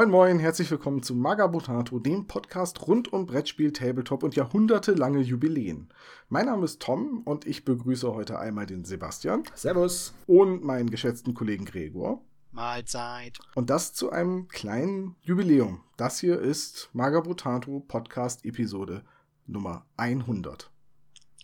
[0.00, 5.90] Moin moin, herzlich willkommen zu Magabotato, dem Podcast rund um Brettspiel, Tabletop und jahrhundertelange Jubiläen.
[6.30, 9.42] Mein Name ist Tom und ich begrüße heute einmal den Sebastian.
[9.54, 10.14] Servus.
[10.26, 12.24] Und meinen geschätzten Kollegen Gregor.
[12.50, 13.40] Mahlzeit.
[13.54, 15.82] Und das zu einem kleinen Jubiläum.
[15.98, 19.04] Das hier ist Magabotato Podcast Episode
[19.46, 20.70] Nummer 100.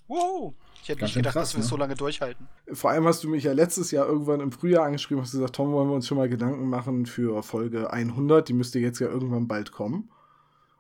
[0.08, 0.54] Wow.
[0.86, 1.70] Ich hätte nicht gedacht, krass, dass wir es ne?
[1.70, 2.46] so lange durchhalten.
[2.72, 5.72] Vor allem hast du mich ja letztes Jahr irgendwann im Frühjahr angeschrieben, hast gesagt, Tom,
[5.72, 9.48] wollen wir uns schon mal Gedanken machen für Folge 100, die müsste jetzt ja irgendwann
[9.48, 10.12] bald kommen.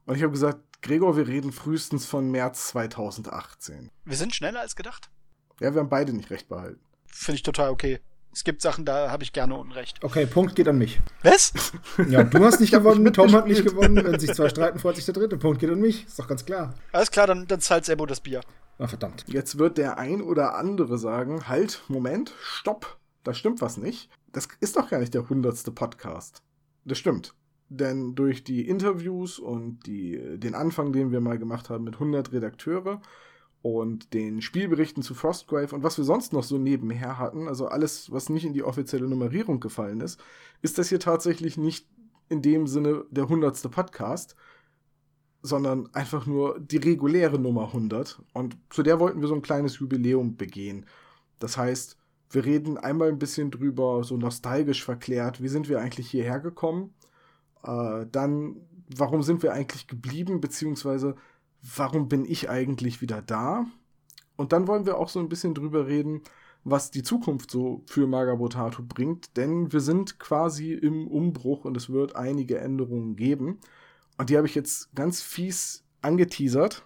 [0.04, 3.90] Und ich habe gesagt, Gregor, wir reden frühestens von März 2018.
[4.04, 5.10] Wir sind schneller als gedacht.
[5.58, 6.78] Ja, wir haben beide nicht recht behalten.
[7.06, 7.98] Finde ich total okay.
[8.36, 10.04] Es gibt Sachen, da habe ich gerne Unrecht.
[10.04, 11.00] Okay, Punkt geht an mich.
[11.22, 11.54] Was?
[12.10, 13.96] Ja, du hast nicht gewonnen, Tom hat nicht gewonnen.
[13.96, 15.38] Wenn sich zwei streiten, freut sich der dritte.
[15.38, 16.04] Punkt geht an mich.
[16.04, 16.74] Ist doch ganz klar.
[16.92, 18.42] Alles klar, dann, dann zahlt Sebo das Bier.
[18.76, 19.24] Ah, verdammt.
[19.26, 24.10] Jetzt wird der ein oder andere sagen, halt, Moment, stopp, da stimmt was nicht.
[24.32, 26.42] Das ist doch gar nicht der hundertste Podcast.
[26.84, 27.32] Das stimmt.
[27.70, 32.32] Denn durch die Interviews und die, den Anfang, den wir mal gemacht haben mit 100
[32.32, 33.00] Redakteure
[33.62, 38.12] und den Spielberichten zu Frostgrave und was wir sonst noch so nebenher hatten, also alles,
[38.12, 40.20] was nicht in die offizielle Nummerierung gefallen ist,
[40.62, 41.88] ist das hier tatsächlich nicht
[42.28, 44.36] in dem Sinne der hundertste Podcast,
[45.42, 48.22] sondern einfach nur die reguläre Nummer 100.
[48.32, 50.86] Und zu der wollten wir so ein kleines Jubiläum begehen.
[51.38, 51.96] Das heißt,
[52.30, 56.94] wir reden einmal ein bisschen drüber, so nostalgisch verklärt, wie sind wir eigentlich hierher gekommen?
[57.62, 58.56] Äh, dann,
[58.96, 61.16] warum sind wir eigentlich geblieben, beziehungsweise
[61.62, 63.66] warum bin ich eigentlich wieder da?
[64.36, 66.22] Und dann wollen wir auch so ein bisschen drüber reden,
[66.64, 71.90] was die Zukunft so für Magabotato bringt, denn wir sind quasi im Umbruch und es
[71.90, 73.60] wird einige Änderungen geben.
[74.18, 76.85] Und die habe ich jetzt ganz fies angeteasert.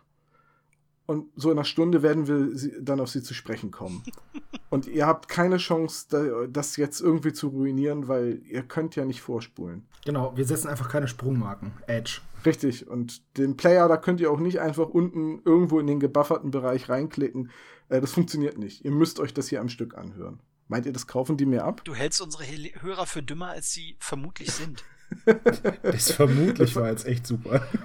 [1.11, 4.05] Und so in einer Stunde werden wir dann auf sie zu sprechen kommen.
[4.71, 9.21] Und ihr habt keine Chance, das jetzt irgendwie zu ruinieren, weil ihr könnt ja nicht
[9.21, 9.89] vorspulen.
[10.05, 11.73] Genau, wir setzen einfach keine Sprungmarken.
[11.89, 12.21] Edge.
[12.47, 12.87] Richtig.
[12.87, 16.89] Und den Player, da könnt ihr auch nicht einfach unten irgendwo in den gebufferten Bereich
[16.89, 17.51] reinklicken.
[17.89, 18.85] Äh, das funktioniert nicht.
[18.85, 20.39] Ihr müsst euch das hier am Stück anhören.
[20.69, 21.83] Meint ihr, das kaufen die mir ab?
[21.83, 24.85] Du hältst unsere Hörer für dümmer, als sie vermutlich sind.
[25.83, 27.67] das vermutlich war jetzt echt super.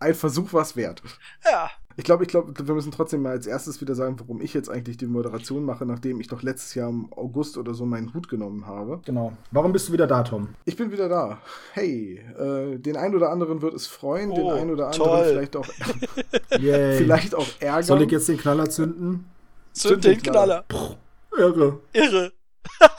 [0.00, 1.02] Ein Versuch war es wert.
[1.44, 1.68] Ja.
[1.96, 4.68] Ich glaube, ich glaube, wir müssen trotzdem mal als erstes wieder sagen, warum ich jetzt
[4.68, 8.28] eigentlich die Moderation mache, nachdem ich doch letztes Jahr im August oder so meinen Hut
[8.28, 9.00] genommen habe.
[9.04, 9.32] Genau.
[9.50, 10.54] Warum bist du wieder da, Tom?
[10.64, 11.42] Ich bin wieder da.
[11.72, 15.24] Hey, äh, den einen oder anderen wird es freuen, oh, den einen oder anderen toll.
[15.24, 15.66] vielleicht auch,
[16.50, 17.82] vielleicht auch ärgern.
[17.82, 19.28] Soll ich jetzt den Knaller zünden?
[19.72, 20.62] Zünd den Knaller.
[20.68, 20.94] Puh,
[21.36, 21.80] irre.
[21.92, 22.32] Irre.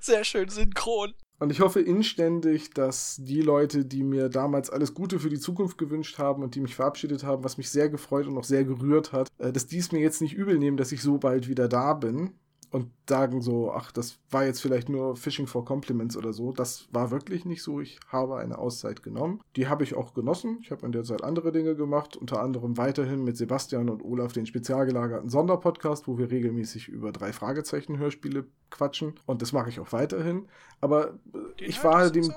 [0.00, 1.14] Sehr schön synchron.
[1.38, 5.78] Und ich hoffe inständig, dass die Leute, die mir damals alles Gute für die Zukunft
[5.78, 9.12] gewünscht haben und die mich verabschiedet haben, was mich sehr gefreut und auch sehr gerührt
[9.12, 11.68] hat, äh, dass die es mir jetzt nicht übel nehmen, dass ich so bald wieder
[11.68, 12.32] da bin
[12.70, 16.52] und sagen so, ach, das war jetzt vielleicht nur Fishing for Compliments oder so.
[16.52, 17.80] Das war wirklich nicht so.
[17.80, 19.40] Ich habe eine Auszeit genommen.
[19.56, 20.58] Die habe ich auch genossen.
[20.62, 24.32] Ich habe in der Zeit andere Dinge gemacht, unter anderem weiterhin mit Sebastian und Olaf
[24.32, 29.70] den spezial gelagerten Sonderpodcast, wo wir regelmäßig über drei Fragezeichen Hörspiele quatschen und das mache
[29.70, 30.46] ich auch weiterhin.
[30.80, 32.32] Aber äh, ich war dem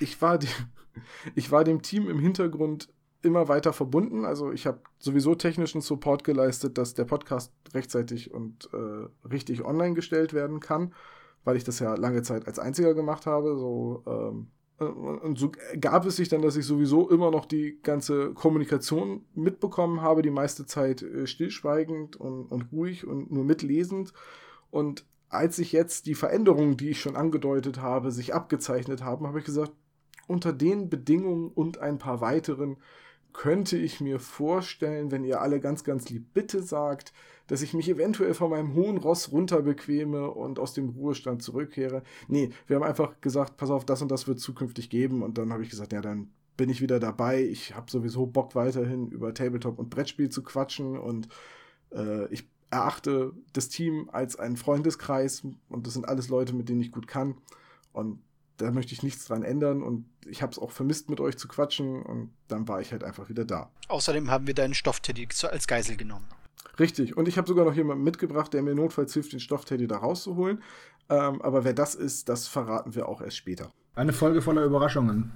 [0.00, 0.48] ich war dem
[1.34, 2.88] ich war dem Team im Hintergrund
[3.22, 4.24] immer weiter verbunden.
[4.24, 9.94] Also ich habe sowieso technischen Support geleistet, dass der Podcast rechtzeitig und äh, richtig online
[9.94, 10.94] gestellt werden kann,
[11.44, 13.56] weil ich das ja lange Zeit als einziger gemacht habe.
[13.56, 14.48] So, ähm,
[14.80, 19.24] äh, und so gab es sich dann, dass ich sowieso immer noch die ganze Kommunikation
[19.34, 24.12] mitbekommen habe, die meiste Zeit äh, stillschweigend und, und ruhig und nur mitlesend.
[24.70, 29.38] Und als sich jetzt die Veränderungen, die ich schon angedeutet habe, sich abgezeichnet haben, habe
[29.38, 29.72] ich gesagt,
[30.26, 32.76] unter den Bedingungen und ein paar weiteren
[33.32, 37.12] könnte ich mir vorstellen, wenn ihr alle ganz, ganz lieb bitte sagt,
[37.46, 42.02] dass ich mich eventuell von meinem hohen Ross runterbequeme und aus dem Ruhestand zurückkehre.
[42.28, 45.22] Nee, wir haben einfach gesagt, pass auf, das und das wird zukünftig geben.
[45.22, 47.42] Und dann habe ich gesagt, ja, dann bin ich wieder dabei.
[47.42, 51.28] Ich habe sowieso Bock weiterhin über Tabletop und Brettspiel zu quatschen und
[51.90, 56.80] äh, ich erachte das Team als einen Freundeskreis und das sind alles Leute, mit denen
[56.80, 57.36] ich gut kann.
[57.92, 58.20] Und
[58.60, 61.48] da möchte ich nichts dran ändern und ich habe es auch vermisst, mit euch zu
[61.48, 63.70] quatschen und dann war ich halt einfach wieder da.
[63.88, 66.26] Außerdem haben wir deinen Stoffteddy als Geisel genommen.
[66.78, 69.98] Richtig, und ich habe sogar noch jemanden mitgebracht, der mir notfalls hilft, den Stoffteddy da
[69.98, 70.62] rauszuholen.
[71.08, 73.70] Ähm, aber wer das ist, das verraten wir auch erst später.
[73.94, 75.32] Eine Folge voller Überraschungen.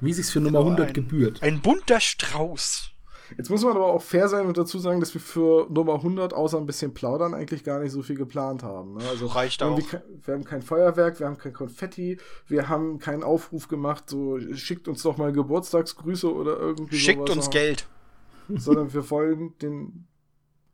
[0.00, 1.42] Wie sich's für Nummer 100 ein, gebührt.
[1.42, 2.90] Ein bunter Strauß.
[3.36, 6.34] Jetzt muss man aber auch fair sein und dazu sagen, dass wir für Nummer 100
[6.34, 8.94] außer ein bisschen plaudern eigentlich gar nicht so viel geplant haben.
[8.94, 9.04] Ne?
[9.08, 9.78] Also Reicht auch.
[9.78, 14.88] Wir haben kein Feuerwerk, wir haben kein Konfetti, wir haben keinen Aufruf gemacht, so schickt
[14.88, 17.86] uns doch mal Geburtstagsgrüße oder irgendwie Schickt sowas uns Geld.
[18.48, 20.06] Sondern wir wollen den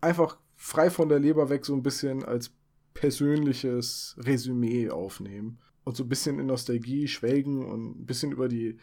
[0.00, 2.50] einfach frei von der Leber weg so ein bisschen als
[2.94, 5.58] persönliches Resümee aufnehmen.
[5.84, 8.78] und so ein bisschen in Nostalgie schwelgen und ein bisschen über die,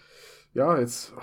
[0.53, 1.13] ja, jetzt,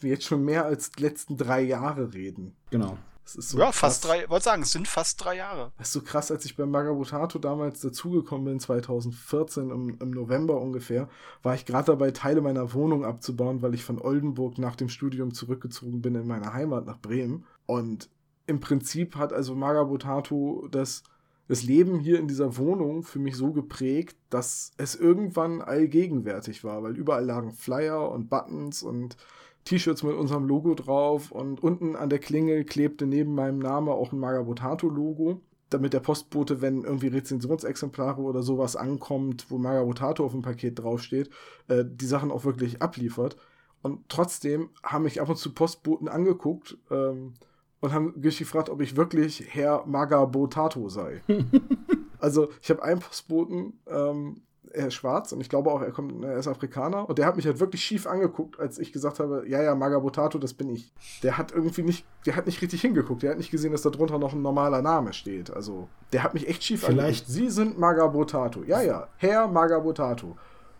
[0.00, 2.56] jetzt schon mehr als die letzten drei Jahre reden.
[2.70, 2.96] Genau.
[3.38, 3.78] So ja, krass.
[3.78, 5.72] fast drei, wollte sagen, es sind fast drei Jahre.
[5.78, 10.60] Das ist so krass, als ich bei Magabotato damals dazugekommen bin, 2014 im, im November
[10.60, 11.08] ungefähr,
[11.42, 15.32] war ich gerade dabei, Teile meiner Wohnung abzubauen, weil ich von Oldenburg nach dem Studium
[15.32, 17.44] zurückgezogen bin in meine Heimat nach Bremen.
[17.66, 18.08] Und
[18.46, 21.04] im Prinzip hat also Magabotato das,
[21.46, 26.82] das Leben hier in dieser Wohnung für mich so geprägt, dass es irgendwann allgegenwärtig war,
[26.82, 29.16] weil überall lagen Flyer und Buttons und
[29.64, 34.12] T-Shirts mit unserem Logo drauf und unten an der Klingel klebte neben meinem Namen auch
[34.12, 40.42] ein Magabotato-Logo, damit der Postbote, wenn irgendwie Rezensionsexemplare oder sowas ankommt, wo Magabotato auf dem
[40.42, 41.30] Paket draufsteht,
[41.68, 43.36] äh, die Sachen auch wirklich abliefert.
[43.82, 47.34] Und trotzdem haben mich ab und zu Postboten angeguckt ähm,
[47.80, 51.22] und haben mich gefragt, ob ich wirklich Herr Magabotato sei.
[52.18, 54.42] also ich habe einen Postboten, ähm,
[54.72, 57.08] er ist schwarz und ich glaube auch, er, kommt, er ist Afrikaner.
[57.08, 60.38] Und der hat mich halt wirklich schief angeguckt, als ich gesagt habe, ja, ja, Magabotato,
[60.38, 60.92] das bin ich.
[61.22, 63.22] Der hat irgendwie nicht, der hat nicht richtig hingeguckt.
[63.22, 65.50] Der hat nicht gesehen, dass da drunter noch ein normaler Name steht.
[65.50, 67.00] Also, der hat mich echt schief Vielleicht.
[67.00, 67.26] angeguckt.
[67.28, 68.62] Sie sind Magabotato.
[68.64, 70.36] Ja, ja, Herr Magabotato.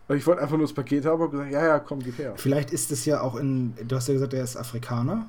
[0.08, 2.32] Und ich wollte einfach nur das Paket haben und gesagt, ja, ja, komm, gib her.
[2.36, 5.26] Vielleicht ist es ja auch in, du hast ja gesagt, er ist Afrikaner.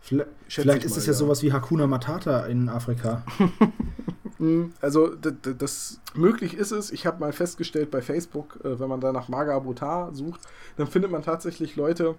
[0.00, 3.22] Vielleicht, vielleicht ist es ja, ja sowas wie Hakuna Matata in Afrika.
[4.40, 6.90] Hm, also das möglich ist es.
[6.90, 10.40] Ich habe mal festgestellt bei Facebook, äh, wenn man da nach Magabotar sucht,
[10.78, 12.16] dann findet man tatsächlich Leute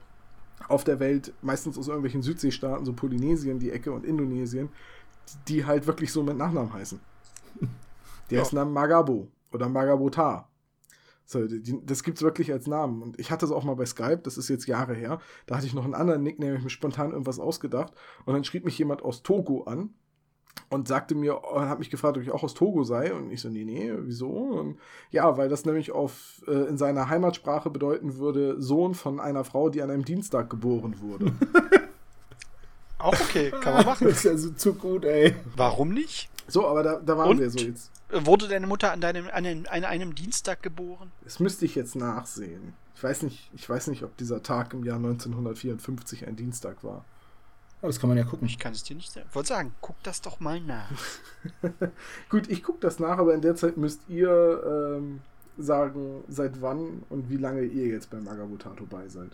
[0.67, 4.69] auf der Welt, meistens aus irgendwelchen Südseestaaten, so Polynesien, die Ecke und Indonesien,
[5.47, 6.99] die halt wirklich so mit Nachnamen heißen.
[8.29, 8.41] Die ja.
[8.41, 10.47] heißen dann Magabo oder Magabotar.
[11.25, 13.01] So, die, das gibt es wirklich als Namen.
[13.01, 15.19] Und ich hatte es auch mal bei Skype, das ist jetzt Jahre her.
[15.47, 17.93] Da hatte ich noch einen anderen Nickname, ich mir spontan irgendwas ausgedacht.
[18.25, 19.95] Und dann schrieb mich jemand aus Togo an
[20.69, 23.13] und sagte mir, und hat mich gefragt, ob ich auch aus Togo sei.
[23.13, 24.29] Und ich so, nee, nee, wieso?
[24.29, 24.79] Und
[25.11, 29.69] ja, weil das nämlich auf, äh, in seiner Heimatsprache bedeuten würde, Sohn von einer Frau,
[29.69, 31.33] die an einem Dienstag geboren wurde.
[32.97, 34.07] auch okay, kann man machen.
[34.07, 35.35] das ist ja so zu gut, ey.
[35.57, 36.29] Warum nicht?
[36.47, 37.39] So, aber da, da waren und?
[37.39, 37.91] wir so jetzt.
[38.09, 41.11] Wurde deine Mutter an, deinem, an, einem, an einem Dienstag geboren?
[41.23, 42.73] Das müsste ich jetzt nachsehen.
[42.95, 47.03] Ich weiß nicht, ich weiß nicht, ob dieser Tag im Jahr 1954 ein Dienstag war.
[47.81, 48.47] Aber das kann man ja gucken.
[48.47, 49.25] Ich kann es dir nicht sagen.
[49.29, 50.91] Ich wollte sagen, guck das doch mal nach.
[52.29, 55.21] Gut, ich gucke das nach, aber in der Zeit müsst ihr ähm,
[55.57, 59.31] sagen, seit wann und wie lange ihr jetzt beim Magabotato bei seid.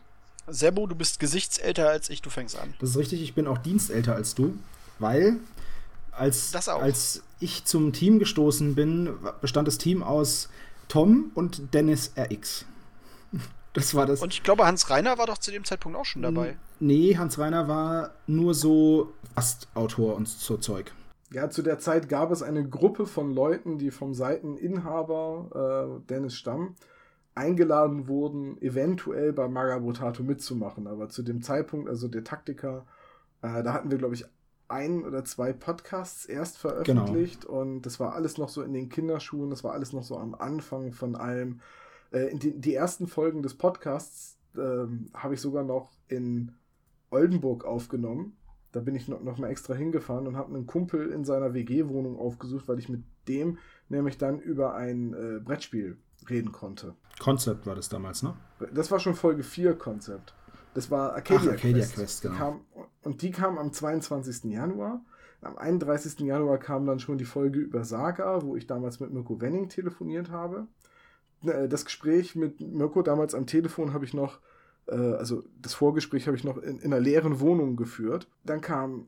[0.47, 2.73] Sebo, du bist gesichtsälter als ich, du fängst an.
[2.79, 4.57] Das ist richtig, ich bin auch dienstälter als du,
[4.97, 5.39] weil
[6.11, 10.49] als, als ich zum Team gestoßen bin, bestand das Team aus
[10.87, 12.65] Tom und Dennis RX.
[13.73, 14.23] Das war das.
[14.23, 16.57] Und ich glaube, Hans Reiner war doch zu dem Zeitpunkt auch schon dabei.
[16.79, 20.93] Nee, Hans Reiner war nur so Gastautor und so Zeug.
[21.31, 26.35] Ja, zu der Zeit gab es eine Gruppe von Leuten, die vom Seiteninhaber äh, Dennis
[26.35, 26.75] Stamm
[27.35, 30.87] eingeladen wurden, eventuell bei Magabotato mitzumachen.
[30.87, 32.85] Aber zu dem Zeitpunkt, also der Taktiker,
[33.41, 34.25] äh, da hatten wir, glaube ich,
[34.69, 37.61] ein oder zwei Podcasts erst veröffentlicht genau.
[37.61, 40.35] und das war alles noch so in den Kinderschuhen, das war alles noch so am
[40.35, 41.61] Anfang von allem.
[42.11, 46.51] Äh, die, die, ersten Folgen des Podcasts äh, habe ich sogar noch in
[47.09, 48.37] Oldenburg aufgenommen.
[48.71, 52.19] Da bin ich noch, noch mal extra hingefahren und habe einen Kumpel in seiner WG-Wohnung
[52.19, 53.57] aufgesucht, weil ich mit dem
[53.89, 55.97] nämlich dann über ein äh, Brettspiel
[56.29, 56.95] reden konnte.
[57.19, 58.35] Konzept war das damals, ne?
[58.73, 60.33] Das war schon Folge 4 Konzept.
[60.73, 61.95] Das war Arcadia, Ach, Arcadia Quest.
[61.95, 62.35] Quest genau.
[62.35, 62.61] Kam,
[63.03, 64.51] und die kam am 22.
[64.51, 65.01] Januar.
[65.41, 66.19] Am 31.
[66.19, 70.29] Januar kam dann schon die Folge über Saga, wo ich damals mit Mirko Wenning telefoniert
[70.29, 70.67] habe.
[71.43, 74.39] Äh, das Gespräch mit Mirko damals am Telefon habe ich noch,
[74.95, 78.27] also das Vorgespräch habe ich noch in, in einer leeren Wohnung geführt.
[78.43, 79.07] Dann kam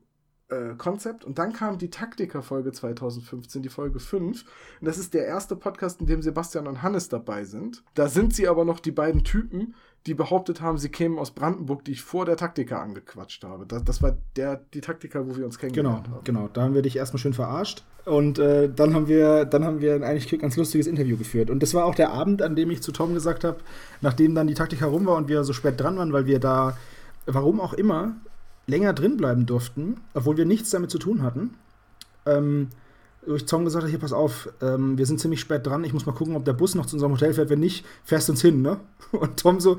[0.50, 4.44] äh, Konzept und dann kam die Taktiker-Folge 2015, die Folge 5.
[4.80, 7.82] Und das ist der erste Podcast, in dem Sebastian und Hannes dabei sind.
[7.94, 9.74] Da sind sie aber noch die beiden Typen,
[10.06, 13.66] die behauptet haben, sie kämen aus Brandenburg, die ich vor der Taktika angequatscht habe.
[13.66, 16.24] Das, das war der, die Taktika, wo wir uns kennengelernt genau, haben.
[16.24, 17.84] Genau, da haben wir dich erstmal schön verarscht.
[18.06, 21.50] Und äh, dann haben wir, dann haben wir ein eigentlich ganz lustiges Interview geführt.
[21.50, 23.58] Und das war auch der Abend, an dem ich zu Tom gesagt habe,
[24.00, 26.78] nachdem dann die Taktik herum war und wir so spät dran waren, weil wir da,
[27.26, 28.16] warum auch immer,
[28.70, 31.54] länger drin bleiben durften, obwohl wir nichts damit zu tun hatten.
[32.26, 32.68] Ähm,
[33.26, 36.06] ich Tom gesagt habe, hier pass auf, ähm, wir sind ziemlich spät dran, ich muss
[36.06, 38.40] mal gucken, ob der Bus noch zu unserem Hotel fährt, wenn nicht, fährst du uns
[38.40, 38.80] hin, ne?
[39.12, 39.76] Und Tom so,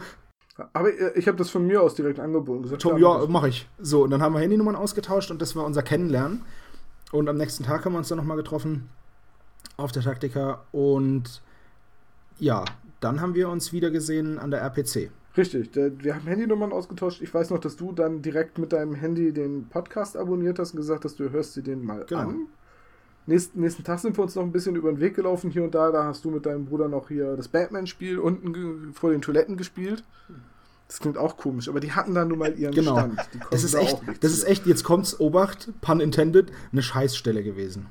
[0.73, 2.63] aber äh, ich habe das von mir aus direkt angeboten.
[2.63, 3.67] Gesagt, Tom, ja, mache ich.
[3.79, 6.43] So, und dann haben wir Handynummern ausgetauscht und das war unser Kennenlernen.
[7.11, 8.89] Und am nächsten Tag haben wir uns dann nochmal getroffen
[9.77, 11.41] auf der Taktika und
[12.39, 12.63] ja,
[12.99, 15.11] dann haben wir uns wieder gesehen an der RPC.
[15.37, 17.21] Richtig, wir haben Handynummern ausgetauscht.
[17.21, 20.77] Ich weiß noch, dass du dann direkt mit deinem Handy den Podcast abonniert hast und
[20.77, 22.21] gesagt hast, du hörst dir den mal genau.
[22.21, 22.47] an.
[23.27, 25.73] Nächsten, nächsten Tag sind wir uns noch ein bisschen über den Weg gelaufen hier und
[25.73, 25.91] da.
[25.91, 30.03] Da hast du mit deinem Bruder noch hier das Batman-Spiel unten vor den Toiletten gespielt.
[30.91, 32.97] Das klingt auch komisch, aber die hatten dann nun mal ihren genau.
[32.97, 33.17] Stand.
[33.49, 37.85] Das ist, da echt, das ist echt, jetzt kommt's, Obacht, pun intended, eine Scheißstelle gewesen.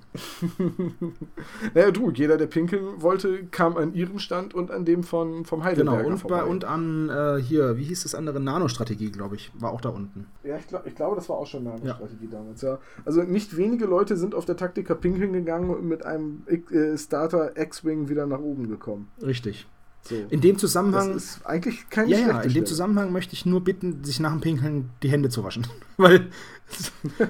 [1.74, 5.64] naja, du, jeder, der pinkeln wollte, kam an ihrem Stand und an dem von, vom
[5.64, 9.50] Heidelberger Genau, und, bei, und an, äh, hier, wie hieß das andere, Nanostrategie, glaube ich,
[9.54, 10.26] war auch da unten.
[10.44, 12.38] Ja, ich, glaub, ich glaube, das war auch schon Nanostrategie ja.
[12.38, 12.80] damals, ja.
[13.06, 17.56] Also nicht wenige Leute sind auf der Taktika pinkeln gegangen und mit einem äh, Starter
[17.56, 19.08] X-Wing wieder nach oben gekommen.
[19.22, 19.66] Richtig.
[20.02, 20.14] So.
[20.30, 21.12] In dem Zusammenhang.
[21.12, 24.32] Das ist eigentlich kein Ja, ja, in dem Zusammenhang möchte ich nur bitten, sich nach
[24.32, 25.66] dem Pinkeln die Hände zu waschen.
[25.96, 26.28] Weil.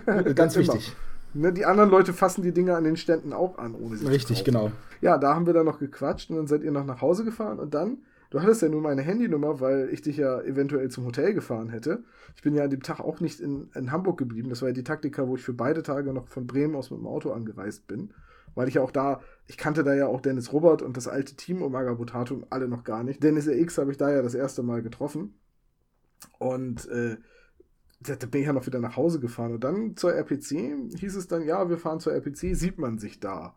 [0.35, 0.95] ganz wichtig.
[1.33, 4.43] Ne, die anderen Leute fassen die Dinge an den Ständen auch an, ohne sie Richtig,
[4.43, 4.73] genau.
[5.01, 7.61] Ja, da haben wir dann noch gequatscht und dann seid ihr noch nach Hause gefahren
[7.61, 7.99] und dann,
[8.31, 12.03] du hattest ja nur meine Handynummer, weil ich dich ja eventuell zum Hotel gefahren hätte.
[12.35, 14.51] Ich bin ja an dem Tag auch nicht in, in Hamburg geblieben.
[14.51, 16.99] Das war ja die Taktika, wo ich für beide Tage noch von Bremen aus mit
[16.99, 18.13] dem Auto angereist bin
[18.55, 21.35] weil ich ja auch da, ich kannte da ja auch Dennis Robert und das alte
[21.35, 23.21] Team um Agabotato alle noch gar nicht.
[23.21, 25.35] Dennis RX habe ich da ja das erste Mal getroffen.
[26.39, 27.17] Und äh,
[27.99, 29.55] da bin ich ja noch wieder nach Hause gefahren.
[29.55, 33.19] Und dann zur RPC hieß es dann, ja, wir fahren zur RPC, sieht man sich
[33.19, 33.57] da.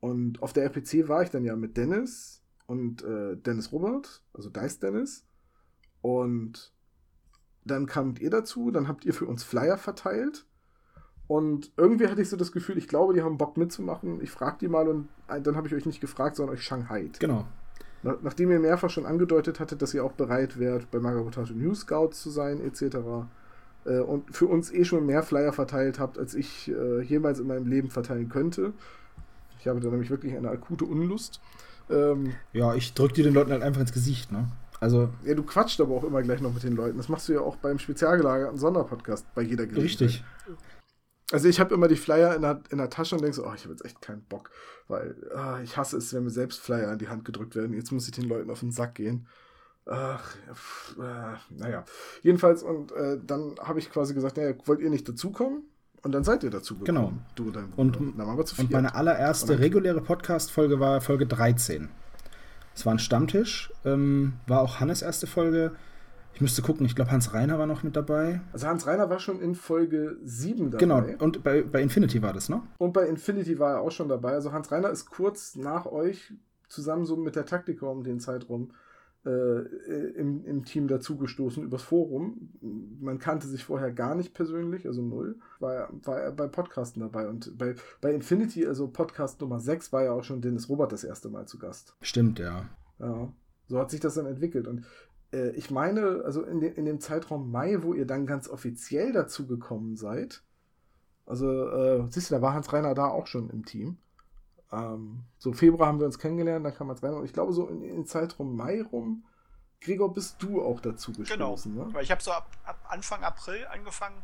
[0.00, 4.50] Und auf der RPC war ich dann ja mit Dennis und äh, Dennis Robert, also
[4.50, 5.26] Dice Dennis.
[6.02, 6.74] Und
[7.64, 10.44] dann kamt ihr dazu, dann habt ihr für uns Flyer verteilt.
[11.28, 14.20] Und irgendwie hatte ich so das Gefühl, ich glaube, die haben Bock mitzumachen.
[14.22, 17.10] Ich frage die mal und äh, dann habe ich euch nicht gefragt, sondern euch Shanghai.
[17.18, 17.46] Genau.
[18.22, 22.22] nachdem ihr mehrfach schon angedeutet hattet, dass ihr auch bereit wärt, bei Magabotage News Scouts
[22.22, 22.98] zu sein, etc.
[23.84, 27.48] Äh, und für uns eh schon mehr Flyer verteilt habt, als ich äh, jemals in
[27.48, 28.72] meinem Leben verteilen könnte.
[29.58, 31.40] Ich habe da nämlich wirklich eine akute Unlust.
[31.90, 34.46] Ähm, ja, ich drücke dir den Leuten halt einfach ins Gesicht, ne?
[34.80, 35.08] Also.
[35.24, 36.98] Ja, du quatscht aber auch immer gleich noch mit den Leuten.
[36.98, 39.84] Das machst du ja auch beim spezialgelagerten Sonderpodcast bei jeder Gelegenheit.
[39.84, 40.24] Richtig.
[41.32, 43.52] Also ich habe immer die Flyer in der, in der Tasche und denke so, oh,
[43.54, 44.50] ich habe jetzt echt keinen Bock,
[44.86, 47.74] weil oh, ich hasse es, wenn mir selbst Flyer in die Hand gedrückt werden.
[47.74, 49.26] Jetzt muss ich den Leuten auf den Sack gehen.
[49.86, 50.34] Ach,
[50.98, 51.84] äh, naja.
[52.22, 55.62] Jedenfalls, und äh, dann habe ich quasi gesagt, naja, wollt ihr nicht dazukommen?
[56.02, 56.86] Und dann seid ihr dazu gekommen.
[56.86, 57.12] Genau.
[57.34, 58.00] Du und dein Bruder.
[58.00, 61.88] Und, und meine allererste reguläre Podcast-Folge war Folge 13.
[62.74, 65.74] Es war ein Stammtisch, ähm, war auch Hannes erste Folge.
[66.36, 68.42] Ich müsste gucken, ich glaube, Hans Reiner war noch mit dabei.
[68.52, 70.78] Also Hans Reiner war schon in Folge 7 dabei.
[70.78, 72.60] Genau, und bei, bei Infinity war das, ne?
[72.76, 74.32] Und bei Infinity war er auch schon dabei.
[74.32, 76.34] Also Hans Reiner ist kurz nach euch
[76.68, 78.72] zusammen so mit der Taktiker um den Zeitraum
[79.24, 82.50] äh, im, im Team dazugestoßen übers Forum.
[83.00, 85.38] Man kannte sich vorher gar nicht persönlich, also null.
[85.58, 87.28] War, war er bei Podcasten dabei.
[87.28, 91.02] Und bei, bei Infinity, also Podcast Nummer 6, war ja auch schon Dennis Robert das
[91.02, 91.96] erste Mal zu Gast.
[92.02, 92.68] Stimmt, ja.
[92.98, 93.32] Ja.
[93.68, 94.68] So hat sich das dann entwickelt.
[94.68, 94.84] Und
[95.32, 99.12] äh, ich meine, also in, de, in dem Zeitraum Mai, wo ihr dann ganz offiziell
[99.12, 100.42] dazu gekommen seid,
[101.26, 103.98] also äh, siehst du, da war Hans Reiner da auch schon im Team.
[104.72, 107.66] Ähm, so Februar haben wir uns kennengelernt, dann kam Hans Reiner und ich glaube so
[107.68, 109.24] in, in den Zeitraum Mai rum,
[109.80, 111.86] Gregor, bist du auch dazu gestoßen, genau.
[111.86, 111.94] ne?
[111.94, 114.22] Weil ich habe so ab, ab, Anfang April angefangen,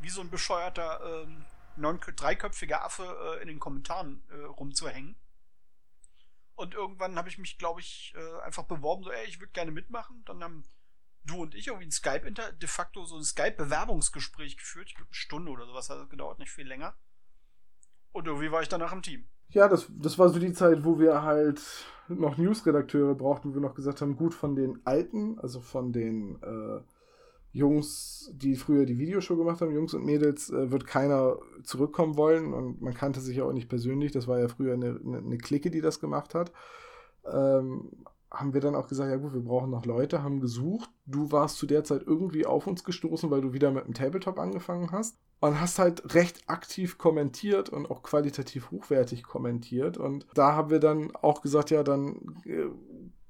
[0.00, 1.44] wie so ein bescheuerter ähm,
[1.76, 5.16] dreiköpfiger Affe äh, in den Kommentaren äh, rumzuhängen.
[6.62, 9.72] Und irgendwann habe ich mich, glaube ich, äh, einfach beworben, so, ey, ich würde gerne
[9.72, 10.22] mitmachen.
[10.26, 10.62] Dann haben
[11.24, 14.86] du und ich irgendwie ein Skype, inter de facto so ein Skype-Bewerbungsgespräch geführt.
[14.86, 16.94] Ich glaube, eine Stunde oder sowas hat das gedauert, nicht viel länger.
[18.12, 19.24] Und irgendwie war ich danach im Team.
[19.48, 21.60] Ja, das, das war so die Zeit, wo wir halt
[22.06, 26.40] noch Newsredakteure brauchten, wo wir noch gesagt haben, gut, von den Alten, also von den
[26.42, 26.80] äh,
[27.52, 32.54] Jungs, die früher die Videoshow gemacht haben, Jungs und Mädels, äh, wird keiner zurückkommen wollen
[32.54, 34.10] und man kannte sich ja auch nicht persönlich.
[34.12, 36.52] Das war ja früher eine, eine, eine Clique, die das gemacht hat.
[37.30, 37.90] Ähm,
[38.30, 40.88] haben wir dann auch gesagt, ja gut, wir brauchen noch Leute, haben gesucht.
[41.04, 44.38] Du warst zu der Zeit irgendwie auf uns gestoßen, weil du wieder mit dem Tabletop
[44.38, 49.98] angefangen hast und hast halt recht aktiv kommentiert und auch qualitativ hochwertig kommentiert.
[49.98, 52.68] Und da haben wir dann auch gesagt, ja, dann äh,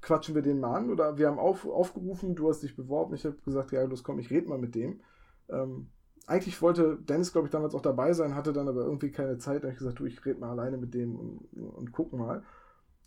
[0.03, 3.25] quatschen wir den mal an oder wir haben auf, aufgerufen, du hast dich beworben, ich
[3.25, 5.01] habe gesagt, ja, los komm, ich rede mal mit dem.
[5.49, 5.87] Ähm,
[6.27, 9.63] eigentlich wollte Dennis, glaube ich, damals auch dabei sein, hatte dann aber irgendwie keine Zeit.
[9.63, 12.43] Da habe ich gesagt, du, ich rede mal alleine mit dem und, und gucken mal.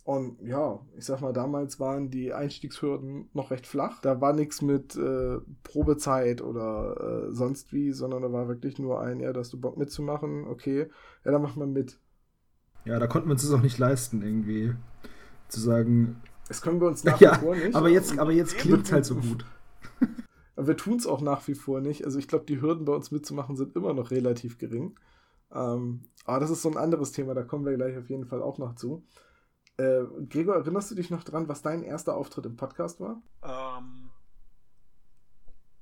[0.04, 4.00] Und ja, ich sag mal, damals waren die Einstiegshürden noch recht flach.
[4.00, 9.00] Da war nichts mit äh, Probezeit oder äh, sonst wie, sondern da war wirklich nur
[9.00, 10.88] ein, ja, dass du Bock mitzumachen, okay,
[11.24, 11.98] ja, dann mach mal mit.
[12.84, 14.74] Ja, da konnten wir uns das auch nicht leisten, irgendwie
[15.48, 17.74] zu sagen, das können wir uns nach ja, wie vor nicht.
[17.74, 19.44] Aber jetzt, aber jetzt klingt es halt so gut.
[20.56, 22.06] Aber wir tun es auch nach wie vor nicht.
[22.06, 24.98] Also ich glaube, die Hürden bei uns mitzumachen sind immer noch relativ gering.
[25.52, 28.42] Ähm, aber das ist so ein anderes Thema, da kommen wir gleich auf jeden Fall
[28.42, 29.06] auch noch zu.
[29.76, 33.22] Äh, Gregor, erinnerst du dich noch dran, was dein erster Auftritt im Podcast war?
[33.42, 34.10] Ähm,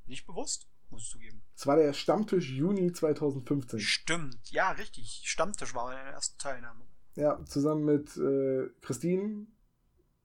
[0.07, 0.67] nicht bewusst.
[0.91, 1.43] muss ich zugeben.
[1.57, 3.79] Es war der Stammtisch Juni 2015.
[3.79, 5.23] Stimmt, ja, richtig.
[5.25, 6.85] Stammtisch war meine erste Teilnahme.
[7.15, 9.47] Ja, zusammen mit äh, Christine,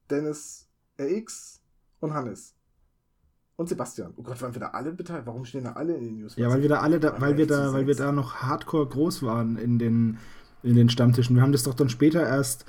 [0.10, 0.68] Dennis
[1.00, 1.62] RX
[2.00, 2.56] und Hannes.
[3.56, 4.14] Und Sebastian.
[4.16, 5.28] Oh Gott, waren wir da alle beteiligt?
[5.28, 6.36] Warum stehen da alle in den News?
[6.38, 9.22] Ja, weil wir da alle da, weil wir da, weil wir da noch hardcore groß
[9.24, 10.18] waren in den,
[10.64, 11.36] in den Stammtischen.
[11.36, 12.66] Wir haben das doch dann später erst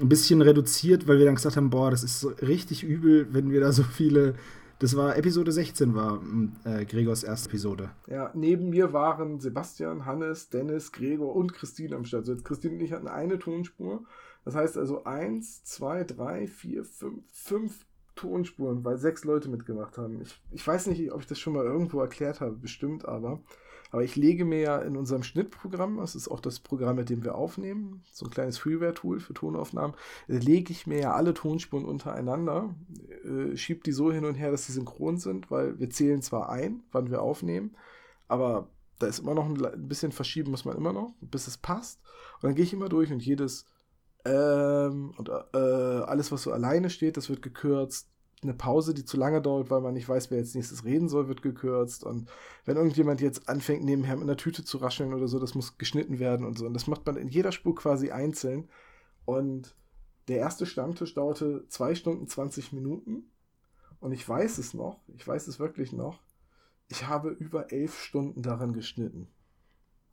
[0.00, 3.50] ein bisschen reduziert, weil wir dann gesagt haben, boah, das ist so richtig übel, wenn
[3.50, 4.36] wir da so viele
[4.80, 6.22] das war Episode 16, war
[6.64, 7.90] äh, Gregors erste Episode.
[8.06, 12.26] Ja, neben mir waren Sebastian, Hannes, Dennis, Gregor und Christine am Start.
[12.26, 14.04] Also Christine und ich hatten eine Tonspur.
[14.44, 20.20] Das heißt also eins, zwei, drei, vier, fünf, fünf Tonspuren, weil sechs Leute mitgemacht haben.
[20.20, 23.40] Ich, ich weiß nicht, ob ich das schon mal irgendwo erklärt habe, bestimmt aber.
[23.92, 27.24] Aber ich lege mir ja in unserem Schnittprogramm, das ist auch das Programm, mit dem
[27.24, 29.96] wir aufnehmen, so ein kleines Freeware-Tool für Tonaufnahmen,
[30.28, 32.74] lege ich mir ja alle Tonspuren untereinander,
[33.24, 36.50] äh, schiebe die so hin und her, dass sie synchron sind, weil wir zählen zwar
[36.50, 37.74] ein, wann wir aufnehmen,
[38.28, 38.68] aber
[39.00, 42.00] da ist immer noch ein bisschen verschieben, muss man immer noch, bis es passt.
[42.34, 43.64] Und dann gehe ich immer durch und jedes
[44.24, 48.10] ähm, und äh, alles, was so alleine steht, das wird gekürzt
[48.42, 51.28] eine Pause, die zu lange dauert, weil man nicht weiß, wer jetzt nächstes reden soll,
[51.28, 52.04] wird gekürzt.
[52.04, 52.30] Und
[52.64, 56.18] wenn irgendjemand jetzt anfängt, nebenher mit einer Tüte zu rascheln oder so, das muss geschnitten
[56.18, 56.66] werden und so.
[56.66, 58.68] Und das macht man in jeder Spur quasi einzeln.
[59.26, 59.74] Und
[60.28, 63.30] der erste Stammtisch dauerte zwei Stunden 20 Minuten.
[64.00, 66.20] Und ich weiß es noch, ich weiß es wirklich noch.
[66.88, 69.28] Ich habe über elf Stunden daran geschnitten.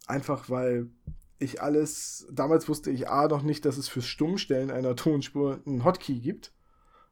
[0.06, 0.90] Einfach weil
[1.40, 5.84] ich alles, damals wusste ich A noch nicht, dass es fürs Stummstellen einer Tonspur einen
[5.84, 6.54] Hotkey gibt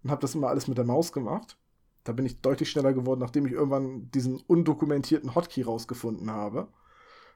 [0.03, 1.57] und habe das immer alles mit der Maus gemacht.
[2.03, 6.67] Da bin ich deutlich schneller geworden, nachdem ich irgendwann diesen undokumentierten Hotkey rausgefunden habe.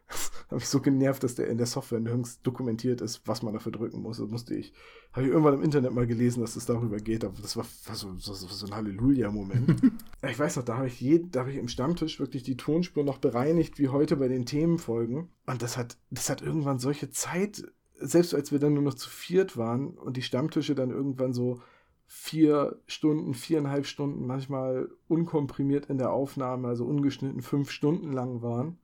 [0.50, 3.72] habe ich so genervt, dass der in der Software nirgends dokumentiert ist, was man dafür
[3.72, 4.18] drücken muss.
[4.18, 4.74] Das musste ich.
[5.14, 7.96] Habe ich irgendwann im Internet mal gelesen, dass es darüber geht, aber das war, war
[7.96, 9.82] so, so, so, ein Halleluja-Moment.
[10.28, 13.04] ich weiß noch, da habe ich, je, da hab ich im Stammtisch wirklich die Tonspur
[13.04, 15.30] noch bereinigt, wie heute bei den Themenfolgen.
[15.46, 17.64] Und das hat, das hat irgendwann solche Zeit,
[17.96, 21.62] selbst als wir dann nur noch zu viert waren und die Stammtische dann irgendwann so
[22.12, 28.80] vier Stunden, viereinhalb Stunden, manchmal unkomprimiert in der Aufnahme, also ungeschnitten fünf Stunden lang waren.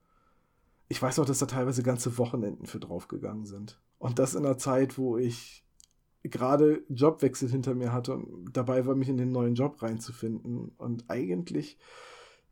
[0.88, 3.80] Ich weiß noch, dass da teilweise ganze Wochenenden für draufgegangen sind.
[3.98, 5.66] Und das in einer Zeit, wo ich
[6.24, 11.06] gerade Jobwechsel hinter mir hatte und dabei war, mich in den neuen Job reinzufinden und
[11.08, 11.78] eigentlich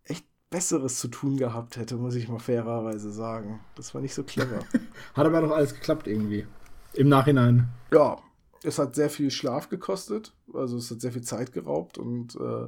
[0.04, 3.62] echt Besseres zu tun gehabt hätte, muss ich mal fairerweise sagen.
[3.76, 4.60] Das war nicht so clever.
[5.14, 6.46] Hat aber doch alles geklappt irgendwie.
[6.94, 7.70] Im Nachhinein.
[7.92, 8.20] Ja,
[8.64, 12.68] es hat sehr viel Schlaf gekostet, also es hat sehr viel Zeit geraubt und äh,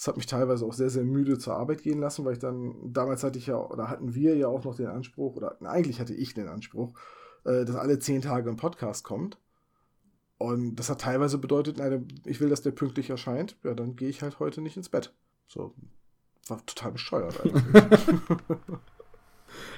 [0.00, 2.74] es hat mich teilweise auch sehr, sehr müde zur Arbeit gehen lassen, weil ich dann,
[2.90, 6.00] damals hatte ich ja, oder hatten wir ja auch noch den Anspruch, oder na, eigentlich
[6.00, 6.94] hatte ich den Anspruch,
[7.44, 9.36] äh, dass alle zehn Tage ein Podcast kommt.
[10.38, 14.08] Und das hat teilweise bedeutet, nein, ich will, dass der pünktlich erscheint, ja, dann gehe
[14.08, 15.12] ich halt heute nicht ins Bett.
[15.46, 15.74] So,
[16.48, 17.62] war total bescheuert eigentlich.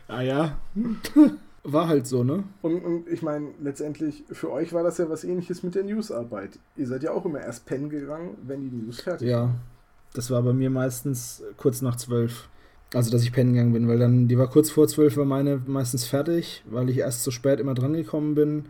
[0.07, 0.61] ah ja.
[1.65, 2.43] War halt so, ne?
[2.61, 6.59] Und, und ich meine, letztendlich, für euch war das ja was ähnliches mit der Newsarbeit.
[6.75, 9.55] Ihr seid ja auch immer erst pennen gegangen, wenn die News fertig ja, war.
[10.15, 12.49] Das war bei mir meistens kurz nach zwölf.
[12.95, 15.63] Also, dass ich pennen gegangen bin, weil dann, die war kurz vor zwölf, war meine
[15.67, 18.67] meistens fertig, weil ich erst so spät immer dran gekommen bin,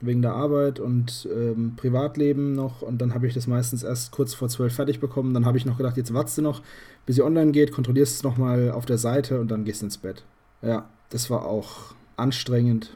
[0.00, 2.82] wegen der Arbeit und ähm, Privatleben noch.
[2.82, 5.32] Und dann habe ich das meistens erst kurz vor zwölf fertig bekommen.
[5.32, 6.60] Dann habe ich noch gedacht, jetzt wartest du noch,
[7.06, 9.96] bis sie online geht, kontrollierst es nochmal auf der Seite und dann gehst du ins
[9.96, 10.24] Bett.
[10.60, 12.94] Ja, das war auch anstrengend.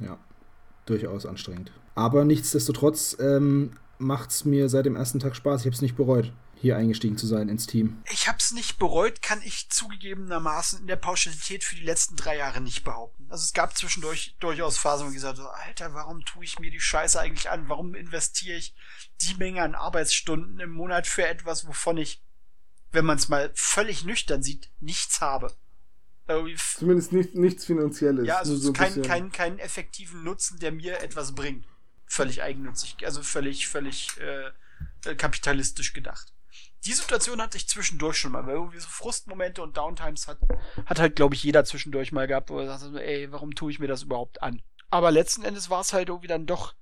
[0.00, 0.16] Ja,
[0.86, 1.72] durchaus anstrengend.
[1.94, 5.62] Aber nichtsdestotrotz ähm, macht es mir seit dem ersten Tag Spaß.
[5.62, 8.02] Ich habe es nicht bereut, hier eingestiegen zu sein ins Team.
[8.12, 12.36] Ich habe es nicht bereut, kann ich zugegebenermaßen in der Pauschalität für die letzten drei
[12.36, 13.26] Jahre nicht behaupten.
[13.28, 16.70] Also es gab zwischendurch durchaus Phasen, wo ich gesagt habe, Alter, warum tue ich mir
[16.70, 17.68] die Scheiße eigentlich an?
[17.68, 18.76] Warum investiere ich
[19.22, 22.22] die Menge an Arbeitsstunden im Monat für etwas, wovon ich,
[22.92, 25.52] wenn man es mal völlig nüchtern sieht, nichts habe?
[26.78, 28.24] Zumindest nicht, nichts Finanzielles.
[28.26, 31.66] Ja, also so keinen kein, kein effektiven Nutzen, der mir etwas bringt.
[32.06, 36.32] Völlig eigennützig, also völlig, völlig äh, äh, kapitalistisch gedacht.
[36.84, 40.38] Die Situation hatte ich zwischendurch schon mal, weil irgendwie so Frustmomente und Downtimes hat,
[40.84, 43.78] hat halt, glaube ich, jeder zwischendurch mal gehabt, wo er sagt, ey, warum tue ich
[43.78, 44.62] mir das überhaupt an?
[44.90, 46.74] Aber letzten Endes war es halt irgendwie dann doch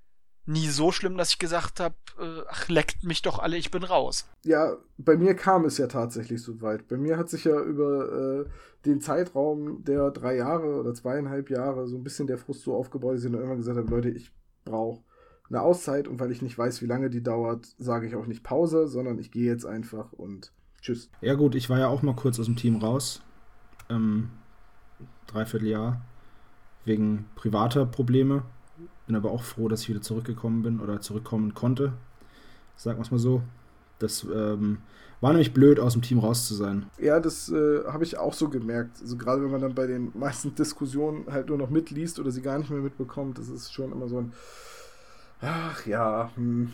[0.47, 3.85] nie so schlimm, dass ich gesagt habe, äh, ach, leckt mich doch alle, ich bin
[3.85, 4.29] raus.
[4.45, 6.89] Ja, bei mir kam es ja tatsächlich so weit.
[6.89, 8.51] Bei mir hat sich ja über äh,
[8.87, 13.15] den Zeitraum der drei Jahre oder zweieinhalb Jahre so ein bisschen der Frust so aufgebaut,
[13.15, 14.33] dass ich dann irgendwann gesagt habe, Leute, ich
[14.65, 15.05] brauche
[15.51, 18.43] eine Auszeit und weil ich nicht weiß, wie lange die dauert, sage ich auch nicht
[18.43, 21.11] Pause, sondern ich gehe jetzt einfach und tschüss.
[21.21, 23.21] Ja gut, ich war ja auch mal kurz aus dem Team raus.
[23.89, 24.31] Ähm,
[25.27, 26.01] dreiviertel Jahr.
[26.85, 28.45] Wegen privater Probleme.
[29.07, 31.93] Bin aber auch froh, dass ich wieder zurückgekommen bin oder zurückkommen konnte.
[32.77, 33.43] Sagen wir es mal so.
[33.99, 34.79] Das ähm,
[35.21, 36.87] war nämlich blöd, aus dem Team raus zu sein.
[36.99, 38.99] Ja, das äh, habe ich auch so gemerkt.
[39.03, 42.41] Also gerade wenn man dann bei den meisten Diskussionen halt nur noch mitliest oder sie
[42.41, 44.33] gar nicht mehr mitbekommt, das ist schon immer so ein
[45.43, 46.73] Ach ja, hm.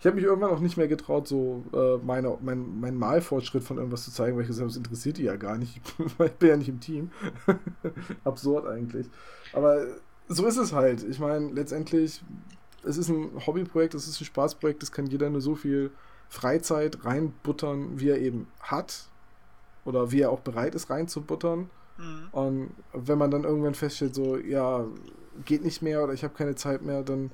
[0.00, 3.78] ich habe mich irgendwann auch nicht mehr getraut, so äh, meine, mein, mein Malfortschritt von
[3.78, 5.80] irgendwas zu zeigen, weil ich gesagt habe, das interessiert die ja gar nicht.
[6.18, 7.10] ich bin ja nicht im Team.
[8.24, 9.06] Absurd eigentlich.
[9.52, 9.86] Aber
[10.28, 11.02] so ist es halt.
[11.04, 12.22] Ich meine, letztendlich,
[12.82, 15.90] es ist ein Hobbyprojekt, es ist ein Spaßprojekt, es kann jeder nur so viel
[16.28, 19.08] Freizeit reinbuttern, wie er eben hat.
[19.84, 21.70] Oder wie er auch bereit ist, reinzubuttern.
[21.98, 22.28] Mhm.
[22.32, 24.86] Und wenn man dann irgendwann feststellt, so, ja,
[25.44, 27.30] geht nicht mehr oder ich habe keine Zeit mehr, dann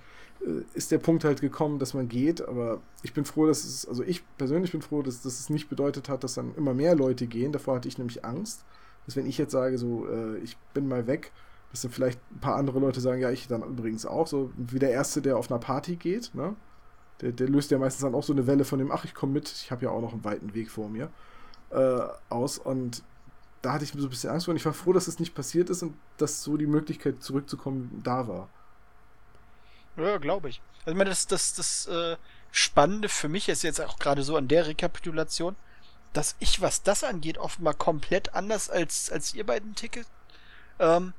[0.75, 2.47] ist der Punkt halt gekommen, dass man geht.
[2.47, 5.69] Aber ich bin froh, dass es, also ich persönlich bin froh, dass, dass es nicht
[5.69, 7.53] bedeutet hat, dass dann immer mehr Leute gehen.
[7.53, 8.65] Davor hatte ich nämlich Angst,
[9.07, 11.33] dass wenn ich jetzt sage, so, äh, ich bin mal weg,
[11.71, 14.79] dass dann vielleicht ein paar andere Leute sagen, ja, ich dann übrigens auch, so wie
[14.79, 16.57] der Erste, der auf einer Party geht, ne?
[17.21, 19.35] Der, der löst ja meistens dann auch so eine Welle von dem, ach, ich komme
[19.35, 21.11] mit, ich habe ja auch noch einen weiten Weg vor mir,
[21.69, 22.01] äh,
[22.31, 22.57] aus.
[22.59, 23.03] Und
[23.61, 25.21] da hatte ich so ein bisschen Angst vor und ich war froh, dass es das
[25.21, 28.49] nicht passiert ist und dass so die Möglichkeit zurückzukommen da war.
[29.97, 30.61] Ja, glaube ich.
[30.81, 32.17] Also ich meine, das, das, das äh,
[32.53, 35.57] Spannende für mich ist jetzt auch gerade so an der Rekapitulation,
[36.13, 40.07] dass ich, was das angeht, offenbar komplett anders als, als ihr beiden Ticket.
[40.79, 41.13] Ähm,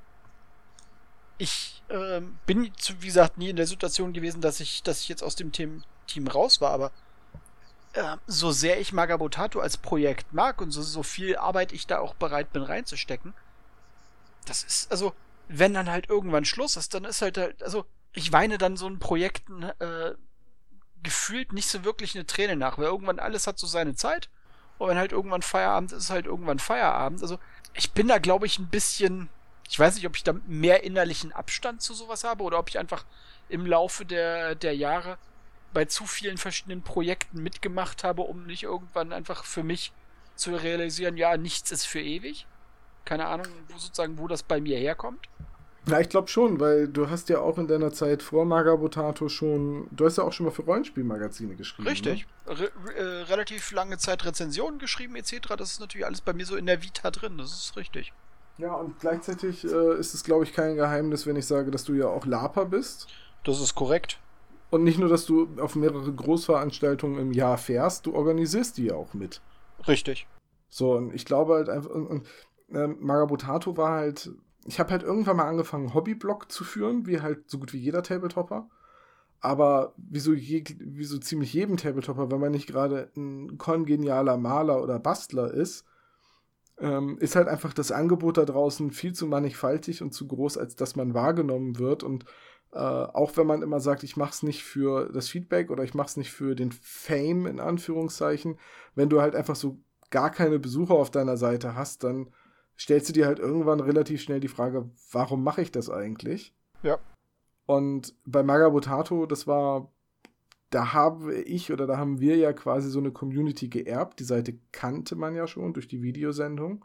[1.38, 5.24] ich ähm, bin, wie gesagt, nie in der Situation gewesen, dass ich, dass ich jetzt
[5.24, 6.92] aus dem Team, Team raus war, aber
[7.94, 12.00] äh, so sehr ich Magabotato als Projekt mag und so, so viel Arbeit ich da
[12.00, 13.34] auch bereit bin reinzustecken,
[14.46, 15.14] das ist, also,
[15.48, 18.88] wenn dann halt irgendwann Schluss ist, dann ist halt, halt also, ich weine dann so
[18.88, 20.14] ein Projekten äh,
[21.04, 24.30] gefühlt nicht so wirklich eine Träne nach, weil irgendwann alles hat so seine Zeit.
[24.78, 27.22] Und wenn halt irgendwann Feierabend ist, ist halt irgendwann Feierabend.
[27.22, 27.40] Also
[27.74, 29.30] ich bin da, glaube ich, ein bisschen.
[29.70, 32.78] Ich weiß nicht, ob ich da mehr innerlichen Abstand zu sowas habe oder ob ich
[32.78, 33.06] einfach
[33.48, 35.18] im Laufe der, der Jahre
[35.74, 39.94] bei zu vielen verschiedenen Projekten mitgemacht habe, um nicht irgendwann einfach für mich
[40.36, 42.48] zu realisieren, ja, nichts ist für ewig.
[43.06, 45.30] Keine Ahnung, wo sozusagen, wo das bei mir herkommt.
[45.88, 49.88] Ja, ich glaube schon, weil du hast ja auch in deiner Zeit vor Magabotato schon,
[49.92, 51.88] du hast ja auch schon mal für Rollenspielmagazine geschrieben.
[51.88, 52.28] Richtig.
[52.46, 52.60] Ne?
[52.60, 55.56] Re äh, relativ lange Zeit Rezensionen geschrieben etc.
[55.58, 58.14] Das ist natürlich alles bei mir so in der Vita drin, das ist richtig.
[58.60, 61.94] Ja, und gleichzeitig äh, ist es, glaube ich, kein Geheimnis, wenn ich sage, dass du
[61.94, 63.08] ja auch Lapa bist.
[63.44, 64.20] Das ist korrekt.
[64.70, 68.96] Und nicht nur, dass du auf mehrere Großveranstaltungen im Jahr fährst, du organisierst die ja
[68.96, 69.42] auch mit.
[69.88, 70.28] Richtig.
[70.70, 72.28] So, und ich glaube halt einfach, und, und
[72.72, 74.30] äh, Magabotato war halt
[74.66, 78.04] ich habe halt irgendwann mal angefangen, Hobbyblog zu führen, wie halt so gut wie jeder
[78.04, 78.70] Tabletopper.
[79.40, 84.38] Aber wie so, je, wie so ziemlich jedem Tabletopper, wenn man nicht gerade ein kongenialer
[84.38, 85.86] Maler oder Bastler ist,
[86.80, 90.76] ähm, ist halt einfach das Angebot da draußen viel zu mannigfaltig und zu groß, als
[90.76, 92.04] dass man wahrgenommen wird.
[92.04, 92.26] Und
[92.72, 95.96] äh, auch wenn man immer sagt, ich mache es nicht für das Feedback oder ich
[95.96, 98.60] mache es nicht für den Fame in Anführungszeichen,
[98.94, 99.80] wenn du halt einfach so
[100.12, 102.30] gar keine Besucher auf deiner Seite hast, dann
[102.82, 106.56] stellst du dir halt irgendwann relativ schnell die Frage, warum mache ich das eigentlich?
[106.82, 106.98] Ja.
[107.68, 109.92] Und bei Magabotato, das war,
[110.72, 114.20] da habe ich oder da haben wir ja quasi so eine Community geerbt.
[114.20, 116.84] Die Seite kannte man ja schon durch die Videosendung.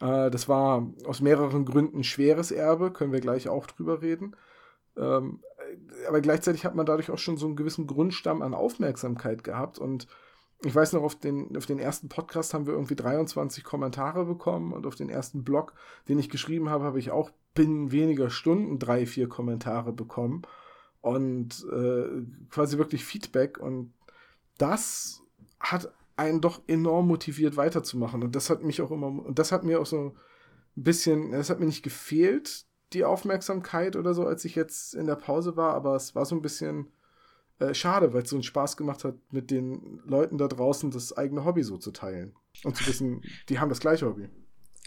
[0.00, 4.34] Äh, das war aus mehreren Gründen schweres Erbe, können wir gleich auch drüber reden.
[4.96, 5.42] Ähm,
[6.08, 10.06] aber gleichzeitig hat man dadurch auch schon so einen gewissen Grundstamm an Aufmerksamkeit gehabt und
[10.62, 14.72] ich weiß noch, auf den, auf den ersten Podcast haben wir irgendwie 23 Kommentare bekommen
[14.72, 15.74] und auf den ersten Blog,
[16.08, 20.42] den ich geschrieben habe, habe ich auch binnen weniger Stunden drei, vier Kommentare bekommen
[21.00, 23.92] und äh, quasi wirklich Feedback und
[24.58, 25.22] das
[25.58, 29.64] hat einen doch enorm motiviert weiterzumachen und das hat mich auch immer, und das hat
[29.64, 30.14] mir auch so
[30.76, 35.06] ein bisschen, das hat mir nicht gefehlt, die Aufmerksamkeit oder so, als ich jetzt in
[35.06, 36.92] der Pause war, aber es war so ein bisschen
[37.60, 41.16] äh, schade, weil es so einen Spaß gemacht hat, mit den Leuten da draußen das
[41.16, 42.34] eigene Hobby so zu teilen.
[42.64, 44.28] Und zu wissen, die haben das gleiche Hobby.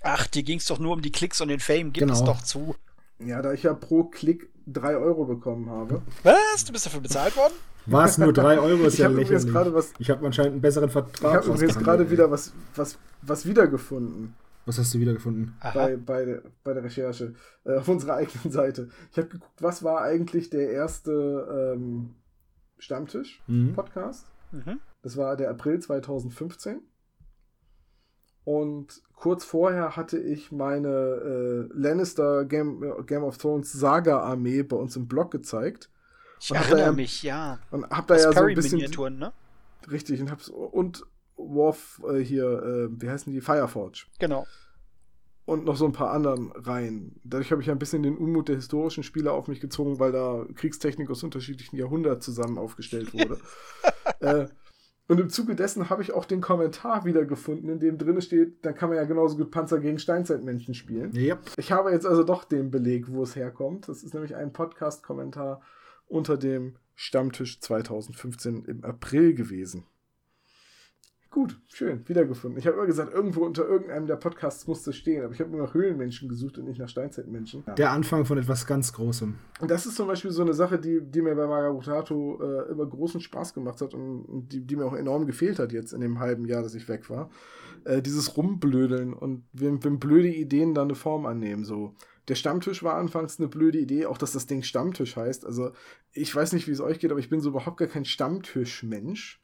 [0.01, 2.13] Ach, dir ging es doch nur um die Klicks und den Fame, gib genau.
[2.13, 2.75] es doch zu.
[3.19, 6.01] Ja, da ich ja pro Klick 3 Euro bekommen habe.
[6.23, 6.65] Was?
[6.65, 7.53] Du bist dafür bezahlt worden?
[7.85, 8.17] Was?
[8.17, 9.53] Nur 3 Euro ist ich ja lächerlich.
[9.53, 11.43] Was, ich habe anscheinend einen besseren Vertrag.
[11.43, 14.35] Ich habe jetzt gerade wieder was, was, was wiedergefunden.
[14.65, 15.55] Was hast du wiedergefunden?
[15.73, 17.35] Bei, bei, der, bei der Recherche.
[17.65, 18.89] Äh, auf unserer eigenen Seite.
[19.11, 22.15] Ich habe geguckt, was war eigentlich der erste ähm,
[22.77, 24.27] Stammtisch-Podcast.
[24.51, 24.59] Mhm.
[24.65, 24.79] mhm.
[25.01, 26.81] Das war der April 2015.
[28.45, 34.75] Und kurz vorher hatte ich meine äh, Lannister Game, äh, Game of Thrones Saga-Armee bei
[34.75, 35.89] uns im Blog gezeigt.
[36.39, 37.59] Ich und erinnere ja, mich, ja.
[37.71, 38.79] Und hab da ja so ein bisschen.
[39.17, 39.33] Ne?
[39.89, 40.49] Richtig, und hab's.
[40.49, 41.05] Und
[41.35, 43.41] Worf äh, hier, äh, wie heißen die?
[43.41, 44.05] Fireforge.
[44.19, 44.45] Genau
[45.45, 47.15] und noch so ein paar anderen rein.
[47.23, 50.45] Dadurch habe ich ein bisschen den Unmut der historischen Spieler auf mich gezogen, weil da
[50.55, 53.37] Kriegstechnik aus unterschiedlichen Jahrhunderten zusammen aufgestellt wurde.
[54.19, 54.47] äh,
[55.07, 58.73] Und im Zuge dessen habe ich auch den Kommentar wiedergefunden, in dem drin steht, dann
[58.73, 61.13] kann man ja genauso gut Panzer gegen Steinzeitmenschen spielen.
[61.13, 61.51] Yep.
[61.57, 63.89] Ich habe jetzt also doch den Beleg, wo es herkommt.
[63.89, 65.61] Das ist nämlich ein Podcast-Kommentar
[66.07, 69.85] unter dem Stammtisch 2015 im April gewesen.
[71.33, 72.59] Gut, schön, wiedergefunden.
[72.59, 75.49] Ich habe immer gesagt, irgendwo unter irgendeinem der Podcasts muss das stehen, aber ich habe
[75.49, 77.63] nur nach Höhlenmenschen gesucht und nicht nach Steinzeitmenschen.
[77.75, 79.33] Der Anfang von etwas ganz Großem.
[79.59, 82.85] Und das ist zum Beispiel so eine Sache, die, die mir bei Margaritato äh, immer
[82.85, 86.01] großen Spaß gemacht hat und, und die, die, mir auch enorm gefehlt hat jetzt in
[86.01, 87.31] dem halben Jahr, dass ich weg war.
[87.83, 91.95] Äh, dieses Rumblödeln und wenn, wenn blöde Ideen dann eine Form annehmen, so.
[92.27, 95.47] Der Stammtisch war anfangs eine blöde Idee, auch dass das Ding Stammtisch heißt.
[95.47, 95.71] Also,
[96.11, 99.41] ich weiß nicht, wie es euch geht, aber ich bin so überhaupt gar kein Stammtischmensch.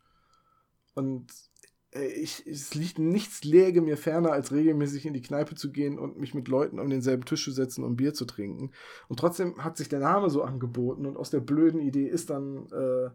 [0.93, 1.48] Und
[1.91, 6.19] ich, es liegt nichts läge mir ferner, als regelmäßig in die Kneipe zu gehen und
[6.19, 8.71] mich mit Leuten um denselben Tisch zu setzen und Bier zu trinken.
[9.07, 12.67] Und trotzdem hat sich der Name so angeboten und aus der blöden Idee ist dann,
[12.71, 13.09] äh,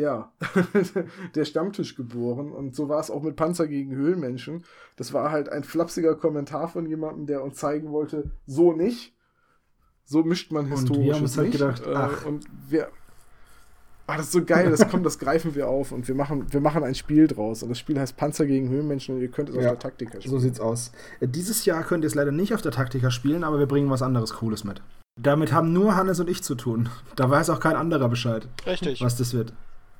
[0.00, 0.32] ja,
[1.34, 2.52] der Stammtisch geboren.
[2.52, 4.64] Und so war es auch mit Panzer gegen Höhlenmenschen.
[4.96, 9.16] Das war halt ein flapsiger Kommentar von jemandem, der uns zeigen wollte, so nicht.
[10.04, 12.26] So mischt man historisches und wir haben uns halt gedacht, Äh, ach.
[12.26, 12.88] und wir,
[14.06, 16.60] Ah, das ist so geil, das kommt, das greifen wir auf und wir machen, wir
[16.60, 17.62] machen ein Spiel draus.
[17.62, 20.18] Und das Spiel heißt Panzer gegen Höhenmenschen und ihr könnt es auf Ja, der Taktika
[20.20, 20.30] spielen.
[20.30, 20.92] So sieht's aus.
[21.20, 23.88] Äh, Dieses Jahr könnt ihr es leider nicht auf der Taktika spielen, aber wir bringen
[23.88, 24.82] was anderes Cooles mit.
[25.18, 26.90] Damit haben nur Hannes und ich zu tun.
[27.16, 29.00] Da weiß auch kein anderer Bescheid, Richtig.
[29.00, 29.54] was das wird.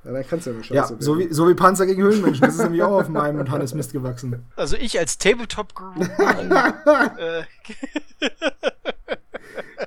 [0.05, 2.43] Ja, dann kannst du ja eine Ja, so wie, so wie Panzer gegen Höhlenmenschen.
[2.43, 4.45] Das ist nämlich auch auf meinem und Hannes Mist gewachsen.
[4.55, 6.03] Also ich als Tabletop-Guru.
[7.19, 7.45] äh,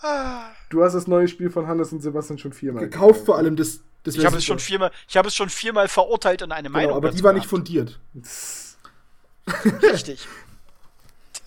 [0.00, 0.37] Ah,
[0.70, 3.80] Du hast das neue Spiel von Hannes und Sebastian schon viermal Gekauft vor allem das.
[4.02, 6.88] das ich habe es schon viermal, ich habe es schon viermal verurteilt und eine Meinung.
[6.90, 7.98] Genau, aber die war nicht fundiert.
[9.82, 10.26] Richtig.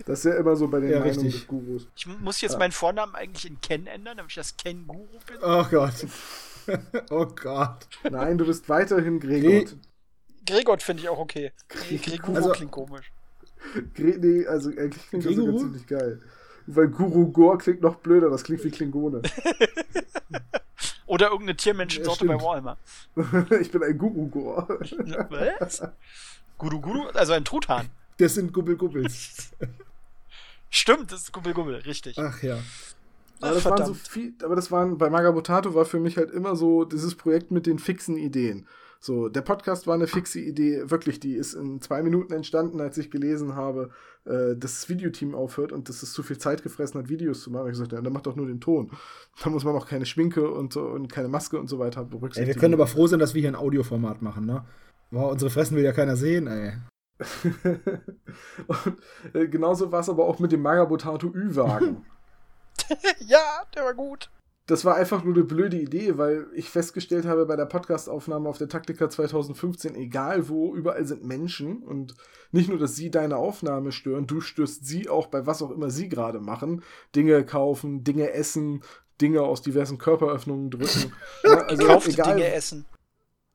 [0.06, 1.42] Das ist ja immer so bei den Ja, Meinungen richtig.
[1.42, 1.88] des Gurus.
[1.96, 5.38] Ich muss jetzt meinen Vornamen eigentlich in Ken ändern, damit ich das Ken-Guru bin.
[5.44, 5.94] Oh Gott.
[7.12, 7.88] oh Gott.
[8.10, 9.70] Nein, du bist weiterhin Gregor.
[10.48, 11.52] Gregor finde ich auch okay.
[11.92, 13.12] Nee, Greguro Also- klingt komisch.
[13.94, 15.60] Gre nee, also eigentlich klingt das sogar Gregor?
[15.60, 16.20] ziemlich geil.
[16.68, 19.22] Weil Guru Gor klingt noch blöder, das klingt wie Klingone.
[21.06, 22.44] Oder irgendeine Tiermenschensorte Ja, bei.
[22.44, 22.78] Warhammer.
[23.62, 24.68] ich bin ein Guru Gor.
[25.60, 25.82] Was?
[26.58, 27.08] Guru Guru?
[27.10, 27.90] Also ein Truthahn.
[28.18, 29.52] Das sind Gubbel-Gubbels.
[30.70, 32.18] Stimmt, das ist Gubbel Gubbel, richtig.
[32.18, 32.60] Ach ja.
[33.42, 36.56] Aber das waren so viel, aber das waren, bei Magabotato war für mich halt immer
[36.56, 38.68] so dieses Projekt mit den fixen Ideen.
[39.04, 43.00] So, der Podcast war eine fixe Idee, wirklich, die ist in zwei Minuten entstanden, als
[43.00, 43.90] ich gelesen habe,
[44.26, 47.50] äh, dass das Videoteam aufhört und dass es zu viel Zeit gefressen hat, Videos zu
[47.50, 47.66] machen.
[47.66, 48.92] Ich gesagt, ja, dann macht doch nur den Ton.
[49.44, 52.06] Da muss man auch keine Schminke und, so, und keine Maske und so weiter Ey,
[52.06, 52.54] berücksichtigen.
[52.54, 54.66] wir können aber froh sein, dass wir hier ein Audioformat machen, ne?
[55.10, 56.74] Wow, unsere Fressen will ja keiner sehen, ey.
[58.68, 58.98] und
[59.34, 62.06] äh, genauso war es aber auch mit dem Magabotato Ü-Wagen.
[63.20, 64.30] ja, der war gut.
[64.72, 68.58] Das war einfach nur eine blöde Idee, weil ich festgestellt habe bei der Podcastaufnahme auf
[68.58, 72.16] der Taktika 2015, egal wo, überall sind Menschen und
[72.54, 75.90] nicht nur, dass sie deine Aufnahme stören, du störst sie auch bei was auch immer
[75.90, 76.84] sie gerade machen.
[77.14, 78.82] Dinge kaufen, Dinge essen,
[79.20, 81.12] Dinge aus diversen Körperöffnungen drücken.
[81.44, 82.86] Ja, also Kaufte egal, Dinge essen.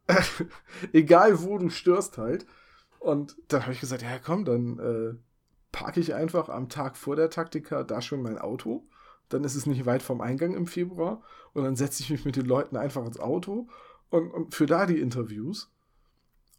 [0.93, 2.45] egal wo du störst halt.
[2.99, 5.15] Und dann habe ich gesagt, ja komm, dann äh,
[5.73, 8.87] parke ich einfach am Tag vor der Taktika da schon mein Auto.
[9.29, 11.23] Dann ist es nicht weit vom Eingang im Februar.
[11.53, 13.69] Und dann setze ich mich mit den Leuten einfach ins Auto
[14.11, 15.71] und, und für da die Interviews.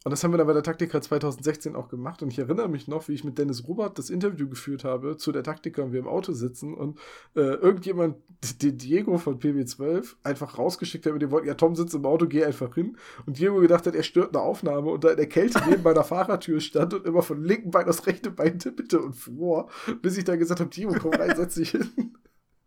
[0.04, 2.22] Und das haben wir dann bei der Taktika 2016 auch gemacht.
[2.22, 5.32] Und ich erinnere mich noch, wie ich mit Dennis Robert das Interview geführt habe zu
[5.32, 6.98] der Taktika und wir im Auto sitzen und
[7.34, 8.16] äh, irgendjemand,
[8.62, 12.26] den Diego von PB12, einfach rausgeschickt hat mit dem Wort, ja, Tom sitzt im Auto,
[12.26, 12.96] geh einfach hin.
[13.26, 16.04] Und Diego gedacht hat, er stört eine Aufnahme und da in der Kälte neben meiner
[16.04, 19.68] Fahrertür stand und immer von linken Bein aufs rechte Bein tippete und fuhr,
[20.00, 22.16] bis ich dann gesagt habe, Diego, komm rein, setz dich hin.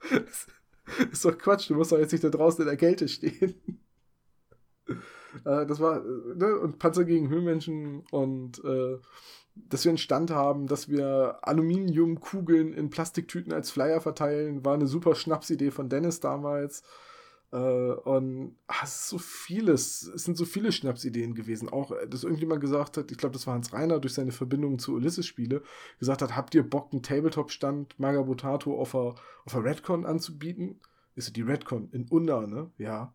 [0.10, 0.48] Das
[1.12, 3.56] ist doch Quatsch, du musst doch jetzt nicht da draußen in der Kälte stehen.
[5.46, 8.98] Äh, das war, äh, ne, und Panzer gegen Höhlenmenschen und äh,
[9.56, 14.88] dass wir einen Stand haben, dass wir Aluminiumkugeln in Plastiktüten als Flyer verteilen, war eine
[14.88, 16.84] super Schnapsidee von Dennis damals.
[17.52, 21.70] Äh, und ach, es ist so vieles, es sind so viele Schnapsideen gewesen.
[21.70, 24.80] Auch, äh, dass irgendjemand gesagt hat, ich glaube, das war Hans Reiner durch seine Verbindung
[24.80, 25.62] zu Ulysses-Spiele,
[26.00, 30.80] gesagt hat, habt ihr Bock, einen Tabletop-Stand Magabotato auf der, auf Redcon anzubieten?
[31.16, 32.72] Ist so die Redcon in Unna, ne?
[32.78, 33.14] Ja.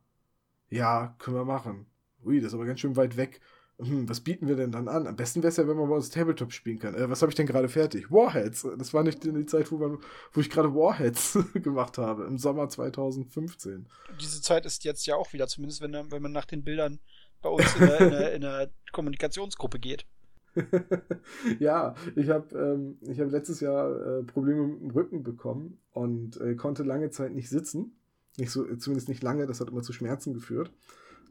[0.68, 1.86] Ja, können wir machen.
[2.24, 3.40] Ui, das ist aber ganz schön weit weg.
[3.78, 5.06] Hm, was bieten wir denn dann an?
[5.06, 6.94] Am besten wäre es ja, wenn man bei uns Tabletop spielen kann.
[6.94, 8.10] Äh, was habe ich denn gerade fertig?
[8.10, 8.66] Warheads.
[8.78, 9.98] Das war nicht die Zeit, wo, man,
[10.32, 13.86] wo ich gerade Warheads gemacht habe, im Sommer 2015.
[14.18, 17.00] Diese Zeit ist jetzt ja auch wieder, zumindest wenn, wenn man nach den Bildern
[17.42, 20.06] bei uns in der, in der, in der Kommunikationsgruppe geht.
[21.58, 26.40] ja, ich habe ähm, ich hab letztes Jahr äh, Probleme mit dem Rücken bekommen und
[26.40, 27.98] äh, konnte lange Zeit nicht sitzen.
[28.38, 30.72] Nicht so, zumindest nicht lange, das hat immer zu Schmerzen geführt.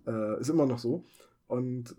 [0.06, 1.06] Äh, ist immer noch so.
[1.48, 1.96] Und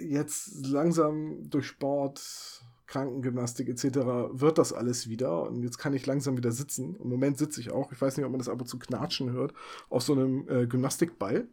[0.00, 3.84] jetzt langsam durch Sport, Krankengymnastik etc.
[4.32, 6.96] wird das alles wieder und jetzt kann ich langsam wieder sitzen.
[6.96, 9.30] Im Moment sitze ich auch, ich weiß nicht, ob man das ab und zu knatschen
[9.30, 9.54] hört,
[9.88, 11.48] auf so einem äh, Gymnastikball.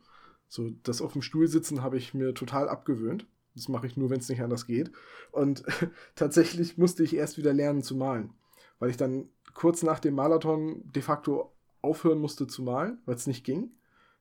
[0.49, 3.27] So, das auf dem Stuhl sitzen habe ich mir total abgewöhnt.
[3.53, 4.91] Das mache ich nur, wenn es nicht anders geht.
[5.31, 5.63] Und
[6.15, 8.33] tatsächlich musste ich erst wieder lernen zu malen,
[8.79, 13.27] weil ich dann kurz nach dem Marathon de facto aufhören musste zu malen, weil es
[13.27, 13.71] nicht ging.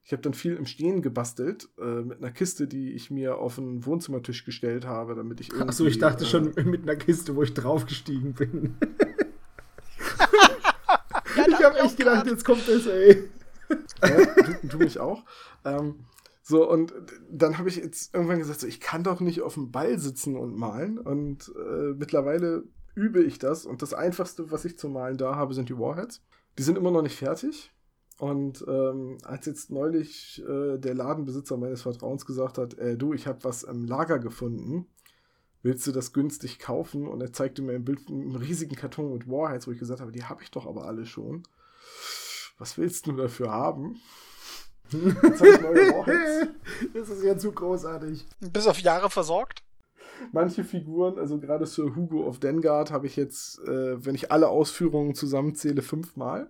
[0.06, 3.58] Ich habe dann viel im Stehen gebastelt, äh, mit einer Kiste, die ich mir auf
[3.58, 5.68] einen Wohnzimmertisch gestellt habe, damit ich irgendwie.
[5.68, 8.76] Achso, ich dachte äh, schon mit einer Kiste, wo ich draufgestiegen bin.
[11.36, 13.28] ja, ich habe echt gedacht, jetzt kommt das, ey.
[14.00, 15.24] Ja, du, du mich auch.
[15.64, 16.04] Ähm,
[16.40, 16.94] so, und
[17.28, 20.36] dann habe ich jetzt irgendwann gesagt, so, ich kann doch nicht auf dem Ball sitzen
[20.36, 21.00] und malen.
[21.00, 22.62] Und äh, mittlerweile
[22.94, 23.66] übe ich das.
[23.66, 26.22] Und das Einfachste, was ich zu malen da habe, sind die Warheads.
[26.58, 27.72] Die sind immer noch nicht fertig.
[28.18, 33.26] Und ähm, als jetzt neulich äh, der Ladenbesitzer meines Vertrauens gesagt hat, äh, du, ich
[33.26, 34.86] habe was im Lager gefunden,
[35.62, 37.06] willst du das günstig kaufen?
[37.08, 40.12] Und er zeigte mir ein Bild einen riesigen Karton mit Warheads, wo ich gesagt habe,
[40.12, 41.42] die habe ich doch aber alle schon.
[42.58, 44.00] Was willst du dafür haben?
[44.90, 46.52] Jetzt habe ich neue Warheads.
[46.94, 48.26] Das ist ja zu großartig.
[48.40, 49.62] Bis auf Jahre versorgt?
[50.32, 54.48] Manche Figuren, also gerade Sir Hugo of Dengard, habe ich jetzt, äh, wenn ich alle
[54.48, 56.48] Ausführungen zusammenzähle, fünfmal.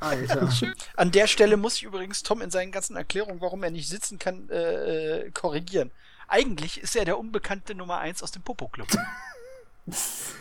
[0.00, 0.48] Alter.
[0.96, 4.18] An der Stelle muss ich übrigens Tom in seinen ganzen Erklärungen, warum er nicht sitzen
[4.18, 5.90] kann, äh, äh korrigieren.
[6.28, 8.88] Eigentlich ist er der unbekannte Nummer 1 aus dem Popo-Club.
[9.86, 10.34] das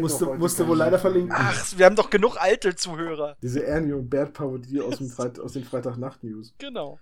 [0.00, 1.34] musste, musste wohl leider verlinken.
[1.36, 3.36] Ach, wir haben doch genug alte Zuhörer.
[3.42, 6.54] Diese Ernie und Bert Parodie aus, aus den Freitag-Nacht-News.
[6.58, 6.98] Genau.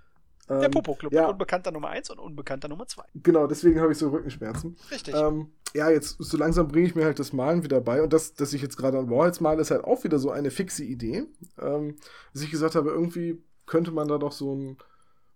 [0.48, 1.28] Der ähm, Popo-Club, ja.
[1.28, 3.02] unbekannter Nummer 1 und unbekannter Nummer 2.
[3.22, 4.76] Genau, deswegen habe ich so Rückenschmerzen.
[4.90, 5.14] Richtig.
[5.14, 8.02] Ähm, ja, jetzt so langsam bringe ich mir halt das Malen wieder bei.
[8.02, 10.50] Und das, dass ich jetzt gerade an Warheads male, ist halt auch wieder so eine
[10.50, 11.24] fixe Idee.
[11.60, 11.96] Ähm,
[12.32, 14.76] dass ich gesagt habe, irgendwie könnte man da doch so ein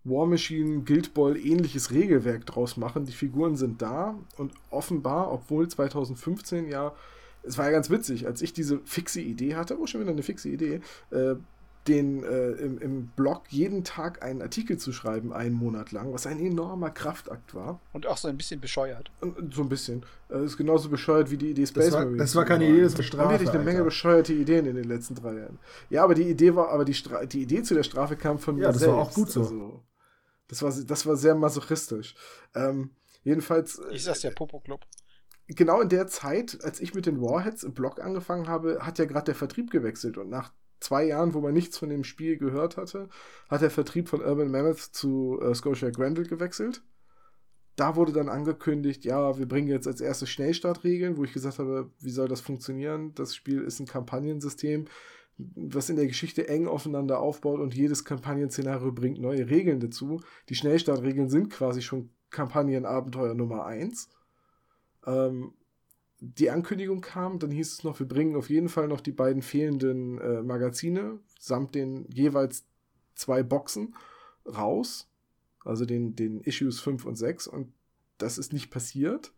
[0.05, 3.05] War Machine, Guild Ball ähnliches Regelwerk draus machen.
[3.05, 6.95] Die Figuren sind da und offenbar, obwohl 2015 ja,
[7.43, 10.23] es war ja ganz witzig, als ich diese fixe Idee hatte, oh, schon wieder eine
[10.23, 11.35] fixe Idee, äh,
[11.89, 16.27] den äh, im, im Blog jeden Tag einen Artikel zu schreiben, einen Monat lang, was
[16.27, 17.81] ein enormer Kraftakt war.
[17.93, 19.11] Und auch so ein bisschen bescheuert.
[19.21, 20.05] Und, so ein bisschen.
[20.29, 22.83] Das äh, ist genauso bescheuert wie die Idee Space das war, Das war keine Idee,
[22.83, 23.29] das war Strafe.
[23.29, 25.59] Da hatte ich eine Menge bescheuerte Ideen in den letzten drei Jahren.
[25.91, 28.57] Ja, aber die Idee war, aber die, Stra die Idee zu der Strafe kam von
[28.57, 28.93] mir ja, das selbst.
[28.93, 29.41] war auch gut so.
[29.41, 29.83] Also,
[30.49, 32.15] das, war, das war sehr masochistisch.
[32.55, 32.91] Ähm,
[33.25, 33.81] jedenfalls.
[33.91, 34.85] Ich sag's ja, Popo Club
[35.49, 39.07] genau in der Zeit, als ich mit den Warheads im Blog angefangen habe, hat ja
[39.07, 42.77] gerade der Vertrieb gewechselt und nach zwei Jahren, wo man nichts von dem Spiel gehört
[42.77, 43.09] hatte,
[43.49, 46.83] hat der Vertrieb von Urban Mammoth zu äh, Scotia Grendel gewechselt.
[47.77, 51.91] Da wurde dann angekündigt, ja, wir bringen jetzt als erstes Schnellstartregeln, wo ich gesagt habe,
[52.01, 53.15] wie soll das funktionieren?
[53.15, 54.87] Das Spiel ist ein Kampagnensystem,
[55.37, 60.21] was in der Geschichte eng aufeinander aufbaut und jedes Kampagnenszenario bringt neue Regeln dazu.
[60.49, 64.09] Die Schnellstartregeln sind quasi schon Kampagnenabenteuer Nummer 1.
[65.07, 65.53] Ähm,
[66.21, 69.43] die Ankündigung kam, dann hieß es noch, wir bringen auf jeden Fall noch die beiden
[69.43, 72.67] fehlenden äh, Magazine samt den jeweils
[73.15, 73.95] zwei Boxen
[74.47, 75.09] raus.
[75.65, 77.47] Also den, den Issues 5 und 6.
[77.47, 77.73] Und
[78.17, 79.33] das ist nicht passiert.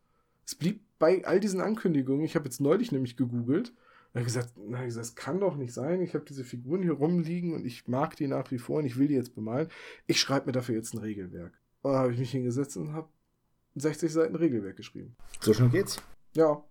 [0.46, 2.24] Es blieb bei all diesen Ankündigungen.
[2.24, 3.74] Ich habe jetzt neulich nämlich gegoogelt.
[4.14, 6.00] Habe gesagt, na, gesagt, das kann doch nicht sein.
[6.02, 8.98] Ich habe diese Figuren hier rumliegen und ich mag die nach wie vor und ich
[8.98, 9.68] will die jetzt bemalen.
[10.06, 11.52] Ich schreibe mir dafür jetzt ein Regelwerk.
[11.82, 13.08] Und da habe ich mich hingesetzt und habe
[13.76, 15.16] 60 Seiten Regelwerk geschrieben.
[15.40, 16.02] So schnell geht's?
[16.34, 16.62] Ja,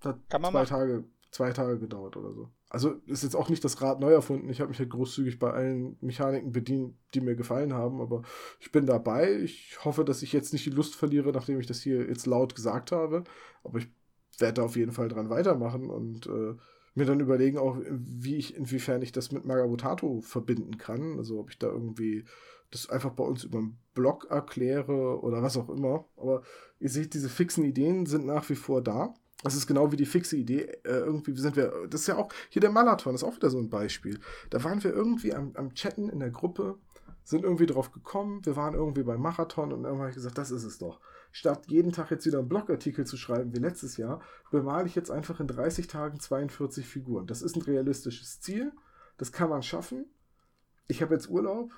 [0.00, 0.68] hat Kann man zwei machen.
[0.68, 2.48] Tage, zwei Tage gedauert oder so.
[2.68, 4.48] Also ist jetzt auch nicht das Rad neu erfunden.
[4.48, 8.22] Ich habe mich halt großzügig bei allen Mechaniken bedient, die mir gefallen haben, aber
[8.58, 9.32] ich bin dabei.
[9.34, 12.54] Ich hoffe, dass ich jetzt nicht die Lust verliere, nachdem ich das hier jetzt laut
[12.54, 13.24] gesagt habe.
[13.62, 13.88] Aber ich
[14.38, 16.56] werde auf jeden Fall dran weitermachen und äh,
[16.94, 21.18] mir dann überlegen, auch wie ich, inwiefern ich das mit Magabotato verbinden kann.
[21.18, 22.24] Also ob ich da irgendwie
[22.70, 26.06] das einfach bei uns über den Blog erkläre oder was auch immer.
[26.16, 26.42] Aber
[26.80, 29.14] ihr seht, diese fixen Ideen sind nach wie vor da.
[29.42, 30.62] Das ist genau wie die fixe Idee.
[30.84, 33.58] Äh, irgendwie sind wir, das ist ja auch, hier der Marathon ist auch wieder so
[33.58, 34.18] ein Beispiel.
[34.50, 36.78] Da waren wir irgendwie am, am Chatten in der Gruppe,
[37.22, 40.50] sind irgendwie drauf gekommen, wir waren irgendwie beim Marathon und irgendwann habe ich gesagt, das
[40.50, 41.00] ist es doch.
[41.32, 45.10] Statt jeden Tag jetzt wieder einen Blogartikel zu schreiben wie letztes Jahr, bemale ich jetzt
[45.10, 47.26] einfach in 30 Tagen 42 Figuren.
[47.26, 48.72] Das ist ein realistisches Ziel,
[49.18, 50.06] das kann man schaffen.
[50.88, 51.72] Ich habe jetzt Urlaub,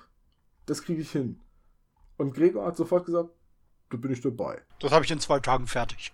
[0.65, 1.41] das kriege ich hin.
[2.15, 3.31] Und Gregor hat sofort gesagt,
[3.89, 4.61] da bin ich dabei.
[4.79, 6.13] Das habe ich in zwei Tagen fertig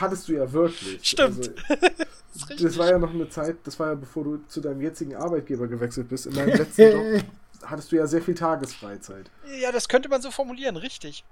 [0.00, 1.00] hattest du ja wirklich.
[1.02, 1.52] Stimmt.
[1.68, 1.86] Also,
[2.48, 5.14] das, das, war ja noch eine Zeit, das war ja bevor du zu deinem jetzigen
[5.14, 6.26] Arbeitgeber gewechselt bist.
[6.26, 7.24] In deinem letzten Job
[7.64, 9.30] hattest du ja sehr viel Tagesfreizeit.
[9.60, 11.24] Ja, das könnte man so formulieren, richtig.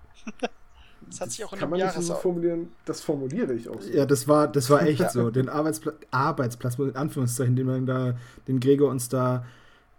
[1.06, 3.90] Das hat sich auch in Kann man nicht so formulieren, das formuliere ich auch so.
[3.90, 5.30] Ja, das war, das war echt so.
[5.30, 8.16] Den Arbeitspla Arbeitsplatz, in Anführungszeichen, den man da,
[8.46, 9.44] den Gregor uns da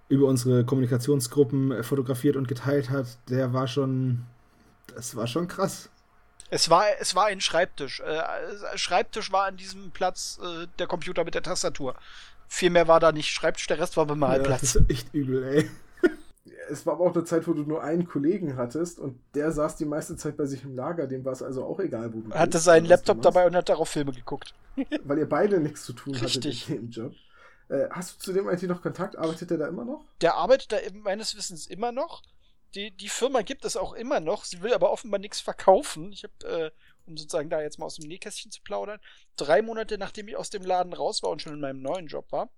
[0.10, 4.24] über unsere Kommunikationsgruppen fotografiert und geteilt hat, der war schon,
[4.94, 5.90] das war schon krass.
[6.50, 8.00] Es war, es war ein Schreibtisch.
[8.00, 8.22] Äh,
[8.76, 11.96] Schreibtisch war an diesem Platz äh, der Computer mit der Tastatur.
[12.48, 14.74] Viel mehr war da nicht Schreibtisch, der Rest war Bemalplatz.
[14.74, 15.70] Ja, das ist echt übel, ey.
[16.72, 19.76] Es war aber auch eine Zeit, wo du nur einen Kollegen hattest und der saß
[19.78, 22.30] die meiste Zeit bei sich im Lager, dem war es also auch egal, wo du
[22.30, 24.54] Er hatte bist, seinen Laptop dabei und hat darauf Filme geguckt.
[25.04, 26.66] Weil ihr beide nichts zu tun Richtig.
[26.66, 27.14] hattet dem Job.
[27.70, 29.18] Äh, hast du zu dem IT noch Kontakt?
[29.18, 30.06] Arbeitet der da immer noch?
[30.22, 32.22] Der arbeitet da meines Wissens immer noch.
[32.76, 34.46] Die, die Firma gibt es auch immer noch.
[34.46, 36.12] Sie will aber offenbar nichts verkaufen.
[36.12, 36.72] Ich habe, äh,
[37.08, 39.00] um sozusagen da jetzt mal aus dem Nähkästchen zu plaudern,
[39.36, 42.32] drei Monate nachdem ich aus dem Laden raus war und schon in meinem neuen Job
[42.32, 42.50] war,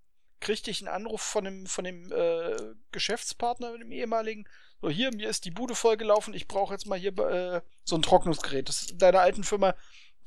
[0.42, 2.58] kriegte ich einen Anruf von dem, von dem äh,
[2.92, 4.48] Geschäftspartner, dem ehemaligen.
[4.82, 8.02] So, hier, mir ist die Bude vollgelaufen, ich brauche jetzt mal hier äh, so ein
[8.02, 8.68] Trocknungsgerät.
[8.68, 9.76] Das ist in deiner alten Firma,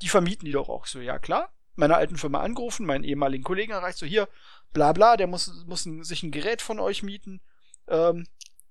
[0.01, 0.85] die vermieten die doch auch.
[0.87, 1.51] So, ja klar.
[1.75, 4.29] Meine alten Firma angerufen, meinen ehemaligen Kollegen erreicht, so hier,
[4.71, 7.41] bla bla, der muss, muss ein, sich ein Gerät von euch mieten.
[7.89, 8.25] Ähm,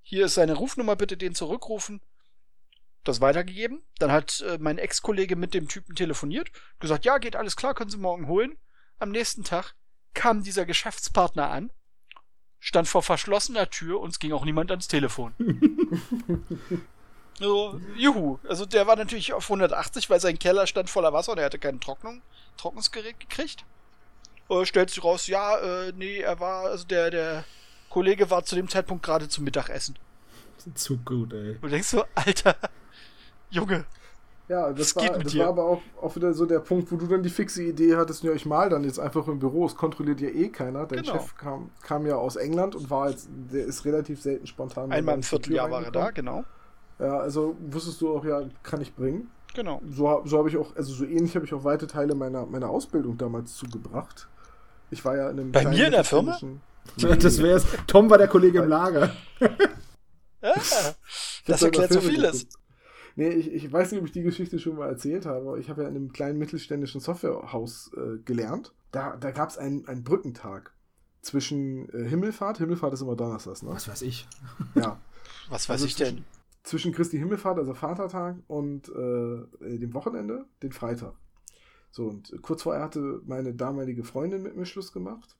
[0.06, 2.00] hier ist seine Rufnummer, bitte den zurückrufen.
[3.04, 3.82] Das weitergegeben.
[3.98, 7.90] Dann hat äh, mein Ex-Kollege mit dem Typen telefoniert, gesagt, ja, geht alles klar, können
[7.90, 8.56] Sie morgen holen.
[8.98, 9.74] Am nächsten Tag
[10.12, 11.70] kam dieser Geschäftspartner an,
[12.60, 15.34] stand vor verschlossener Tür und es ging auch niemand ans Telefon.
[17.38, 18.38] so, juhu.
[18.46, 21.58] Also der war natürlich auf 180, weil sein Keller stand voller Wasser und er hatte
[21.58, 22.22] kein Trocknung,
[22.58, 23.64] Trocknungsgerät gekriegt.
[24.50, 27.44] Äh, stellt sich raus, ja, äh, nee, er war, also der, der
[27.94, 29.96] Kollege war zu dem Zeitpunkt gerade zum Mittagessen.
[30.74, 31.58] Zu gut, ey.
[31.60, 32.56] Du denkst so, Alter,
[33.50, 33.84] Junge,
[34.48, 37.22] ja, das, war, das war aber auch, auch wieder so der Punkt, wo du dann
[37.22, 40.28] die fixe Idee hattest, ja, ich mal dann jetzt einfach im Büro, es kontrolliert ja
[40.28, 40.86] eh keiner.
[40.86, 41.12] Dein genau.
[41.12, 44.90] Chef kam, kam ja aus England und war jetzt, der ist relativ selten spontan.
[44.90, 46.44] Einmal im Vierteljahr war er da, genau.
[46.98, 49.30] Ja, also wusstest du auch, ja, kann ich bringen.
[49.54, 49.80] Genau.
[49.88, 52.70] So, so habe ich auch, also so ähnlich habe ich auch weite Teile meiner, meiner
[52.70, 54.28] Ausbildung damals zugebracht.
[54.90, 55.52] Ich war ja in einem.
[55.52, 56.36] Bei mir in der Firma?
[56.96, 57.66] Das wäre es.
[57.86, 59.14] Tom war der Kollege im Lager.
[59.40, 60.54] ja,
[61.46, 62.46] das erklärt so vieles.
[63.16, 65.58] Nee, ich, ich weiß nicht, ob ich die Geschichte schon mal erzählt habe.
[65.60, 68.72] Ich habe ja in einem kleinen mittelständischen Softwarehaus äh, gelernt.
[68.90, 70.72] Da, da gab es einen, einen Brückentag
[71.20, 72.58] zwischen äh, Himmelfahrt.
[72.58, 73.70] Himmelfahrt ist immer Donnerstags, ne?
[73.70, 74.26] Was weiß ich.
[74.74, 75.00] Ja.
[75.48, 76.24] Was weiß also ich denn?
[76.62, 81.14] Zwischen Christi Himmelfahrt, also Vatertag, und äh, dem Wochenende, den Freitag.
[81.90, 85.36] So, und kurz vorher hatte meine damalige Freundin mit mir Schluss gemacht.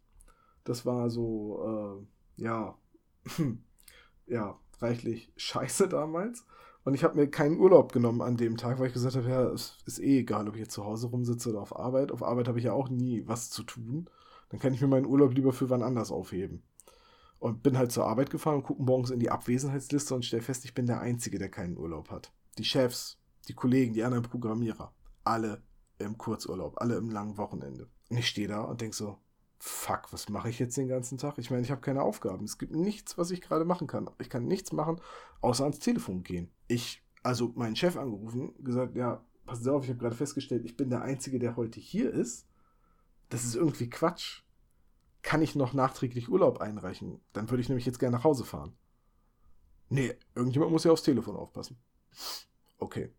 [0.64, 2.06] Das war so,
[2.38, 2.78] äh, ja,
[4.26, 6.44] ja, reichlich scheiße damals.
[6.84, 9.44] Und ich habe mir keinen Urlaub genommen an dem Tag, weil ich gesagt habe, ja,
[9.48, 12.12] es ist eh egal, ob ich jetzt zu Hause rumsitze oder auf Arbeit.
[12.12, 14.10] Auf Arbeit habe ich ja auch nie was zu tun.
[14.50, 16.62] Dann kann ich mir meinen Urlaub lieber für wann anders aufheben.
[17.38, 20.64] Und bin halt zur Arbeit gefahren und gucke morgens in die Abwesenheitsliste und stelle fest,
[20.64, 22.32] ich bin der Einzige, der keinen Urlaub hat.
[22.58, 24.94] Die Chefs, die Kollegen, die anderen Programmierer,
[25.24, 25.62] alle
[25.98, 27.88] im Kurzurlaub, alle im langen Wochenende.
[28.10, 29.18] Und ich stehe da und denke so,
[29.64, 31.38] fuck, was mache ich jetzt den ganzen Tag?
[31.38, 32.44] Ich meine, ich habe keine Aufgaben.
[32.44, 34.10] Es gibt nichts, was ich gerade machen kann.
[34.18, 35.00] Ich kann nichts machen,
[35.40, 36.50] außer ans Telefon gehen.
[36.68, 40.90] Ich, also meinen Chef angerufen, gesagt, ja, pass auf, ich habe gerade festgestellt, ich bin
[40.90, 42.46] der Einzige, der heute hier ist.
[43.30, 44.42] Das ist irgendwie Quatsch.
[45.22, 47.22] Kann ich noch nachträglich Urlaub einreichen?
[47.32, 48.76] Dann würde ich nämlich jetzt gerne nach Hause fahren.
[49.88, 51.78] Nee, irgendjemand muss ja aufs Telefon aufpassen.
[52.76, 53.14] Okay.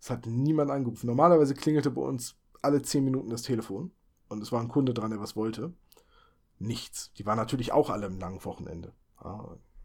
[0.00, 1.06] Es hat niemand angerufen.
[1.06, 3.92] Normalerweise klingelte bei uns alle 10 Minuten das Telefon
[4.32, 5.72] und es war ein Kunde dran, der was wollte.
[6.58, 7.12] Nichts.
[7.14, 8.92] Die waren natürlich auch alle im langen Wochenende.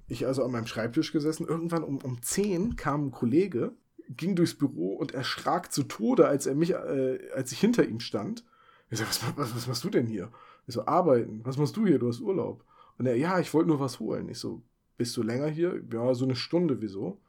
[0.07, 1.47] Ich also an meinem Schreibtisch gesessen.
[1.47, 3.73] Irgendwann um, um 10 kam ein Kollege,
[4.09, 7.99] ging durchs Büro und erschrak zu Tode, als er mich, äh, als ich hinter ihm
[7.99, 8.45] stand.
[8.89, 10.31] Ich so, was, was, was machst du denn hier?
[10.65, 11.41] Ich so, arbeiten.
[11.43, 11.99] Was machst du hier?
[11.99, 12.63] Du hast Urlaub.
[12.97, 14.29] Und er, ja, ich wollte nur was holen.
[14.29, 14.63] Ich so,
[14.97, 15.81] bist du länger hier?
[15.91, 17.19] Ja, so eine Stunde, wieso?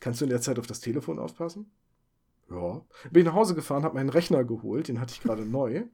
[0.00, 1.70] Kannst du in der Zeit auf das Telefon aufpassen?
[2.50, 2.84] Ja.
[3.10, 5.84] Bin ich nach Hause gefahren, habe meinen Rechner geholt, den hatte ich gerade neu.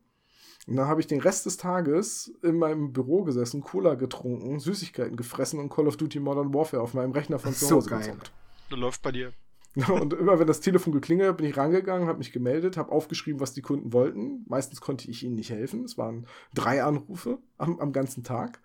[0.67, 5.17] Und dann habe ich den Rest des Tages in meinem Büro gesessen, Cola getrunken, Süßigkeiten
[5.17, 8.33] gefressen und Call of Duty Modern Warfare auf meinem Rechner von zu Hause so gezockt.
[8.71, 9.33] Das läuft bei dir.
[9.89, 13.41] und immer wenn das Telefon geklingelt hat, bin ich rangegangen, habe mich gemeldet, habe aufgeschrieben,
[13.41, 14.45] was die Kunden wollten.
[14.49, 15.85] Meistens konnte ich ihnen nicht helfen.
[15.85, 18.61] Es waren drei Anrufe am, am ganzen Tag.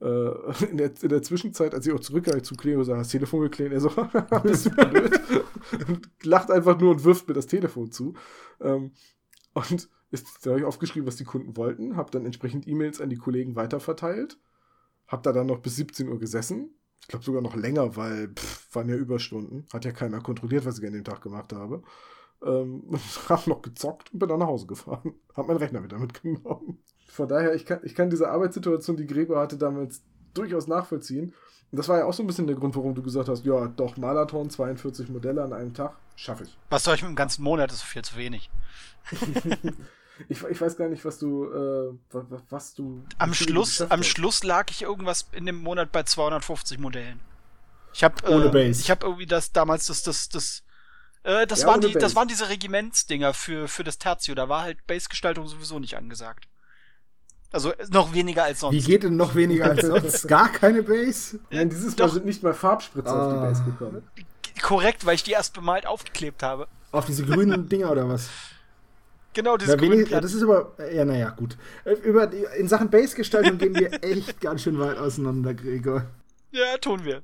[0.00, 0.06] Äh,
[0.70, 3.74] in, der, in der Zwischenzeit, als ich auch zurückgegangen zum Klingeln, so, das Telefon geklingelt,
[3.74, 3.88] er so,
[4.42, 5.20] bist du blöd?
[5.88, 8.14] und lacht einfach nur und wirft mir das Telefon zu.
[8.60, 8.92] Ähm,
[9.54, 9.88] und
[10.42, 13.56] da habe ich aufgeschrieben, was die Kunden wollten, habe dann entsprechend E-Mails an die Kollegen
[13.56, 14.38] weiterverteilt,
[15.06, 16.74] habe da dann noch bis 17 Uhr gesessen.
[17.00, 19.66] Ich glaube sogar noch länger, weil pff, waren ja Überstunden.
[19.72, 21.82] Hat ja keiner kontrolliert, was ich an dem Tag gemacht habe.
[22.44, 22.84] Ähm,
[23.28, 25.14] habe noch gezockt und bin dann nach Hause gefahren.
[25.34, 26.78] Habe meinen Rechner wieder mitgenommen.
[27.08, 30.02] Von daher, ich kann, ich kann diese Arbeitssituation, die Gregor hatte, damals
[30.34, 31.34] durchaus nachvollziehen.
[31.70, 33.66] Und das war ja auch so ein bisschen der Grund, warum du gesagt hast, ja,
[33.66, 36.56] doch, Marathon, 42 Modelle an einem Tag, schaffe ich.
[36.70, 37.70] Was soll ich mit dem ganzen Monat?
[37.70, 38.50] Das ist viel zu wenig.
[40.28, 43.04] Ich, ich weiß gar nicht, was du, äh, was, was du.
[43.18, 47.20] Am Schluss, am Schluss lag ich irgendwas in dem Monat bei 250 Modellen.
[47.94, 50.62] Ich habe äh, ich habe irgendwie das damals das das das
[51.24, 51.98] äh, das ja, waren die Base.
[51.98, 56.48] das waren diese Regimentsdinger für für das Tertio, da war halt Base-Gestaltung sowieso nicht angesagt.
[57.52, 58.74] Also noch weniger als sonst.
[58.74, 60.26] Wie geht denn noch weniger als sonst?
[60.26, 61.38] Gar keine Base?
[61.50, 63.26] Nein, dieses Mal sind nicht mal Farbspritzer ah.
[63.26, 63.42] auf die ah.
[63.42, 64.02] Base gekommen.
[64.62, 66.66] Korrekt, weil ich die erst bemalt aufgeklebt habe.
[66.92, 68.28] Auf diese grünen Dinger oder was?
[69.34, 71.56] Genau, diese grünen ja, Das ist aber, ja, naja, gut.
[71.84, 76.06] Äh, über, in Sachen Base-Gestaltung gehen wir echt ganz schön weit auseinander, Gregor.
[76.50, 77.22] Ja, tun wir.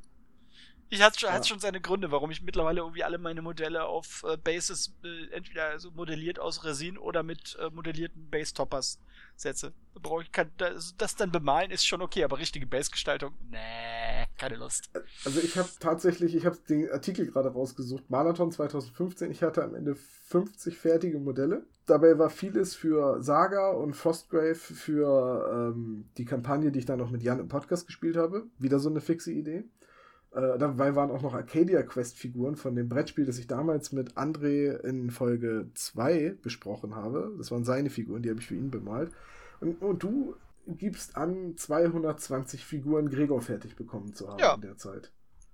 [0.90, 1.44] Ich hatte schon, ja.
[1.44, 5.78] schon seine Gründe, warum ich mittlerweile irgendwie alle meine Modelle auf äh, Bases äh, entweder
[5.78, 8.98] so modelliert aus Resin oder mit äh, modellierten Base-Toppers
[9.36, 9.74] setze.
[9.94, 13.58] Da brauche ich kein, das, das, dann bemalen ist schon okay, aber richtige Base-Gestaltung, nee,
[14.38, 14.90] keine Lust.
[15.24, 19.30] Also ich habe tatsächlich, ich habe den Artikel gerade rausgesucht, Marathon 2015.
[19.30, 21.64] Ich hatte am Ende 50 fertige Modelle.
[21.86, 27.10] Dabei war vieles für Saga und Frostgrave für ähm, die Kampagne, die ich dann noch
[27.10, 28.46] mit Jan im Podcast gespielt habe.
[28.58, 29.64] Wieder so eine fixe Idee.
[30.32, 34.78] Äh, dabei waren auch noch Arcadia Quest-Figuren von dem Brettspiel, das ich damals mit André
[34.84, 37.34] in Folge 2 besprochen habe.
[37.38, 39.10] Das waren seine Figuren, die habe ich für ihn bemalt.
[39.60, 40.36] Und, und du
[40.76, 44.54] gibst an, 220 Figuren Gregor fertig bekommen zu haben ja.
[44.54, 45.12] in der Zeit.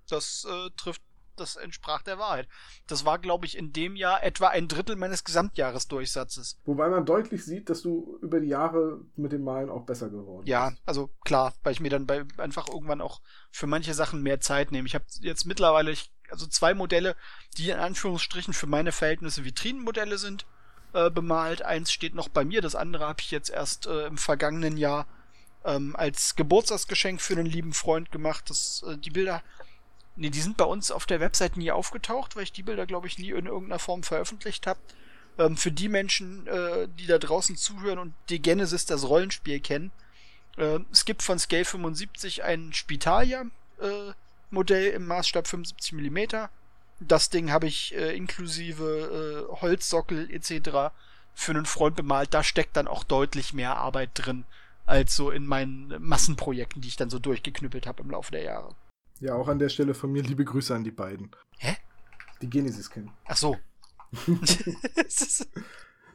[0.09, 1.01] Das äh, trifft
[1.35, 2.47] das entsprach der Wahrheit.
[2.87, 6.59] Das war, glaube ich, in dem Jahr etwa ein Drittel meines Gesamtjahresdurchsatzes.
[6.65, 10.43] Wobei man deutlich sieht, dass du über die Jahre mit dem Malen auch besser geworden
[10.45, 10.49] bist.
[10.49, 14.39] Ja, also klar, weil ich mir dann bei einfach irgendwann auch für manche Sachen mehr
[14.39, 14.87] Zeit nehme.
[14.87, 17.15] Ich habe jetzt mittlerweile ich, also zwei Modelle,
[17.57, 20.45] die in Anführungsstrichen für meine Verhältnisse Vitrinenmodelle sind,
[20.95, 21.61] äh, bemalt.
[21.61, 25.05] Eins steht noch bei mir, das andere habe ich jetzt erst äh, im vergangenen Jahr
[25.63, 28.49] ähm, als Geburtstagsgeschenk für einen lieben Freund gemacht.
[28.49, 29.43] Das, äh, die Bilder
[30.17, 33.07] Nee, die sind bei uns auf der Website nie aufgetaucht, weil ich die Bilder, glaube
[33.07, 34.79] ich, nie in irgendeiner Form veröffentlicht habe.
[35.37, 39.91] Ähm, für die Menschen, äh, die da draußen zuhören und die Genesis, das Rollenspiel kennen,
[40.57, 46.47] äh, es gibt von Scale 75 ein Spitalia-Modell äh, im Maßstab 75 mm.
[46.99, 50.93] Das Ding habe ich äh, inklusive äh, Holzsockel etc.
[51.33, 52.33] für einen Freund bemalt.
[52.33, 54.45] Da steckt dann auch deutlich mehr Arbeit drin
[54.85, 58.75] als so in meinen Massenprojekten, die ich dann so durchgeknüppelt habe im Laufe der Jahre.
[59.19, 61.31] Ja, auch an der Stelle von mir liebe Grüße an die beiden.
[61.57, 61.75] Hä?
[62.41, 63.11] Die Genesis kennen.
[63.25, 63.57] Ach so.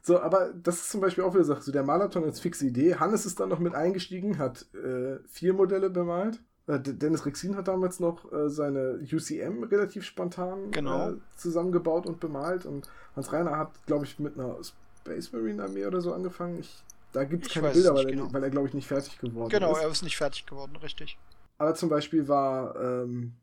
[0.02, 1.62] so, aber das ist zum Beispiel auch wieder Sache.
[1.62, 2.96] So, der Marathon als fixe Idee.
[2.96, 6.40] Hannes ist dann noch mit eingestiegen, hat äh, vier Modelle bemalt.
[6.66, 11.10] Äh, Dennis Rexin hat damals noch äh, seine UCM relativ spontan genau.
[11.10, 12.66] Äh, zusammengebaut und bemalt.
[12.66, 14.56] Und Hans Reiner hat, glaube ich, mit einer
[15.00, 16.58] Space Marine Armee oder so angefangen.
[16.60, 16.82] Ich,
[17.12, 18.26] da gibt es keine Bilder, weil, genau.
[18.26, 19.78] er, weil er, glaube ich, nicht fertig geworden genau, ist.
[19.78, 21.18] Genau, er ist nicht fertig geworden, richtig.
[21.58, 23.34] Aber zum Beispiel war ähm,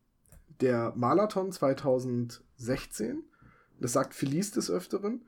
[0.61, 3.23] der Marathon 2016,
[3.79, 5.21] das sagt Felice des Öfteren,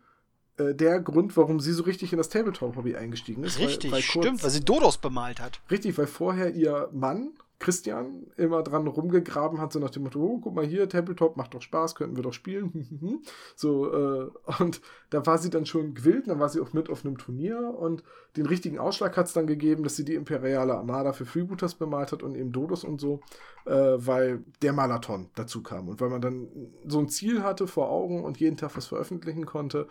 [0.57, 3.59] der Grund, warum sie so richtig in das Tabletop-Hobby eingestiegen ist.
[3.59, 5.61] Richtig, weil, weil kurz, stimmt, weil sie Dodos bemalt hat.
[5.71, 10.39] Richtig, weil vorher ihr Mann Christian immer dran rumgegraben hat, so nach dem Motto, oh,
[10.39, 13.22] guck mal hier, Tabletop macht doch Spaß, könnten wir doch spielen.
[13.55, 14.30] so, äh,
[14.60, 17.60] und da war sie dann schon gewillt, dann war sie auch mit auf einem Turnier
[17.78, 18.03] und
[18.38, 22.14] den richtigen Ausschlag hat es dann gegeben, dass sie die imperiale Armada für Freebooters bemalt
[22.14, 23.20] hat und eben Dodos und so,
[23.66, 26.47] äh, weil der Marathon dazu kam und weil man dann
[26.88, 29.88] so ein Ziel hatte vor Augen und jeden Tag was veröffentlichen konnte.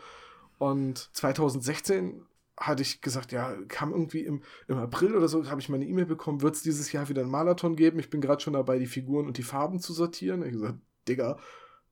[0.58, 2.22] Und 2016
[2.58, 6.06] hatte ich gesagt, ja, kam irgendwie im, im April oder so, habe ich meine E-Mail
[6.06, 7.98] bekommen, wird es dieses Jahr wieder einen Marathon geben?
[7.98, 10.42] Ich bin gerade schon dabei, die Figuren und die Farben zu sortieren.
[10.42, 10.78] Ich gesagt,
[11.08, 11.38] Digga,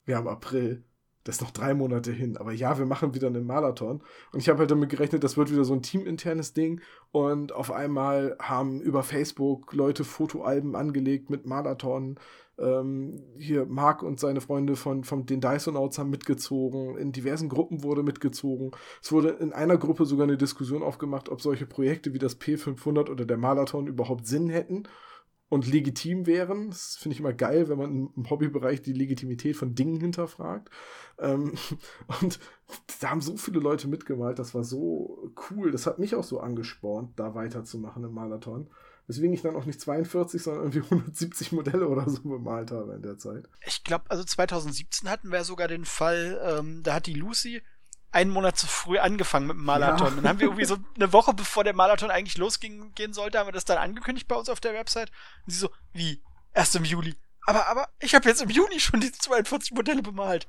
[0.04, 0.84] wir haben April.
[1.26, 2.36] Das ist noch drei Monate hin.
[2.36, 4.00] Aber ja, wir machen wieder einen Marathon.
[4.32, 6.80] Und ich habe halt damit gerechnet, das wird wieder so ein teaminternes Ding.
[7.10, 12.16] Und auf einmal haben über Facebook Leute Fotoalben angelegt mit Marathon.
[12.58, 17.82] Ähm, hier Mark und seine Freunde von, von den Dysonauts haben mitgezogen, in diversen Gruppen
[17.82, 18.70] wurde mitgezogen.
[19.02, 23.10] Es wurde in einer Gruppe sogar eine Diskussion aufgemacht, ob solche Projekte wie das P500
[23.10, 24.84] oder der Marathon überhaupt Sinn hätten
[25.48, 26.70] und legitim wären.
[26.70, 30.70] Das finde ich immer geil, wenn man im Hobbybereich die Legitimität von Dingen hinterfragt.
[31.18, 31.54] Ähm,
[32.22, 32.40] und
[33.00, 35.70] da haben so viele Leute mitgemalt, das war so cool.
[35.70, 38.68] Das hat mich auch so angespornt, da weiterzumachen im Marathon.
[39.08, 43.02] Weswegen ich dann auch nicht 42, sondern irgendwie 170 Modelle oder so bemalt habe in
[43.02, 43.48] der Zeit.
[43.64, 47.62] Ich glaube, also 2017 hatten wir sogar den Fall, ähm, da hat die Lucy
[48.12, 50.08] einen Monat zu früh angefangen mit dem Marathon.
[50.08, 50.14] Ja.
[50.16, 53.48] Dann haben wir irgendwie so eine Woche bevor der Marathon eigentlich losgehen gehen sollte, haben
[53.48, 55.10] wir das dann angekündigt bei uns auf der Website.
[55.46, 56.22] Und sie so, wie?
[56.54, 57.14] Erst im Juli.
[57.46, 60.48] Aber, aber, ich habe jetzt im Juni schon die 42 Modelle bemalt.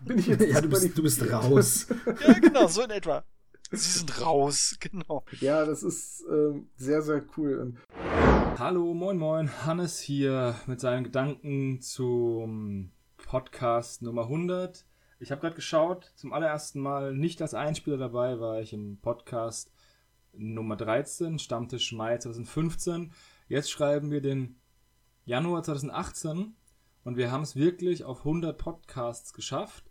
[0.00, 1.86] Bin ich jetzt ja, du bist, du bist raus.
[2.26, 3.24] ja, genau, so in etwa.
[3.70, 5.24] Sie sind raus, genau.
[5.40, 7.74] Ja, das ist äh, sehr, sehr cool.
[8.58, 9.50] Hallo, moin, moin.
[9.64, 14.84] Hannes hier mit seinen Gedanken zum Podcast Nummer 100.
[15.20, 19.72] Ich habe gerade geschaut, zum allerersten Mal nicht als Einspieler dabei war ich im Podcast
[20.32, 23.12] Nummer 13, Stammtisch Mai 2015.
[23.46, 24.56] Jetzt schreiben wir den
[25.24, 26.56] Januar 2018
[27.04, 29.84] und wir haben es wirklich auf 100 Podcasts geschafft.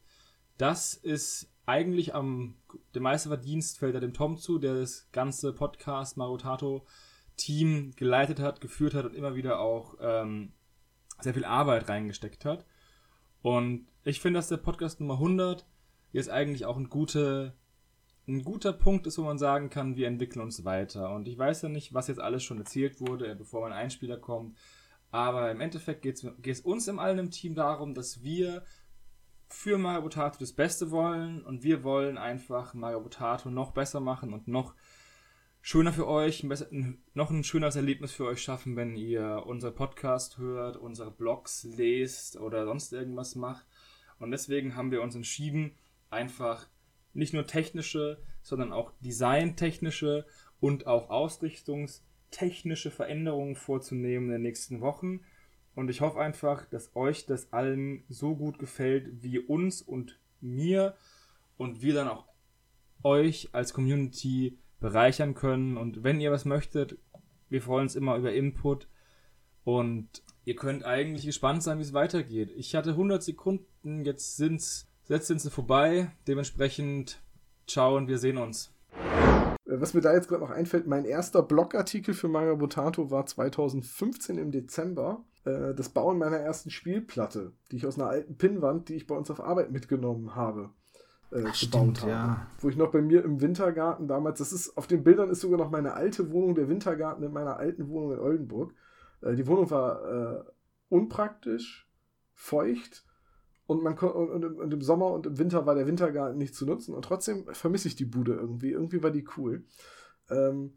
[0.57, 2.55] Das ist eigentlich am
[2.93, 6.85] der meiste Verdienst fällt er dem Tom zu, der das ganze Podcast Marotato
[7.37, 10.51] Team geleitet hat, geführt hat und immer wieder auch ähm,
[11.21, 12.65] sehr viel Arbeit reingesteckt hat.
[13.41, 15.65] Und ich finde, dass der Podcast Nummer 100
[16.11, 17.53] jetzt eigentlich auch ein, gute,
[18.27, 21.13] ein guter Punkt ist, wo man sagen kann, wir entwickeln uns weiter.
[21.13, 24.57] Und ich weiß ja nicht, was jetzt alles schon erzählt wurde, bevor mein Einspieler kommt.
[25.11, 28.63] Aber im Endeffekt geht es uns im allen im Team darum, dass wir
[29.47, 34.33] für Mario Potato das Beste wollen und wir wollen einfach Mario Potato noch besser machen
[34.33, 34.73] und noch
[35.61, 36.67] schöner für euch, ein besser,
[37.13, 42.37] noch ein schöneres Erlebnis für euch schaffen, wenn ihr unser Podcast hört, unsere Blogs lest
[42.37, 43.65] oder sonst irgendwas macht.
[44.23, 45.75] Und deswegen haben wir uns entschieden,
[46.09, 46.67] einfach
[47.13, 50.25] nicht nur technische, sondern auch designtechnische
[50.61, 55.19] und auch ausrichtungstechnische Veränderungen vorzunehmen in den nächsten Wochen.
[55.75, 60.95] Und ich hoffe einfach, dass euch das allen so gut gefällt wie uns und mir
[61.57, 62.25] und wir dann auch
[63.03, 65.75] euch als Community bereichern können.
[65.75, 66.97] Und wenn ihr was möchtet,
[67.49, 68.87] wir freuen uns immer über Input.
[69.65, 72.51] Und ihr könnt eigentlich gespannt sein, wie es weitergeht.
[72.55, 76.11] Ich hatte 100 Sekunden, jetzt sind's, jetzt sind sie vorbei.
[76.27, 77.21] Dementsprechend,
[77.67, 78.73] ciao und wir sehen uns.
[78.93, 83.25] Äh, was mir da jetzt gerade noch einfällt, mein erster Blogartikel für Manga Botato war
[83.25, 85.23] 2015 im Dezember.
[85.45, 89.15] Äh, das Bauen meiner ersten Spielplatte, die ich aus einer alten Pinnwand, die ich bei
[89.15, 90.71] uns auf Arbeit mitgenommen habe
[91.33, 92.11] äh, Ach, gebaut stimmt, habe.
[92.11, 92.47] Ja.
[92.59, 95.57] Wo ich noch bei mir im Wintergarten damals, das ist, auf den Bildern ist sogar
[95.57, 98.73] noch meine alte Wohnung, der Wintergarten in meiner alten Wohnung in Oldenburg.
[99.23, 100.43] Äh, die Wohnung war äh,
[100.89, 101.89] unpraktisch,
[102.33, 103.05] feucht
[103.65, 106.93] und, man und, und, im Sommer und im Winter war der Wintergarten nicht zu nutzen
[106.93, 108.71] und trotzdem vermisse ich die Bude irgendwie.
[108.71, 109.63] Irgendwie war die cool.
[110.29, 110.73] Ähm,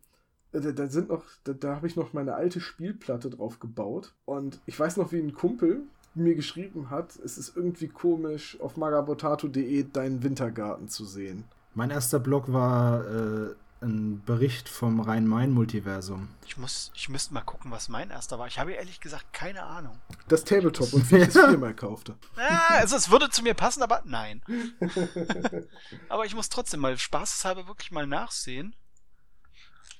[0.52, 4.60] da, da, sind noch, da, da habe ich noch meine alte Spielplatte drauf gebaut und
[4.66, 5.82] ich weiß noch, wie ein Kumpel,
[6.14, 11.44] mir geschrieben hat, es ist irgendwie komisch, auf magabotato.de deinen Wintergarten zu sehen.
[11.74, 16.28] Mein erster Blog war äh, ein Bericht vom Rhein-Main-Multiversum.
[16.46, 18.46] Ich muss, ich müsste mal gucken, was mein erster war.
[18.46, 19.98] Ich habe ehrlich gesagt keine Ahnung.
[20.28, 22.16] Das Tabletop und wie ich es viermal kaufte.
[22.36, 24.42] Ja, also es würde zu mir passen, aber nein.
[26.08, 28.74] aber ich muss trotzdem mal spaßeshalber wirklich mal nachsehen.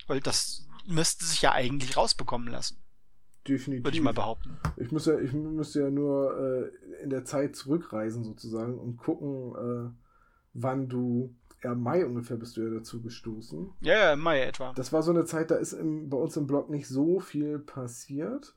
[0.07, 2.77] Weil das müsste sich ja eigentlich rausbekommen lassen.
[3.47, 3.85] Definitiv.
[3.85, 4.57] Würde ich mal behaupten.
[4.75, 9.91] Ich müsste, ich müsste ja nur äh, in der Zeit zurückreisen sozusagen und gucken, äh,
[10.53, 11.35] wann du.
[11.63, 13.71] Ja, Mai ungefähr bist du ja dazu gestoßen.
[13.81, 14.73] Ja, ja, im Mai etwa.
[14.75, 17.59] Das war so eine Zeit, da ist im, bei uns im Blog nicht so viel
[17.59, 18.55] passiert,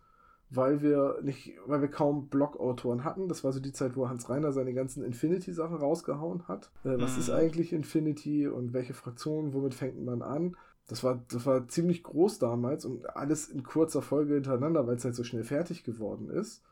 [0.51, 3.29] weil wir nicht, weil wir kaum Blogautoren hatten.
[3.29, 6.71] Das war so die Zeit, wo Hans Reiner seine ganzen Infinity-Sachen rausgehauen hat.
[6.85, 7.21] Äh, was mhm.
[7.21, 10.57] ist eigentlich Infinity und welche Fraktionen, womit fängt man an?
[10.89, 15.05] Das war, das war ziemlich groß damals und alles in kurzer Folge hintereinander, weil es
[15.05, 16.65] halt so schnell fertig geworden ist.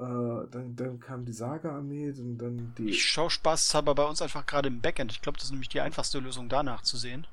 [0.00, 2.88] Äh, dann, dann kam die Saga-Armee, dann, dann die.
[2.88, 5.12] Ich schaue spaßeshalber bei uns einfach gerade im Backend.
[5.12, 7.26] Ich glaube, das ist nämlich die einfachste Lösung, danach zu sehen.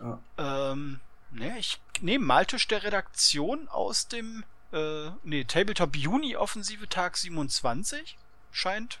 [0.00, 0.18] Ah.
[0.36, 1.00] Ähm,
[1.30, 8.18] ne, ich nehme Maltisch der Redaktion aus dem, äh, nee, Tabletop Juni-Offensive Tag 27.
[8.52, 9.00] Scheint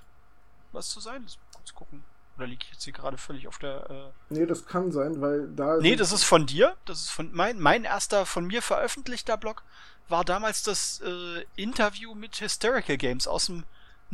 [0.72, 1.24] was zu sein.
[1.24, 2.04] Lass kurz gucken.
[2.36, 3.90] Oder liege ich jetzt hier gerade völlig auf der.
[3.90, 5.78] Äh nee, das kann sein, weil da.
[5.78, 6.74] Nee, das ist von dir.
[6.84, 9.62] Das ist von mein, mein erster von mir veröffentlichter Blog
[10.08, 13.64] war damals das äh, Interview mit Hysterical Games aus dem,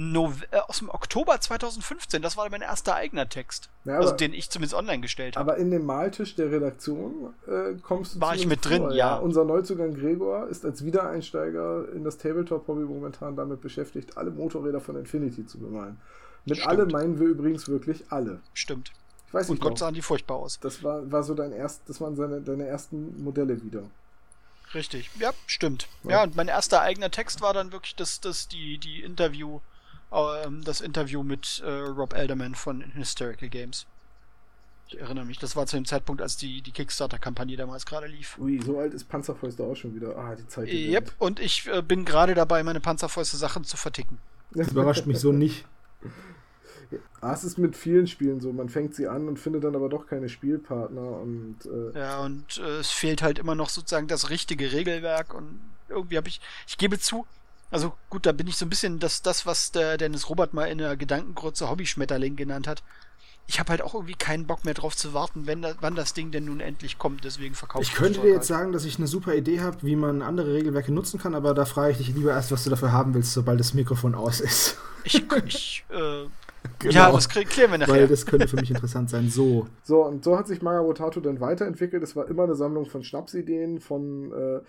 [0.00, 2.22] Nove äh, aus dem Oktober 2015.
[2.22, 3.68] Das war mein erster eigener Text.
[3.84, 5.52] Ja, also den ich zumindest online gestellt habe.
[5.52, 8.96] Aber in dem Maltisch der Redaktion äh, kommst du War ich mit drin, ja.
[8.96, 9.16] ja.
[9.16, 14.96] Unser Neuzugang Gregor ist als Wiedereinsteiger in das Tabletop-Hobby momentan damit beschäftigt, alle Motorräder von
[14.96, 15.98] Infinity zu bemalen.
[16.44, 16.70] Mit Stimmt.
[16.70, 18.40] alle meinen wir übrigens wirklich alle.
[18.54, 18.92] Stimmt.
[19.26, 19.60] Ich weiß nicht.
[19.60, 20.58] Und Gott sahen die furchtbar aus.
[20.60, 23.84] Das war, war so dein erst, das waren seine, deine ersten Modelle wieder.
[24.74, 25.10] Richtig.
[25.18, 25.88] Ja, stimmt.
[26.04, 26.10] Ja.
[26.10, 29.60] ja, und mein erster eigener Text war dann wirklich das, das, die, die Interview,
[30.12, 33.86] ähm, das Interview mit äh, Rob Elderman von Hysterical Games.
[34.88, 38.36] Ich erinnere mich, das war zu dem Zeitpunkt, als die, die Kickstarter-Kampagne damals gerade lief.
[38.40, 40.16] Ui, so alt ist Panzerfäuste auch schon wieder.
[40.16, 40.68] Ah, die Zeit.
[40.68, 44.18] Yep, und ich äh, bin gerade dabei, meine Panzerfäuste-Sachen zu verticken.
[44.52, 45.64] Das überrascht mich so nicht.
[47.20, 48.52] Ah, es ist mit vielen Spielen so.
[48.52, 51.56] Man fängt sie an und findet dann aber doch keine Spielpartner und.
[51.66, 56.16] Äh ja, und äh, es fehlt halt immer noch sozusagen das richtige Regelwerk und irgendwie
[56.16, 56.40] habe ich.
[56.66, 57.26] Ich gebe zu,
[57.70, 60.66] also gut, da bin ich so ein bisschen das, das was der Dennis Robert mal
[60.66, 62.82] in der Gedankengrütze Hobby-Schmetterling genannt hat
[63.46, 66.14] ich habe halt auch irgendwie keinen Bock mehr drauf zu warten, wenn da, wann das
[66.14, 67.24] Ding denn nun endlich kommt.
[67.24, 67.90] Deswegen verkaufe ich.
[67.90, 70.92] Ich könnte dir jetzt sagen, dass ich eine super Idee habe, wie man andere Regelwerke
[70.92, 73.58] nutzen kann, aber da frage ich dich lieber erst, was du dafür haben willst, sobald
[73.58, 74.78] das Mikrofon aus ist.
[75.04, 76.26] Ich, ich äh,
[76.80, 76.94] Genau.
[76.94, 78.06] Ja, das klären wir Weil nachher.
[78.06, 79.28] das könnte für mich interessant sein.
[79.28, 79.66] So.
[79.82, 82.02] So, und so hat sich Magabotato dann weiterentwickelt.
[82.02, 84.60] Es war immer eine Sammlung von Schnapsideen von äh,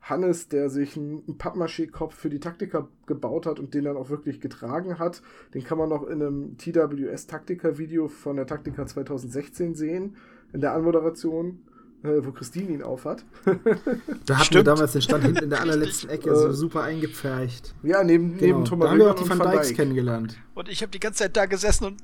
[0.00, 4.40] Hannes, der sich einen Pappmaché-Kopf für die Taktiker gebaut hat und den dann auch wirklich
[4.40, 5.22] getragen hat.
[5.54, 10.16] Den kann man noch in einem TWS-Taktiker-Video von der Taktika 2016 sehen,
[10.52, 11.65] in der Anmoderation,
[12.02, 13.24] wo Christine ihn aufhat.
[13.44, 14.50] Da hatten Stimmt.
[14.54, 17.74] wir damals den Stand hinten in der allerletzten Ecke, so Äh, super eingepfercht.
[17.82, 18.58] ja, neben, Genau.
[18.58, 19.76] neben Thomas Da haben wir auch die Van Van Dijks Dijk.
[19.76, 20.36] kennengelernt.
[20.54, 22.02] Und ich habe die ganze Zeit da gesessen und,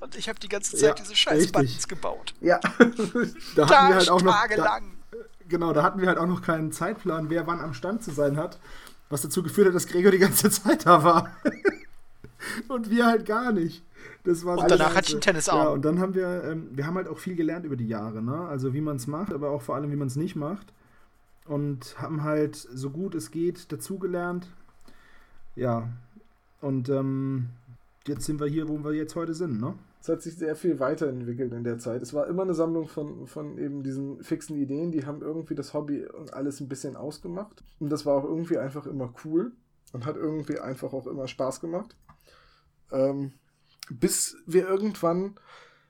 [0.00, 1.52] und ich habe die ganze Zeit Ja, diese scheiß.
[1.52, 2.34] Buttons gebaut.
[2.40, 2.58] Ja.
[3.56, 4.32] Da hatten wir halt auch noch.
[4.32, 4.96] Da, tagelang.
[5.48, 8.36] genau, da hatten wir halt auch noch keinen Zeitplan, wer wann am Stand zu sein
[8.38, 8.58] hat.
[9.10, 11.30] Was dazu geführt hat, dass Gregor die ganze Zeit da war.
[12.68, 13.82] und wir halt gar nicht.
[14.28, 15.58] Das war Und danach hatte ich einen Tennisarm.
[15.58, 18.20] Ja, und dann haben wir, ähm, wir haben halt auch viel gelernt über die Jahre,
[18.20, 18.40] ne?
[18.40, 20.74] Also wie man es macht, aber auch vor allem, wie man es nicht macht.
[21.46, 24.46] Und haben halt so gut es geht dazugelernt.
[25.56, 25.88] Ja.
[26.60, 27.48] Und ähm,
[28.06, 29.72] jetzt sind wir hier, wo wir jetzt heute sind, ne?
[30.02, 32.02] Es hat sich sehr viel weiterentwickelt in der Zeit.
[32.02, 35.72] Es war immer eine Sammlung von, von eben diesen fixen Ideen, die haben irgendwie das
[35.72, 37.64] Hobby und alles ein bisschen ausgemacht.
[37.80, 39.52] Und das war auch irgendwie einfach immer cool
[39.94, 41.96] und hat irgendwie einfach auch immer Spaß gemacht.
[42.92, 43.32] Ähm,
[43.90, 45.34] bis wir irgendwann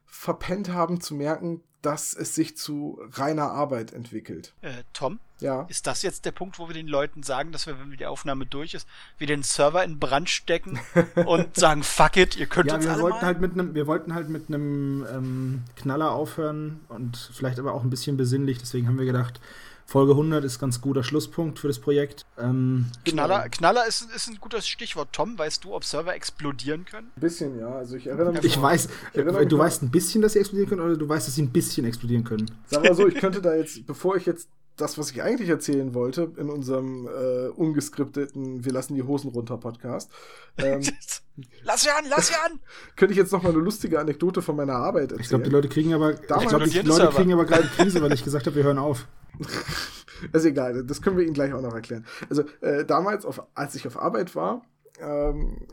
[0.07, 4.53] verpennt haben zu merken, dass es sich zu reiner Arbeit entwickelt.
[4.63, 5.63] Äh, Tom, Ja.
[5.69, 8.47] ist das jetzt der Punkt, wo wir den Leuten sagen, dass wir, wenn die Aufnahme
[8.47, 8.89] durch ist,
[9.19, 10.81] wir den Server in Brand stecken
[11.27, 13.27] und sagen, fuck it, ihr könnt Ja, uns wir alle wollten mal?
[13.27, 17.85] halt mit einem, wir wollten halt mit einem ähm, Knaller aufhören und vielleicht aber auch
[17.85, 18.59] ein bisschen besinnlich.
[18.59, 19.41] Deswegen haben wir gedacht,
[19.89, 22.27] Folge 100 ist ganz guter Schlusspunkt für das Projekt.
[22.39, 25.09] Ähm, Knaller, Knaller ist, ist ein gutes Stichwort.
[25.13, 27.11] Tom, weißt du, ob Server explodieren können?
[27.17, 27.71] Ein bisschen, ja.
[27.71, 28.45] Also ich erinnere mich.
[28.45, 31.09] ich noch- weiß, Ich erinnere du weißt ein bisschen, dass sie explodieren können, oder du
[31.09, 32.51] weißt, dass sie ein bisschen explodieren können.
[32.67, 34.51] Sag mal so, ich könnte da jetzt, bevor ich jetzt
[34.81, 39.59] das, was ich eigentlich erzählen wollte, in unserem äh, ungeskripteten Wir lassen die Hosen runter
[39.59, 40.11] Podcast,
[40.57, 40.83] ähm,
[41.63, 42.59] lass sie an, lass sie an!
[42.97, 45.21] könnte ich jetzt noch mal eine lustige Anekdote von meiner Arbeit erzählen.
[45.21, 47.17] Ich glaube, die Leute kriegen aber, ich Damals- glaube, die Leute Server.
[47.17, 49.07] kriegen aber gerade Krise, weil ich gesagt habe, wir hören auf.
[50.33, 52.07] ist egal, das können wir Ihnen gleich auch noch erklären.
[52.29, 54.63] Also äh, damals, auf, als ich auf Arbeit war,
[55.01, 55.67] ähm,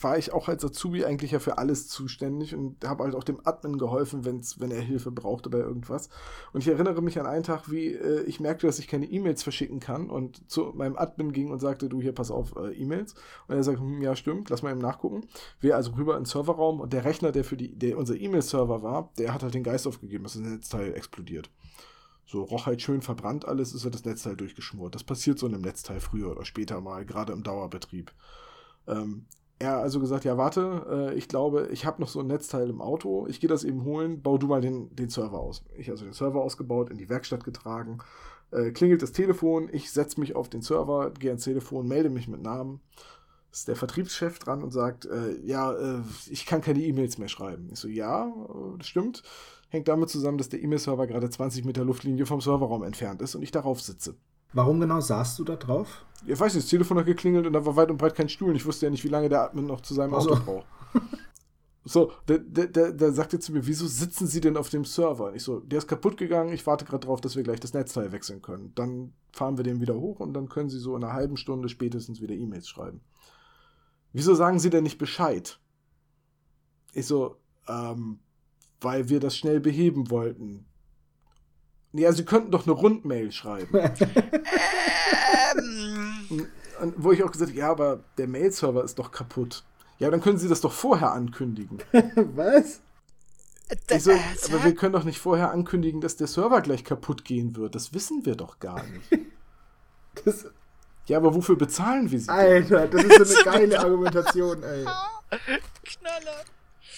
[0.00, 3.40] war ich auch als Azubi eigentlich ja für alles zuständig und habe halt auch dem
[3.44, 6.08] Admin geholfen, wenn's, wenn er Hilfe brauchte bei irgendwas.
[6.52, 9.42] Und ich erinnere mich an einen Tag, wie äh, ich merkte, dass ich keine E-Mails
[9.42, 13.14] verschicken kann und zu meinem Admin ging und sagte, du hier pass auf, äh, E-Mails.
[13.48, 15.26] Und er sagt, hm, ja stimmt, lass mal eben nachgucken.
[15.60, 18.82] Wir also rüber in den Serverraum und der Rechner, der für die, der unser E-Mail-Server
[18.82, 21.50] war, der hat halt den Geist aufgegeben, dass das Netzteil explodiert.
[22.32, 24.94] So, roch halt schön verbrannt alles, ist ja das Netzteil durchgeschmort.
[24.94, 28.10] Das passiert so in einem Netzteil früher oder später mal, gerade im Dauerbetrieb.
[28.86, 29.26] Ähm,
[29.62, 32.80] er also gesagt, ja warte, äh, ich glaube, ich habe noch so ein Netzteil im
[32.80, 35.64] Auto, ich gehe das eben holen, bau du mal den, den Server aus.
[35.78, 37.98] Ich also den Server ausgebaut, in die Werkstatt getragen,
[38.50, 42.28] äh, klingelt das Telefon, ich setze mich auf den Server, gehe ans Telefon, melde mich
[42.28, 42.80] mit Namen.
[43.52, 47.68] Ist der Vertriebschef dran und sagt, äh, ja, äh, ich kann keine E-Mails mehr schreiben.
[47.70, 49.22] Ich so, ja, äh, das stimmt.
[49.68, 53.42] Hängt damit zusammen, dass der E-Mail-Server gerade 20 Meter Luftlinie vom Serverraum entfernt ist und
[53.42, 54.16] ich darauf sitze.
[54.52, 56.04] Warum genau saßt du da drauf?
[56.26, 58.50] Ich weiß nicht, das Telefon hat geklingelt und da war weit und breit kein Stuhl
[58.50, 60.32] und ich wusste ja nicht, wie lange der Admin noch zu seinem Ach so.
[60.32, 60.66] Auto braucht.
[61.84, 65.26] So, der, der, der, der sagte zu mir, wieso sitzen Sie denn auf dem Server?
[65.26, 67.74] Und ich so, der ist kaputt gegangen, ich warte gerade drauf, dass wir gleich das
[67.74, 68.72] Netzteil wechseln können.
[68.76, 71.68] Dann fahren wir den wieder hoch und dann können Sie so in einer halben Stunde
[71.68, 73.00] spätestens wieder E-Mails schreiben.
[74.12, 75.58] Wieso sagen Sie denn nicht Bescheid?
[76.92, 77.36] Ich so,
[77.66, 78.20] ähm,
[78.80, 80.66] weil wir das schnell beheben wollten.
[81.92, 83.68] Ja, Sie könnten doch eine Rundmail schreiben.
[85.54, 86.46] Ähm,
[86.80, 89.64] Und wo ich auch gesagt habe, ja, aber der Mail-Server ist doch kaputt.
[89.98, 91.78] Ja, dann können Sie das doch vorher ankündigen.
[92.34, 92.80] Was?
[93.98, 97.74] So, aber wir können doch nicht vorher ankündigen, dass der Server gleich kaputt gehen wird.
[97.74, 99.10] Das wissen wir doch gar nicht.
[100.26, 100.44] Das,
[101.06, 102.26] Ja, aber wofür bezahlen wir sie?
[102.26, 102.34] denn?
[102.36, 104.84] Alter, das ist so eine geile Argumentation, ey.
[105.84, 106.44] Knaller.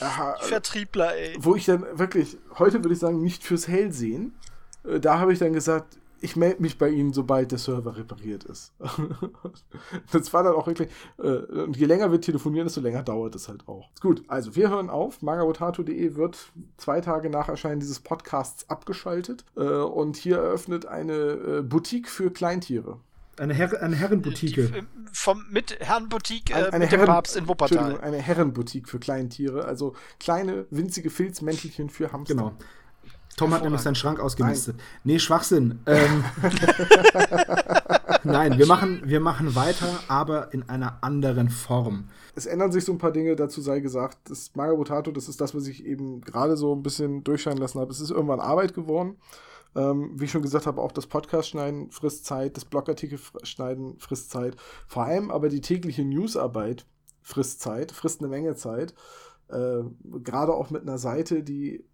[0.01, 1.37] Aha, Vertriebler, ey.
[1.39, 4.35] wo ich dann wirklich, heute würde ich sagen, nicht fürs Hell sehen.
[4.89, 8.45] Äh, Da habe ich dann gesagt, ich melde mich bei Ihnen, sobald der Server repariert
[8.45, 8.73] ist.
[10.13, 13.49] das war dann auch wirklich, äh, und je länger wir telefonieren, desto länger dauert es
[13.49, 13.91] halt auch.
[14.01, 15.21] Gut, also wir hören auf.
[15.23, 16.39] magabotato.de wird
[16.79, 22.31] zwei Tage nach Erscheinen dieses Podcasts abgeschaltet äh, und hier eröffnet eine äh, Boutique für
[22.31, 22.99] Kleintiere.
[23.37, 24.55] Eine, Herr eine Herrenboutique.
[24.55, 24.83] Die, äh,
[25.13, 28.01] vom, mit Herrenboutique äh, Ein- eine mit dem Herren- Papst in Wuppertal.
[28.01, 32.35] Eine Herrenboutique für Kleintiere, also kleine, winzige Filzmäntelchen für Hamster.
[32.35, 32.53] Genau.
[33.37, 34.77] Tom hat nämlich seinen Schrank ausgemistet.
[35.03, 35.81] Nee, Schwachsinn.
[35.87, 36.25] Ähm,
[38.25, 42.09] Nein, wir machen, wir machen weiter, aber in einer anderen Form.
[42.35, 45.55] Es ändern sich so ein paar Dinge, dazu sei gesagt, das Magabotato, das ist das,
[45.55, 47.91] was ich eben gerade so ein bisschen durchscheinen lassen habe.
[47.91, 49.17] Es ist irgendwann Arbeit geworden.
[49.77, 54.57] Ähm, wie ich schon gesagt habe, auch das Podcast-Schneiden frisst Zeit, das Blogartikel-Schneiden frisst Zeit.
[54.87, 56.87] Vor allem aber die tägliche Newsarbeit
[57.23, 58.95] frisst Zeit, frisst eine Menge Zeit.
[59.49, 59.83] Äh,
[60.23, 61.85] Gerade auch mit einer Seite, die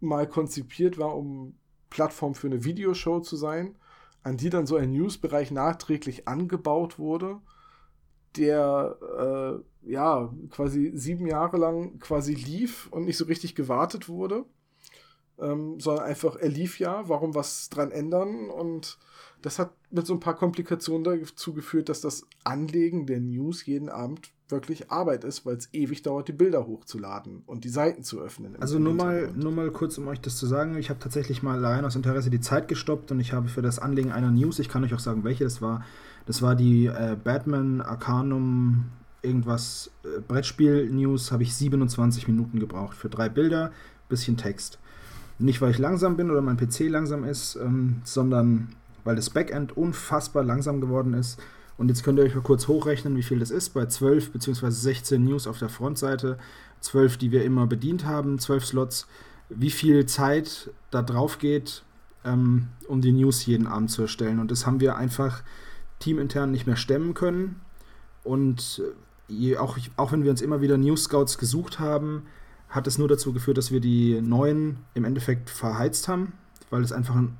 [0.00, 1.54] mal konzipiert war, um
[1.90, 3.76] Plattform für eine Videoshow zu sein,
[4.22, 7.40] an die dann so ein Newsbereich nachträglich angebaut wurde,
[8.36, 14.44] der äh, ja quasi sieben Jahre lang quasi lief und nicht so richtig gewartet wurde,
[15.38, 18.98] ähm, sondern einfach er lief ja, warum was dran ändern und
[19.42, 23.88] das hat mit so ein paar Komplikationen dazu geführt, dass das Anlegen der News jeden
[23.88, 28.20] Abend wirklich Arbeit ist, weil es ewig dauert, die Bilder hochzuladen und die Seiten zu
[28.20, 28.56] öffnen.
[28.60, 31.58] Also nur mal, nur mal kurz, um euch das zu sagen, ich habe tatsächlich mal
[31.58, 34.68] allein aus Interesse die Zeit gestoppt und ich habe für das Anlegen einer News, ich
[34.68, 35.84] kann euch auch sagen, welche das war,
[36.26, 38.86] das war die äh, Batman Arcanum
[39.22, 43.72] irgendwas äh, Brettspiel-News, habe ich 27 Minuten gebraucht für drei Bilder,
[44.08, 44.78] bisschen Text.
[45.38, 48.74] Nicht, weil ich langsam bin oder mein PC langsam ist, ähm, sondern
[49.08, 51.40] weil das Backend unfassbar langsam geworden ist
[51.78, 53.70] und jetzt könnt ihr euch mal kurz hochrechnen, wie viel das ist.
[53.70, 54.68] Bei 12 bzw.
[54.68, 56.36] 16 News auf der Frontseite,
[56.80, 59.06] 12, die wir immer bedient haben, 12 Slots,
[59.48, 61.84] wie viel Zeit da drauf geht,
[62.22, 64.40] ähm, um die News jeden Abend zu erstellen.
[64.40, 65.42] Und das haben wir einfach
[66.00, 67.62] teamintern nicht mehr stemmen können.
[68.24, 72.24] Und äh, je, auch, auch wenn wir uns immer wieder News Scouts gesucht haben,
[72.68, 76.34] hat es nur dazu geführt, dass wir die neuen im Endeffekt verheizt haben,
[76.68, 77.38] weil es einfach ein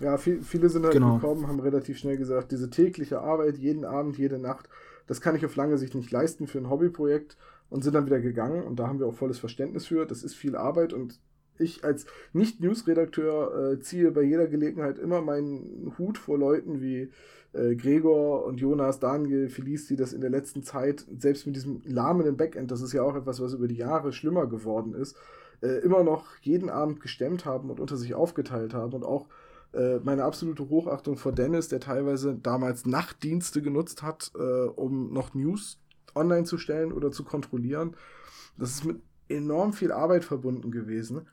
[0.00, 1.16] ja, viel, viele sind halt genau.
[1.16, 4.68] gekommen, haben relativ schnell gesagt, diese tägliche Arbeit, jeden Abend, jede Nacht,
[5.06, 7.36] das kann ich auf lange Sicht nicht leisten für ein Hobbyprojekt
[7.68, 10.06] und sind dann wieder gegangen und da haben wir auch volles Verständnis für.
[10.06, 11.20] Das ist viel Arbeit und
[11.58, 17.10] ich als Nicht-News-Redakteur äh, ziehe bei jeder Gelegenheit immer meinen Hut vor Leuten wie
[17.52, 21.82] äh, Gregor und Jonas, Daniel, Felice, die das in der letzten Zeit, selbst mit diesem
[21.84, 25.16] lahmenden Backend, das ist ja auch etwas, was über die Jahre schlimmer geworden ist,
[25.60, 29.26] äh, immer noch jeden Abend gestemmt haben und unter sich aufgeteilt haben und auch
[30.02, 35.78] meine absolute Hochachtung vor Dennis, der teilweise damals Nachtdienste genutzt hat, äh, um noch News
[36.14, 37.96] online zu stellen oder zu kontrollieren.
[38.58, 41.28] Das ist mit enorm viel Arbeit verbunden gewesen.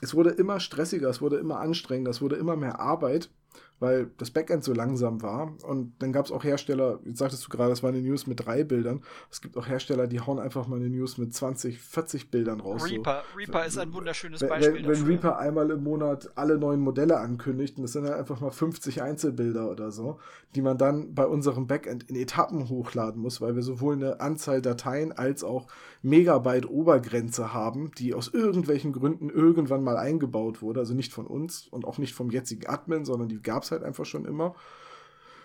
[0.00, 3.30] Es wurde immer stressiger, es wurde immer anstrengender, es wurde immer mehr Arbeit
[3.78, 5.52] weil das Backend so langsam war.
[5.64, 8.44] Und dann gab es auch Hersteller, jetzt sagtest du gerade, das war eine News mit
[8.44, 9.02] drei Bildern.
[9.30, 12.88] Es gibt auch Hersteller, die hauen einfach mal eine News mit 20, 40 Bildern raus.
[12.88, 13.38] Reaper, so.
[13.38, 14.86] Reaper ist ein wunderschönes wenn, Beispiel.
[14.86, 18.40] Wenn, wenn Reaper einmal im Monat alle neuen Modelle ankündigt, und das sind halt einfach
[18.40, 20.18] mal 50 Einzelbilder oder so,
[20.54, 24.62] die man dann bei unserem Backend in Etappen hochladen muss, weil wir sowohl eine Anzahl
[24.62, 25.66] Dateien als auch
[26.02, 30.80] Megabyte Obergrenze haben, die aus irgendwelchen Gründen irgendwann mal eingebaut wurde.
[30.80, 33.82] Also nicht von uns und auch nicht vom jetzigen Admin, sondern die gab es halt
[33.82, 34.54] einfach schon immer.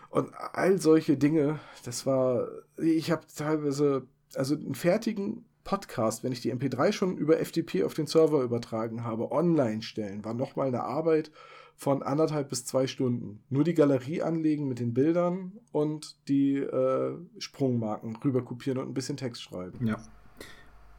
[0.10, 2.48] Und all solche Dinge, das war,
[2.78, 7.94] ich habe teilweise, also einen fertigen Podcast, wenn ich die MP3 schon über FTP auf
[7.94, 11.32] den Server übertragen habe, online stellen, war nochmal eine Arbeit
[11.76, 13.42] von anderthalb bis zwei Stunden.
[13.50, 18.94] Nur die Galerie anlegen mit den Bildern und die äh, Sprungmarken rüber kopieren und ein
[18.94, 19.88] bisschen Text schreiben.
[19.88, 19.98] Ja.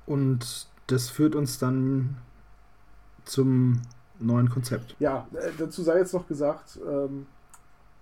[0.06, 2.16] Und das führt uns dann
[3.24, 3.82] zum
[4.18, 4.96] neuen Konzept.
[4.98, 7.26] Ja, äh, dazu sei jetzt noch gesagt, ähm,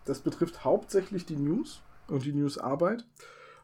[0.05, 3.07] das betrifft hauptsächlich die News und die Newsarbeit,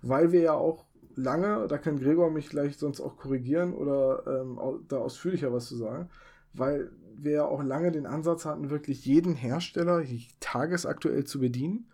[0.03, 0.85] weil wir ja auch
[1.17, 5.77] lange, da kann Gregor mich gleich sonst auch korrigieren oder ähm, da ausführlicher was zu
[5.77, 6.09] sagen,
[6.53, 10.05] weil wir ja auch lange den Ansatz hatten, wirklich jeden Hersteller
[10.41, 11.91] tagesaktuell zu bedienen.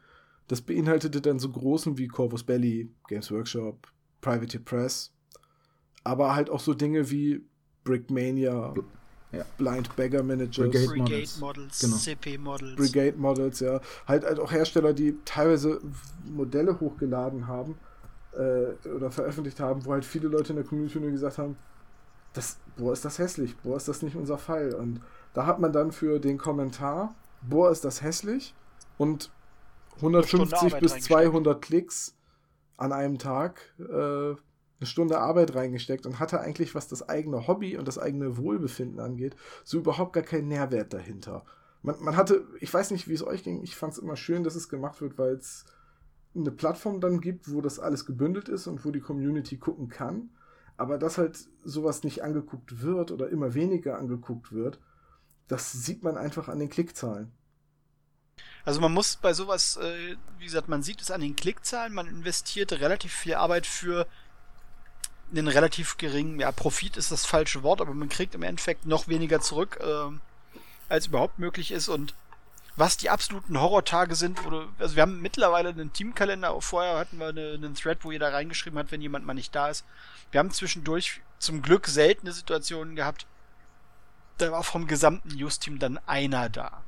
[0.48, 3.86] Das beinhaltete dann so großen wie Corvus Belly, Games Workshop,
[4.20, 5.12] Private Press,
[6.04, 7.44] aber halt auch so Dinge wie
[7.84, 8.74] Brickmania,
[9.32, 9.44] ja.
[9.58, 10.70] Blind Beggar Managers.
[10.70, 11.96] Brigade, Brigade Models, Models genau.
[11.96, 12.76] CP Models.
[12.76, 13.80] Brigade Models, ja.
[14.06, 15.80] Halt, halt auch Hersteller, die teilweise
[16.24, 17.76] Modelle hochgeladen haben
[18.32, 21.56] äh, oder veröffentlicht haben, wo halt viele Leute in der Community nur gesagt haben,
[22.34, 24.74] das, boah, ist das hässlich, boah, ist das nicht unser Fall.
[24.74, 25.00] Und
[25.34, 28.54] da hat man dann für den Kommentar, boah, ist das hässlich
[28.98, 29.30] und
[29.96, 32.14] 150 bis 200 Klicks
[32.76, 34.34] an einem Tag äh,
[34.82, 38.98] eine Stunde Arbeit reingesteckt und hatte eigentlich, was das eigene Hobby und das eigene Wohlbefinden
[38.98, 41.44] angeht, so überhaupt gar keinen Nährwert dahinter.
[41.82, 44.42] Man, man hatte, ich weiß nicht, wie es euch ging, ich fand es immer schön,
[44.42, 45.64] dass es gemacht wird, weil es
[46.34, 50.30] eine Plattform dann gibt, wo das alles gebündelt ist und wo die Community gucken kann.
[50.76, 54.80] Aber dass halt sowas nicht angeguckt wird oder immer weniger angeguckt wird,
[55.46, 57.30] das sieht man einfach an den Klickzahlen.
[58.64, 62.06] Also man muss bei sowas, äh, wie gesagt, man sieht es an den Klickzahlen, man
[62.06, 64.06] investiert relativ viel Arbeit für
[65.32, 69.08] einen relativ geringen, ja, Profit ist das falsche Wort, aber man kriegt im Endeffekt noch
[69.08, 70.10] weniger zurück, äh,
[70.88, 72.14] als überhaupt möglich ist und
[72.76, 77.28] was die absoluten Horrortage sind, oder, also wir haben mittlerweile einen Teamkalender, vorher hatten wir
[77.28, 79.84] eine, einen Thread, wo jeder reingeschrieben hat, wenn jemand mal nicht da ist.
[80.30, 83.26] Wir haben zwischendurch zum Glück seltene Situationen gehabt,
[84.38, 86.82] da war vom gesamten News-Team dann einer da.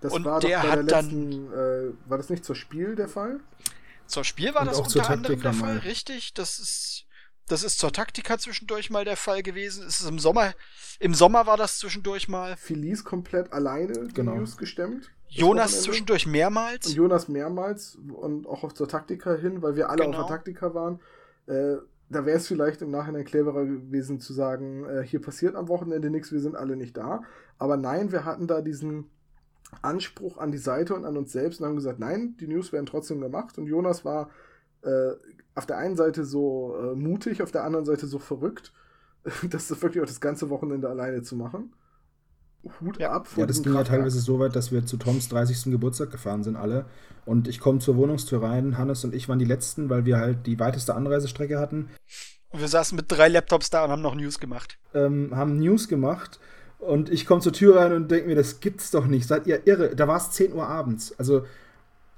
[0.00, 1.52] Das und war der hat letzten, dann.
[1.52, 3.40] Äh, war das nicht zur Spiel der Fall?
[4.06, 6.34] Zur Spiel war und das unter anderem der Fall, richtig.
[6.34, 7.04] Das ist
[7.48, 9.84] Das ist zur Taktika zwischendurch mal der Fall gewesen.
[9.86, 10.52] Es ist im Sommer,
[11.00, 12.56] im Sommer war das zwischendurch mal.
[12.56, 14.32] Felice komplett alleine Genau.
[14.32, 15.10] die News gestemmt.
[15.28, 15.84] Jonas Wochenende.
[15.90, 16.86] zwischendurch mehrmals.
[16.86, 20.18] Und Jonas mehrmals und auch auf zur Taktika hin, weil wir alle Genau.
[20.20, 21.00] auf der Taktika waren.
[21.46, 21.76] Äh,
[22.10, 26.08] da wäre es vielleicht im Nachhinein cleverer gewesen zu sagen, äh, hier passiert am Wochenende
[26.08, 27.22] nichts, wir sind alle nicht da.
[27.58, 29.10] Aber nein, wir hatten da diesen
[29.82, 32.86] Anspruch an die Seite und an uns selbst und haben gesagt, nein, die News werden
[32.86, 33.58] trotzdem gemacht.
[33.58, 34.30] Und Jonas war
[34.82, 35.10] äh,
[35.58, 38.72] auf der einen Seite so äh, mutig, auf der anderen Seite so verrückt,
[39.50, 41.72] das wirklich auch das ganze Wochenende alleine zu machen.
[42.80, 43.12] Hut Ja.
[43.12, 45.70] ab vor Ja, das ging ja teilweise so weit, dass wir zu Toms 30.
[45.70, 46.86] Geburtstag gefahren sind, alle.
[47.24, 48.76] Und ich komme zur Wohnungstür rein.
[48.78, 51.88] Hannes und ich waren die Letzten, weil wir halt die weiteste Anreisestrecke hatten.
[52.50, 54.78] Und wir saßen mit drei Laptops da und haben noch News gemacht.
[54.94, 56.40] ähm, haben News gemacht
[56.78, 59.26] und ich komme zur Tür rein und denke mir, das gibt's doch nicht.
[59.28, 59.94] Seid ihr irre?
[59.94, 61.14] Da war es 10 Uhr abends.
[61.18, 61.44] Also,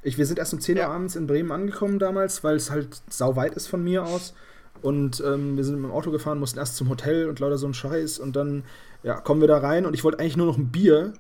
[0.03, 0.89] ich, wir sind erst um 10 Uhr Ja.
[0.91, 4.35] abends in Bremen angekommen damals, weil es halt sau weit ist von mir aus.
[4.83, 7.67] Und ähm, wir sind mit dem Auto gefahren, mussten erst zum Hotel und lauter so
[7.67, 8.19] ein Scheiß.
[8.19, 8.65] Und dann
[9.03, 11.13] ja, kommen wir da rein und ich wollte eigentlich nur noch ein Bier.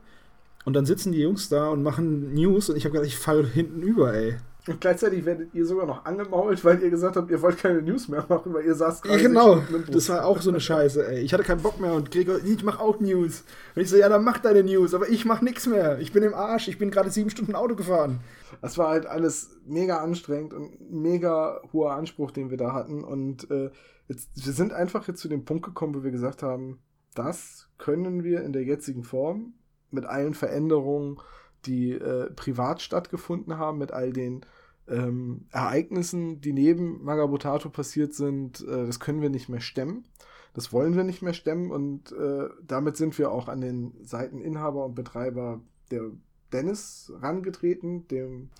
[0.64, 3.44] Und dann sitzen die Jungs da und machen News und ich habe gedacht, ich fall
[3.46, 4.36] hinten über, ey.
[4.68, 8.08] Und gleichzeitig werdet ihr sogar noch angemault, weil ihr gesagt habt, ihr wollt keine News
[8.08, 9.54] mehr machen, weil ihr saßt Ja, gerade genau.
[9.54, 9.90] im Bus.
[9.94, 11.20] Das war auch so eine Scheiße, ey.
[11.20, 13.44] Ich hatte keinen Bock mehr und Gregor, ich mach auch News.
[13.74, 15.98] Und ich so, ja, dann mach deine News, aber ich mach nix mehr.
[15.98, 18.20] Ich bin im Arsch, ich bin gerade sieben Stunden Auto gefahren.
[18.60, 23.02] Das war halt alles mega anstrengend und mega hoher Anspruch, den wir da hatten.
[23.02, 23.70] Und äh,
[24.08, 26.80] jetzt, wir sind einfach jetzt zu dem Punkt gekommen, wo wir gesagt haben,
[27.14, 29.54] das können wir in der jetzigen Form
[29.90, 31.18] mit allen Veränderungen,
[31.66, 34.42] die äh, privat stattgefunden haben, mit all den
[34.88, 40.04] ähm, Ereignissen, die neben Magabotato passiert sind, äh, das können wir nicht mehr stemmen.
[40.52, 44.84] Das wollen wir nicht mehr stemmen und äh, damit sind wir auch an den Seiteninhaber
[44.84, 45.60] und Betreiber
[45.92, 46.10] der
[46.52, 48.50] Dennis rangetreten, dem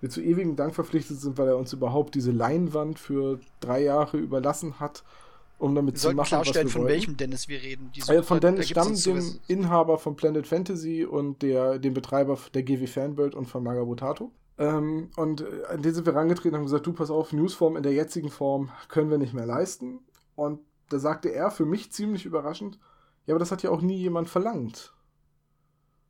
[0.00, 4.18] wir zu ewigem Dank verpflichtet sind, weil er uns überhaupt diese Leinwand für drei Jahre
[4.18, 5.04] überlassen hat,
[5.58, 6.92] um damit Wir zu machen, klarstellen, was wir von wollen.
[6.92, 7.90] welchem Dennis wir reden.
[8.08, 9.40] Äh, von Dennis da Stamm, dem.
[9.48, 14.30] Inhaber von Planet Fantasy und der, dem Betreiber der GW Fanworld und von Magabotato.
[14.58, 17.76] Ähm, und äh, an den sind wir rangetreten und haben gesagt, du pass auf, Newsform
[17.76, 20.00] in der jetzigen Form können wir nicht mehr leisten.
[20.34, 22.78] Und da sagte er für mich ziemlich überraschend,
[23.26, 24.94] ja, aber das hat ja auch nie jemand verlangt.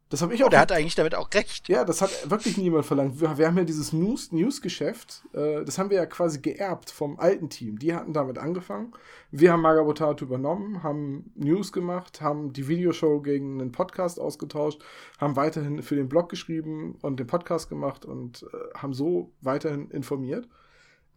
[0.08, 1.68] Das habe ich auch Und er hat eigentlich damit auch recht.
[1.68, 3.20] ja, das hat wirklich niemand verlangt.
[3.20, 7.18] Wir, wir haben ja dieses News- News-Geschäft, äh, das haben wir ja quasi geerbt vom
[7.18, 7.78] alten Team.
[7.80, 8.92] Die hatten damit angefangen.
[9.32, 14.80] Wir haben Magabotato übernommen, haben News gemacht, haben die Videoshow gegen einen Podcast ausgetauscht,
[15.18, 19.90] haben weiterhin für den Blog geschrieben und den Podcast gemacht und äh, haben so weiterhin
[19.90, 20.48] informiert.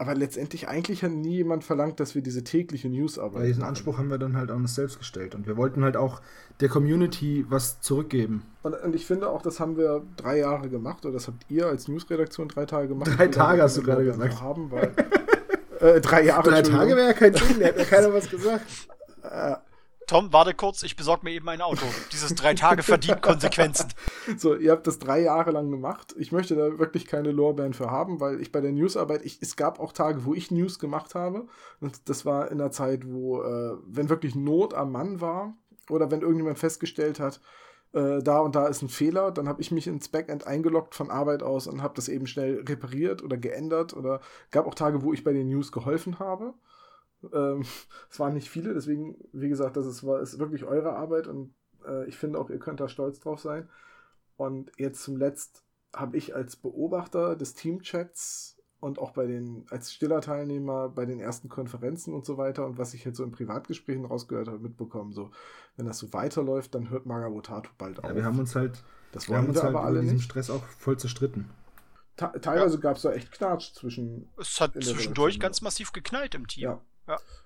[0.02, 3.64] Aber letztendlich eigentlich hat nie jemand verlangt, dass wir diese tägliche Newsarbeit Weil diesen.
[3.64, 5.36] Anspruch haben wir dann halt an uns selbst gestellt.
[5.36, 6.22] Und wir wollten halt auch
[6.62, 8.44] der Community was zurückgeben.
[8.64, 11.68] Und, und ich finde auch, das haben wir drei Jahre gemacht, oder das habt ihr
[11.68, 13.12] als Newsredaktion drei Tage gemacht.
[13.18, 14.40] Drei Tage hast du gerade gesagt.
[14.40, 14.94] Haben, weil,
[15.82, 16.50] äh, drei Jahre.
[16.50, 16.62] Drei.
[16.62, 18.66] Tage wäre ja kein Ding, da hätte ja keiner was gesagt.
[20.10, 21.86] Tom, warte kurz, ich besorge mir eben ein Auto.
[22.12, 23.90] Dieses drei Tage verdient Konsequenzen.
[24.38, 26.16] So, ihr habt das drei Jahre lang gemacht.
[26.18, 29.56] Ich möchte da wirklich keine Lorbeeren für haben, weil ich bei der Newsarbeit, ich, es
[29.56, 31.46] gab auch Tage, wo ich News gemacht habe.
[31.80, 35.54] Und das war in der Zeit, wo, äh, wenn wirklich Not am Mann war
[35.92, 37.40] oder wenn irgendjemand festgestellt hat,
[37.94, 41.12] äh, da und da ist ein Fehler, dann habe ich mich ins Backend eingeloggt von
[41.12, 43.96] Arbeit aus und habe das eben schnell repariert oder geändert.
[43.96, 46.56] Oder gab auch Tage, wo ich bei den News geholfen habe.
[47.34, 47.64] Ähm,
[48.10, 51.54] es waren nicht viele, deswegen, wie gesagt, das ist, war, ist wirklich eure Arbeit und
[51.86, 53.70] äh, ich finde auch, ihr könnt da stolz drauf sein.
[54.38, 55.64] Und jetzt zum Letzt
[55.94, 61.20] habe ich als Beobachter des Teamchats und auch bei den, als stiller Teilnehmer bei den
[61.20, 65.12] ersten Konferenzen und so weiter und was ich jetzt so in Privatgesprächen rausgehört habe, mitbekommen,
[65.12, 65.32] so,
[65.76, 68.10] wenn das so weiterläuft, dann hört Magabotato bald auf.
[68.10, 70.16] Ja, wir haben uns halt, das wir wollen haben uns wir halt aber alle diesen
[70.16, 70.26] nicht.
[70.26, 71.50] Stress auch voll zerstritten.
[72.16, 76.48] Ta teilweise gab es da echt Knatsch zwischen Es hat zwischendurch ganz massiv geknallt im
[76.48, 76.64] Team.
[76.64, 76.82] Ja.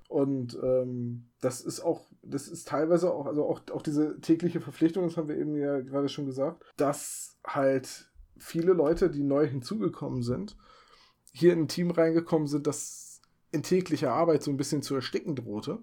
[0.09, 5.03] Und ähm, das ist auch, das ist teilweise auch, also auch, auch diese tägliche Verpflichtung,
[5.05, 10.21] das haben wir eben ja gerade schon gesagt, dass halt viele Leute, die neu hinzugekommen
[10.21, 10.57] sind,
[11.31, 15.35] hier in ein Team reingekommen sind, das in täglicher Arbeit so ein bisschen zu ersticken
[15.35, 15.79] drohte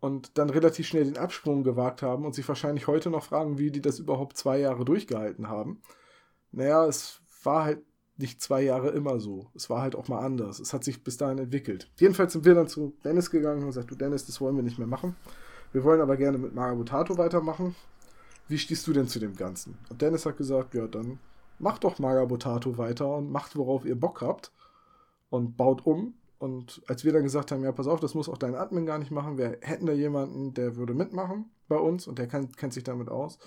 [0.00, 3.70] und dann relativ schnell den Absprung gewagt haben und sich wahrscheinlich heute noch fragen, wie
[3.70, 5.82] die das überhaupt zwei Jahre durchgehalten haben.
[6.52, 7.82] Naja, es war halt
[8.18, 9.46] nicht zwei Jahre immer so.
[9.54, 10.58] Es war halt auch mal anders.
[10.58, 11.90] Es hat sich bis dahin entwickelt.
[11.98, 14.78] Jedenfalls sind wir dann zu Dennis gegangen und gesagt, du Dennis, das wollen wir nicht
[14.78, 15.16] mehr machen.
[15.72, 17.74] Wir wollen aber gerne mit Magabotato weitermachen.
[18.48, 19.76] Wie stehst du denn zu dem Ganzen?
[19.90, 21.18] Und Dennis hat gesagt, ja, dann
[21.58, 24.52] macht doch Magabotato weiter und macht, worauf ihr Bock habt
[25.30, 26.14] und baut um.
[26.38, 28.98] Und als wir dann gesagt haben, ja, pass auf, das muss auch dein Admin gar
[28.98, 32.74] nicht machen, wir hätten da jemanden, der würde mitmachen bei uns und der kann, kennt
[32.74, 33.38] sich damit aus.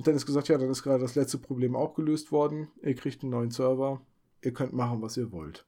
[0.00, 2.68] Und Dennis gesagt, ja, dann ist gerade das letzte Problem auch gelöst worden.
[2.82, 4.00] Ihr kriegt einen neuen Server.
[4.42, 5.66] Ihr könnt machen, was ihr wollt.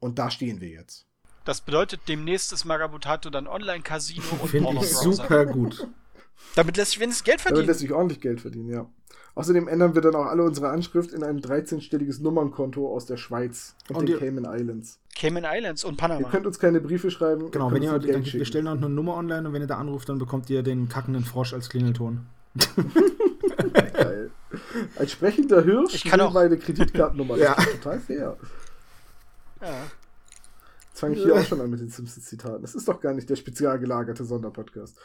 [0.00, 1.06] Und da stehen wir jetzt.
[1.44, 5.86] Das bedeutet, demnächst ist Magabutato dann Online-Casino und Finde ich super gut.
[6.54, 7.66] Damit lässt sich wenigstens Geld Damit verdienen.
[7.66, 8.86] lässt sich ordentlich Geld verdienen, ja.
[9.34, 13.76] Außerdem ändern wir dann auch alle unsere Anschrift in ein 13-stelliges Nummernkonto aus der Schweiz
[13.90, 14.98] und, Und den ihr- Cayman Islands.
[15.14, 16.30] Cayman Islands und Ihr Panama.
[16.30, 17.50] könnt uns keine Briefe schreiben.
[17.50, 20.08] Genau, wenn ihr, dann, wir stellen auch eine Nummer online und wenn ihr da anruft,
[20.08, 22.26] dann bekommt ihr den kackenden Frosch als Klingelton.
[23.92, 24.30] Geil.
[24.98, 27.36] Ein sprechender Hirsch Ich kann auch- meine Kreditkartennummer.
[27.36, 27.54] Ja.
[27.54, 28.36] Das ist total fair.
[29.60, 29.86] Ja.
[30.90, 32.62] Jetzt fange ich hier auch schon an mit den Simpsons-Zitaten.
[32.62, 34.96] Das ist doch gar nicht der spezial gelagerte Sonderpodcast.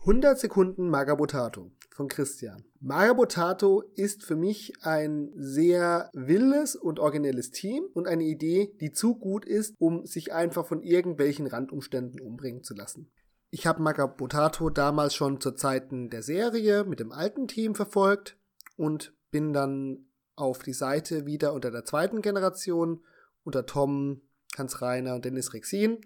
[0.00, 2.64] 100 Sekunden Magabotato von Christian.
[2.80, 9.16] Magabotato ist für mich ein sehr wildes und originelles Team und eine Idee, die zu
[9.16, 13.10] gut ist, um sich einfach von irgendwelchen Randumständen umbringen zu lassen.
[13.50, 18.38] Ich habe Magabotato damals schon zu Zeiten der Serie mit dem alten Team verfolgt
[18.76, 23.04] und bin dann auf die Seite wieder unter der zweiten Generation,
[23.44, 24.22] unter Tom,
[24.56, 26.00] Hans Reiner und Dennis Rexin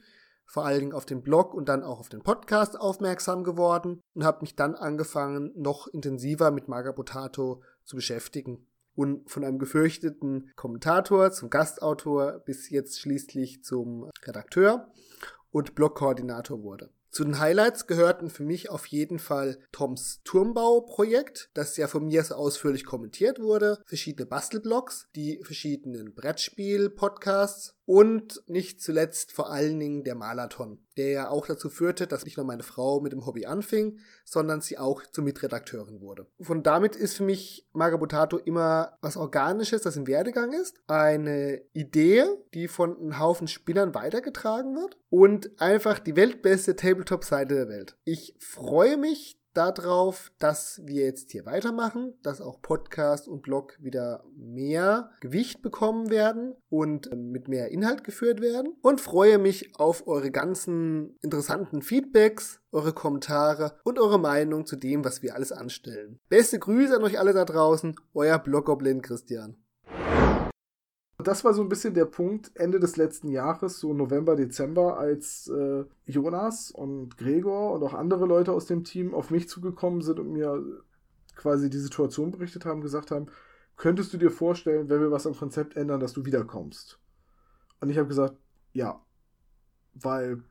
[0.47, 4.25] vor allen Dingen auf den Blog und dann auch auf den Podcast aufmerksam geworden und
[4.25, 8.67] habe mich dann angefangen, noch intensiver mit Magabotato zu beschäftigen.
[8.95, 14.89] Und von einem gefürchteten Kommentator zum Gastautor bis jetzt schließlich zum Redakteur
[15.51, 16.91] und Blogkoordinator wurde.
[17.15, 22.25] Zu den Highlights gehörten für mich auf jeden Fall Toms Turmbau-Projekt, das ja von mir
[22.25, 30.05] so ausführlich kommentiert wurde, verschiedene Bastelblogs, die verschiedenen Brettspiel-Podcasts und nicht zuletzt vor allen Dingen
[30.05, 33.47] der Malathon, der ja auch dazu führte, dass nicht nur meine Frau mit dem Hobby
[33.47, 36.27] anfing, sondern sie auch zur Mitredakteurin wurde.
[36.41, 42.25] Von damit ist für mich Magabotato immer was Organisches, das im Werdegang ist, eine Idee,
[42.55, 47.97] die von einem Haufen Spinnern weitergetragen wird und einfach die weltbeste Tabletop-Seite der Welt.
[48.05, 54.25] Ich freue mich darauf, dass wir jetzt hier weitermachen, dass auch Podcast und Blog wieder
[54.37, 60.07] mehr Gewicht bekommen werden und äh, mit mehr Inhalt geführt werden und freue mich auf
[60.07, 66.19] eure ganzen interessanten Feedbacks, eure Kommentare und eure Meinung zu dem, was wir alles anstellen.
[66.29, 69.64] Beste Grüße an euch alle da draußen, euer Bloggoblin Christian.
[71.25, 74.99] Und das war so ein bisschen der Punkt Ende des letzten Jahres, so November, Dezember,
[74.99, 80.03] als äh, Jonas und Gregor und auch andere Leute aus dem Team auf mich zugekommen
[80.03, 80.63] sind und mir
[81.35, 83.29] quasi die Situation berichtet haben, gesagt haben,
[83.79, 87.01] könntest du dir vorstellen, wenn wir was am Konzept ändern, dass du wiederkommst?
[87.81, 88.37] Und ich habe gesagt,
[88.75, 89.01] ja.
[89.95, 90.43] Weil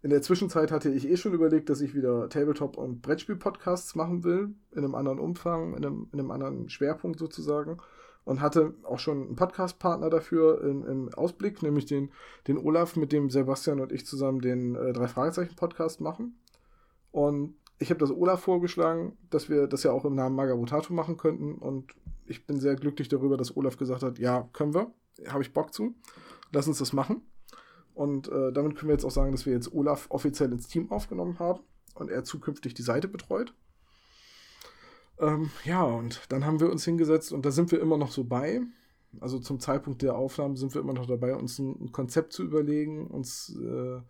[0.00, 4.24] in der Zwischenzeit hatte ich eh schon überlegt, dass ich wieder Tabletop- und Brettspiel-Podcasts machen
[4.24, 7.76] will, in einem anderen Umfang, in einem, in einem anderen Schwerpunkt sozusagen
[8.24, 12.10] und hatte auch schon einen Podcast-Partner dafür im, im Ausblick, nämlich den,
[12.48, 16.38] den Olaf, mit dem Sebastian und ich zusammen den äh, Drei-Fragezeichen-Podcast machen.
[17.12, 21.16] Und ich habe das Olaf vorgeschlagen, dass wir das ja auch im Namen Magabotato machen
[21.16, 21.54] könnten.
[21.54, 21.94] Und
[22.26, 24.92] ich bin sehr glücklich darüber, dass Olaf gesagt hat, ja, können wir,
[25.28, 25.94] habe ich Bock zu,
[26.52, 27.22] lass uns das machen.
[27.94, 30.90] Und äh, damit können wir jetzt auch sagen, dass wir jetzt Olaf offiziell ins Team
[30.90, 31.60] aufgenommen haben
[31.94, 33.54] und er zukünftig die Seite betreut.
[35.18, 38.24] Ähm, ja, und dann haben wir uns hingesetzt und da sind wir immer noch so
[38.24, 38.62] bei.
[39.20, 43.06] Also zum Zeitpunkt der Aufnahmen sind wir immer noch dabei, uns ein, Konzept zu überlegen,
[43.06, 44.00] uns äh,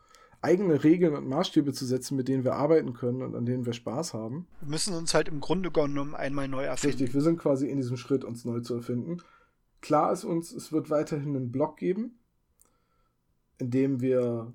[0.40, 3.72] eigene Regeln und Maßstäbe zu setzen, mit denen wir arbeiten können und an denen wir
[3.72, 4.46] Spaß haben.
[4.60, 6.98] Wir müssen uns halt im Grunde genommen einmal neu erfinden.
[6.98, 9.18] Richtig, wir sind quasi in diesem Schritt, uns neu zu erfinden.
[9.80, 12.18] Klar ist uns, es wird weiterhin einen Blog geben,
[13.58, 14.52] in dem wir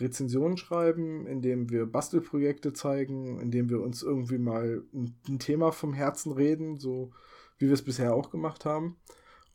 [0.00, 5.38] Rezensionen schreiben, in dem wir Bastelprojekte zeigen, in dem wir uns irgendwie mal ein, ein
[5.38, 7.12] Thema vom Herzen reden, so
[7.58, 8.96] wie wir es bisher auch gemacht haben.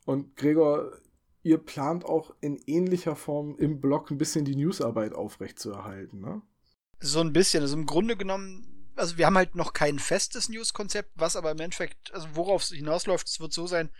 [0.04, 0.92] Und Gregor,
[1.42, 6.42] ihr plant auch in ähnlicher Form im Blog ein bisschen die Newsarbeit aufrechtzuerhalten, ne?
[6.98, 7.62] So ein bisschen.
[7.62, 11.60] Also im Grunde genommen, also wir haben halt noch kein festes News-Konzept, was aber im
[11.60, 13.90] Endeffekt, also worauf es hinausläuft, es wird so sein,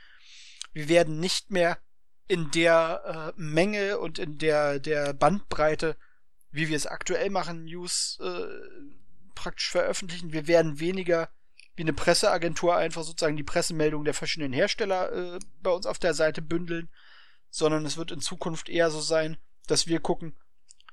[0.72, 1.78] wir werden nicht mehr
[2.28, 5.96] in der äh, Menge und in der, der Bandbreite,
[6.50, 8.46] wie wir es aktuell machen, News äh,
[9.34, 10.32] praktisch veröffentlichen.
[10.32, 11.28] Wir werden weniger
[11.76, 16.14] wie eine Presseagentur einfach sozusagen die Pressemeldung der verschiedenen Hersteller äh, bei uns auf der
[16.14, 16.88] Seite bündeln,
[17.50, 19.36] sondern es wird in Zukunft eher so sein,
[19.66, 20.34] dass wir gucken,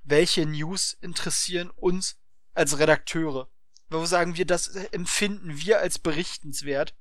[0.04, 2.18] welche News interessieren uns
[2.54, 3.50] als Redakteure.
[3.90, 6.96] Wo sagen wir, das empfinden wir als berichtenswert,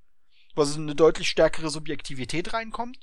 [0.55, 2.99] wo also eine deutlich stärkere Subjektivität reinkommt,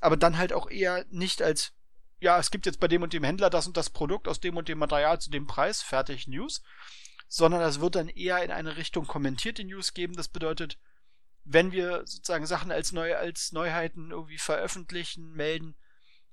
[0.00, 1.72] aber dann halt auch eher nicht als,
[2.20, 4.56] ja, es gibt jetzt bei dem und dem Händler das und das Produkt aus dem
[4.56, 6.62] und dem Material zu dem Preis, fertig News,
[7.28, 10.14] sondern es wird dann eher in eine Richtung kommentierte News geben.
[10.14, 10.78] Das bedeutet,
[11.44, 15.76] wenn wir sozusagen Sachen als, neu, als Neuheiten irgendwie veröffentlichen, melden,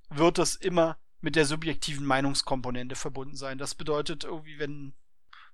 [0.10, 3.58] wird das immer mit der subjektiven Meinungskomponente verbunden sein.
[3.58, 4.94] Das bedeutet irgendwie, wenn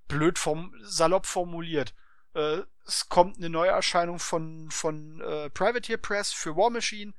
[0.07, 1.93] blöd form salopp formuliert,
[2.33, 7.13] äh, es kommt eine Neuerscheinung von, von äh, Privateer Press für War Machine,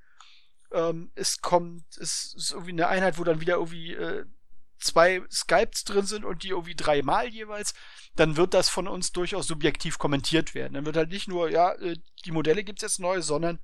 [0.73, 4.25] ähm, es kommt, es ist irgendwie eine Einheit, wo dann wieder irgendwie äh,
[4.81, 7.75] zwei Skypes drin sind und die irgendwie dreimal jeweils,
[8.17, 10.75] dann wird das von uns durchaus subjektiv kommentiert werden.
[10.75, 13.59] Dann wird halt nicht nur, ja, äh, die Modelle gibt's jetzt neu, sondern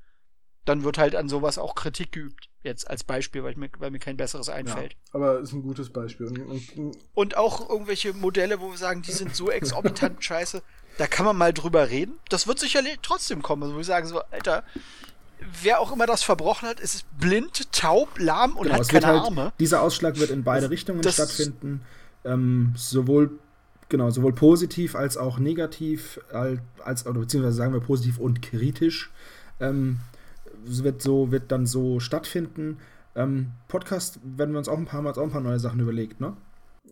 [0.64, 2.48] dann wird halt an sowas auch Kritik geübt.
[2.62, 4.93] Jetzt als Beispiel, weil, mir, weil mir kein besseres einfällt.
[4.93, 6.26] Ja, aber ist ein gutes Beispiel.
[6.26, 10.62] Und, und, und, auch irgendwelche Modelle, wo wir sagen, die sind so exorbitant scheiße,
[10.97, 12.18] da kann man mal drüber reden.
[12.31, 13.64] Das wird sicherlich trotzdem kommen.
[13.64, 14.64] Also, wo wir sagen so, Alter,
[15.62, 19.20] wer auch immer das verbrochen hat, ist blind, taub, lahm und genau, hat keine halt,
[19.23, 19.52] Arme.
[19.59, 21.82] Dieser Ausschlag wird in beide Richtungen das stattfinden.
[22.24, 23.39] Ähm, sowohl
[23.89, 29.12] genau, sowohl positiv als auch negativ, als, als oder beziehungsweise sagen wir positiv und kritisch.
[29.61, 29.98] Ähm,
[30.65, 32.78] wird so, wird dann so stattfinden.
[33.15, 36.20] Ähm, Podcast werden wir uns auch ein paar Mal auch ein paar neue Sachen überlegt,
[36.20, 36.36] ne?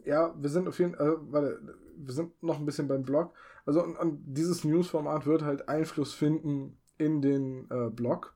[0.05, 1.61] Ja, wir sind auf jeden Fall, äh, warte,
[1.97, 3.33] wir sind noch ein bisschen beim Blog.
[3.65, 8.35] Also und, und dieses Newsformat wird halt Einfluss finden in den äh, Blog.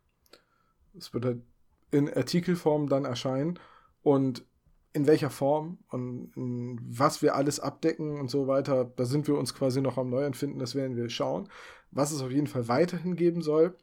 [0.96, 1.42] Es wird halt
[1.90, 3.58] in Artikelform dann erscheinen
[4.02, 4.44] und
[4.92, 6.32] in welcher Form und
[6.80, 10.58] was wir alles abdecken und so weiter, da sind wir uns quasi noch am Neuentfinden,
[10.58, 11.48] das werden wir schauen.
[11.90, 13.76] Was es auf jeden Fall weiterhin geben soll,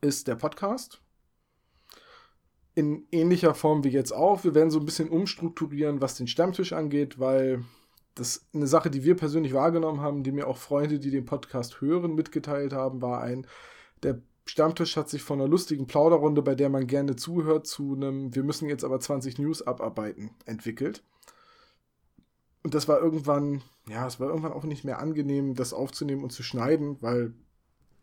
[0.00, 1.00] ist der Podcast.
[2.74, 4.42] In ähnlicher Form wie jetzt auch.
[4.42, 7.64] Wir werden so ein bisschen umstrukturieren, was den Stammtisch angeht, weil
[8.16, 11.80] das eine Sache, die wir persönlich wahrgenommen haben, die mir auch Freunde, die den Podcast
[11.80, 13.46] hören, mitgeteilt haben, war ein,
[14.02, 18.32] der Stammtisch hat sich von einer lustigen Plauderrunde, bei der man gerne zuhört, zu einem
[18.34, 21.02] Wir müssen jetzt aber 20 News abarbeiten, entwickelt.
[22.62, 26.30] Und das war irgendwann, ja, es war irgendwann auch nicht mehr angenehm, das aufzunehmen und
[26.30, 27.34] zu schneiden, weil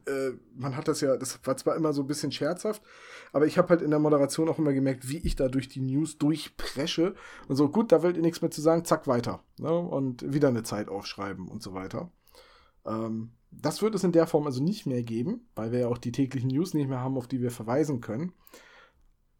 [0.05, 2.81] äh, man hat das ja, das war zwar immer so ein bisschen scherzhaft,
[3.31, 5.81] aber ich habe halt in der Moderation auch immer gemerkt, wie ich da durch die
[5.81, 7.15] News durchpresche
[7.47, 9.43] und so, gut, da wollt ihr nichts mehr zu sagen, zack, weiter.
[9.57, 9.71] Ne?
[9.71, 12.11] Und wieder eine Zeit aufschreiben und so weiter.
[12.85, 15.97] Ähm, das wird es in der Form also nicht mehr geben, weil wir ja auch
[15.97, 18.33] die täglichen News nicht mehr haben, auf die wir verweisen können.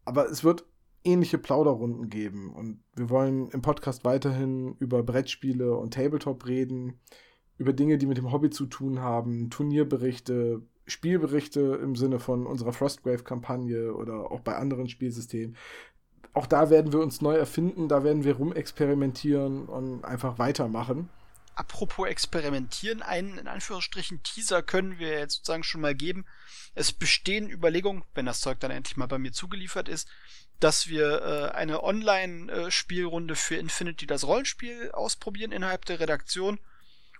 [0.05, 0.65] Aber es wird
[1.03, 6.99] ähnliche Plauderrunden geben und wir wollen im Podcast weiterhin über Brettspiele und Tabletop reden
[7.57, 12.73] über Dinge, die mit dem Hobby zu tun haben, Turnierberichte, Spielberichte im Sinne von unserer
[12.73, 15.55] Frostgrave-Kampagne oder auch bei anderen Spielsystemen.
[16.33, 21.09] Auch da werden wir uns neu erfinden, da werden wir rumexperimentieren und einfach weitermachen.
[21.55, 26.25] Apropos experimentieren, einen in Anführungsstrichen Teaser können wir jetzt sozusagen schon mal geben.
[26.73, 30.07] Es bestehen Überlegungen, wenn das Zeug dann endlich mal bei mir zugeliefert ist,
[30.59, 36.59] dass wir äh, eine Online-Spielrunde für Infinity das Rollenspiel ausprobieren innerhalb der Redaktion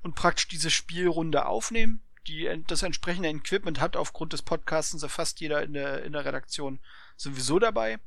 [0.02, 2.02] und praktisch diese Spielrunde aufnehmen.
[2.28, 6.80] Die, das entsprechende Equipment hat aufgrund des Podcasts fast jeder in der, in der Redaktion
[7.18, 8.00] sowieso dabei.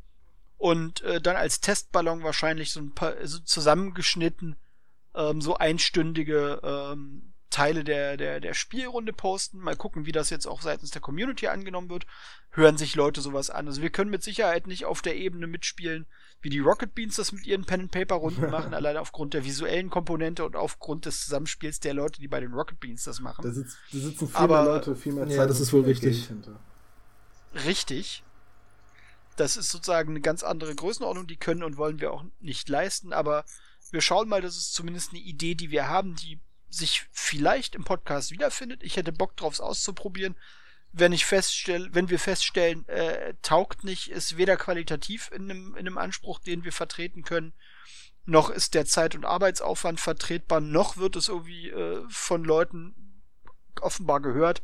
[0.58, 4.56] Und äh, dann als Testballon wahrscheinlich so ein paar so zusammengeschnitten
[5.16, 9.58] ähm, so einstündige ähm, Teile der, der, der Spielrunde posten.
[9.58, 12.06] Mal gucken, wie das jetzt auch seitens der Community angenommen wird.
[12.50, 13.66] Hören sich Leute sowas an.
[13.66, 16.06] Also wir können mit Sicherheit nicht auf der Ebene mitspielen,
[16.42, 20.56] wie die Rocket Beans das mit ihren Pen-and-Paper-Runden machen, allein aufgrund der visuellen Komponente und
[20.56, 23.42] aufgrund des Zusammenspiels der Leute, die bei den Rocket Beans das machen.
[23.42, 25.36] Da, sitz, da sitzen viele Aber, Leute, viel mehr Zeit.
[25.36, 26.28] Ja, das ist wohl richtig.
[27.64, 28.22] Richtig.
[29.36, 33.12] Das ist sozusagen eine ganz andere Größenordnung, die können und wollen wir auch nicht leisten,
[33.12, 33.44] aber
[33.90, 37.84] wir schauen mal, das ist zumindest eine Idee, die wir haben, die sich vielleicht im
[37.84, 38.82] Podcast wiederfindet.
[38.82, 40.36] Ich hätte Bock drauf, es auszuprobieren.
[40.92, 45.86] Wenn ich feststelle, wenn wir feststellen, äh, taugt nicht, ist weder qualitativ in einem, in
[45.86, 47.52] einem Anspruch, den wir vertreten können,
[48.24, 53.22] noch ist der Zeit- und Arbeitsaufwand vertretbar, noch wird es irgendwie äh, von Leuten
[53.80, 54.62] offenbar gehört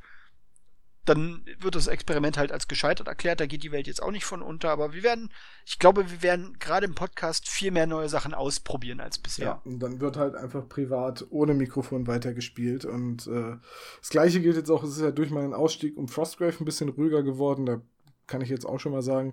[1.05, 3.41] dann wird das Experiment halt als gescheitert erklärt.
[3.41, 4.70] Da geht die Welt jetzt auch nicht von unter.
[4.70, 5.31] Aber wir werden,
[5.66, 9.47] ich glaube, wir werden gerade im Podcast viel mehr neue Sachen ausprobieren als bisher.
[9.47, 12.85] Ja, und dann wird halt einfach privat ohne Mikrofon weitergespielt.
[12.85, 13.57] Und äh,
[14.01, 16.89] das gleiche gilt jetzt auch, es ist ja durch meinen Ausstieg um Frostgrave ein bisschen
[16.89, 17.66] ruhiger geworden.
[17.66, 17.81] Da
[18.29, 19.33] kann ich jetzt auch schon mal sagen,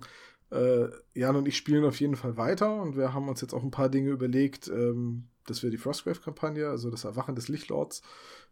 [0.50, 3.62] äh, Jan und ich spielen auf jeden Fall weiter und wir haben uns jetzt auch
[3.62, 8.02] ein paar Dinge überlegt, ähm, dass wir die Frostgrave-Kampagne, also das Erwachen des Lichtlords,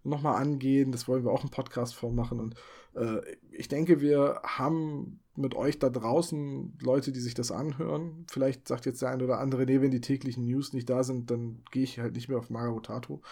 [0.04, 0.92] nochmal angehen.
[0.92, 2.40] Das wollen wir auch in Podcast-Form machen.
[2.40, 2.54] Und
[2.94, 3.20] äh,
[3.50, 8.26] ich denke, wir haben mit euch da draußen Leute, die sich das anhören.
[8.28, 11.30] Vielleicht sagt jetzt der eine oder andere, nee, wenn die täglichen News nicht da sind,
[11.30, 13.22] dann gehe ich halt nicht mehr auf Magabotato.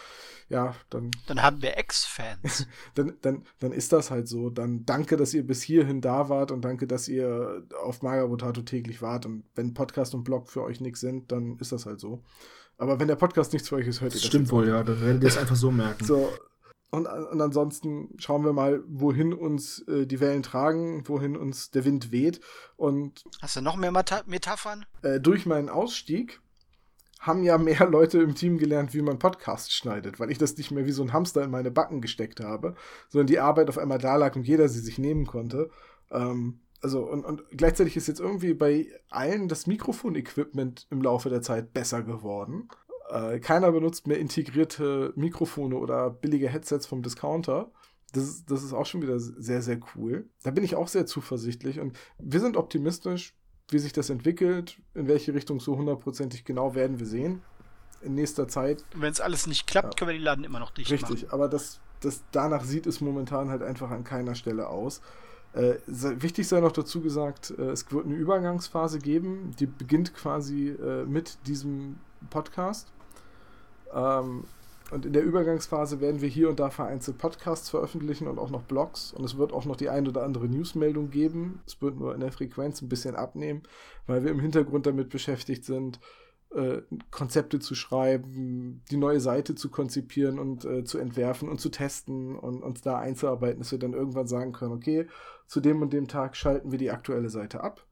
[0.49, 1.11] Ja, dann.
[1.27, 2.67] Dann haben wir Ex-Fans.
[2.95, 4.51] dann, dann, dann ist das halt so.
[4.51, 9.03] Dann danke, dass ihr bis hierhin da wart und danke, dass ihr auf Magabotato täglich
[9.03, 9.27] wart.
[9.27, 12.23] Und wenn Podcast und Blog für euch nichts sind, dann ist das halt so.
[12.79, 14.27] Aber wenn der Podcast nichts für euch ist, hört ihr das.
[14.27, 14.83] Stimmt wohl, ja.
[14.83, 16.05] Dann werdet ihr es einfach so merken.
[16.05, 16.31] So,
[16.91, 21.85] und, und, ansonsten schauen wir mal, wohin uns äh, die Wellen tragen, wohin uns der
[21.85, 22.41] Wind weht.
[22.77, 24.87] Und Hast du noch mehr Meta Metaphern?
[25.03, 26.41] Äh, durch meinen Ausstieg
[27.19, 30.71] haben ja mehr Leute im Team gelernt, wie man Podcast schneidet, weil ich das nicht
[30.71, 32.77] mehr wie so ein Hamster in meine Backen gesteckt habe,
[33.09, 35.71] sondern die Arbeit auf einmal da lag und jeder sie sich nehmen konnte.
[36.11, 41.43] Ähm, also und, und gleichzeitig ist jetzt irgendwie bei allen das Mikrofon-Equipment im Laufe der
[41.43, 42.69] Zeit besser geworden.
[43.09, 47.71] Äh, keiner benutzt mehr integrierte Mikrofone oder billige Headsets vom Discounter.
[48.13, 50.29] Das ist, das ist auch schon wieder sehr, sehr cool.
[50.43, 53.35] Da bin ich auch sehr zuversichtlich und wir sind optimistisch,
[53.69, 57.43] wie sich das entwickelt, in welche Richtung so hundertprozentig genau werden wir sehen
[58.03, 58.85] in nächster Zeit.
[58.95, 59.99] Wenn es alles nicht klappt, Ja.
[59.99, 61.33] können wir die Laden immer noch dicht Richtig, machen.
[61.33, 65.01] aber das, das, danach sieht es momentan halt einfach an keiner Stelle aus.
[65.57, 70.69] Äh, wichtig sei noch dazu gesagt, äh, es wird eine Übergangsphase geben, die beginnt quasi
[70.69, 71.97] äh, mit diesem
[72.29, 72.93] Podcast.
[73.95, 74.45] Ähm,
[74.91, 78.63] und in der Übergangsphase werden wir hier und da vereinzelt Podcasts veröffentlichen und auch noch
[78.63, 79.13] Blogs.
[79.13, 81.61] Und es wird auch noch die ein oder andere Newsmeldung geben.
[81.67, 83.63] Es wird nur in der Frequenz ein bisschen abnehmen,
[84.07, 85.99] weil wir im Hintergrund damit beschäftigt sind,
[86.55, 91.69] äh, Konzepte zu schreiben, die neue Seite zu konzipieren und äh, zu entwerfen und zu
[91.69, 95.07] testen und uns da einzuarbeiten, dass wir dann irgendwann sagen können, okay,
[95.47, 97.87] zu dem und dem Tag schalten wir die aktuelle Seite ab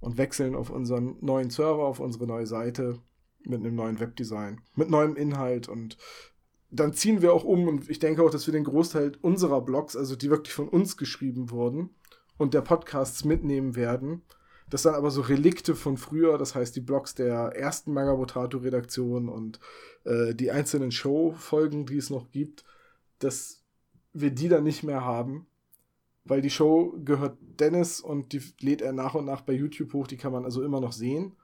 [0.00, 2.98] und wechseln auf unseren neuen Server, auf unsere neue Seite
[3.42, 5.96] mit einem neuen Webdesign, mit neuem Inhalt und
[6.70, 9.96] dann ziehen wir auch um und ich denke auch, dass wir den Großteil unserer Blogs,
[9.96, 11.90] also die wirklich von uns geschrieben wurden
[12.36, 14.22] und der Podcasts mitnehmen werden.
[14.74, 19.60] Das dann aber so Relikte von früher, das heißt die Blogs der ersten Magabotato-Redaktion und
[20.02, 22.64] äh, die einzelnen Show-Folgen, die es noch gibt,
[23.20, 23.62] dass
[24.12, 25.46] wir die dann nicht mehr haben,
[26.24, 30.08] weil die Show gehört Dennis und die lädt er nach und nach bei YouTube hoch,
[30.08, 31.36] die kann man also immer noch sehen.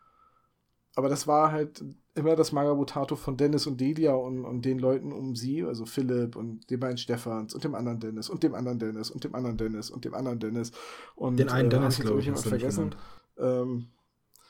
[0.96, 1.84] Aber das war halt
[2.16, 6.34] immer das Magabotato von Dennis und Delia und, und den Leuten um sie, also Philipp
[6.34, 9.56] und den beiden Stefans und dem anderen Dennis und dem anderen Dennis und dem anderen
[9.56, 10.72] Dennis und dem anderen Dennis.
[11.14, 12.90] Und, Den einen äh, Dennis, glaube ich, nicht vergessen.
[12.90, 13.19] genannt.
[13.40, 13.88] Ähm,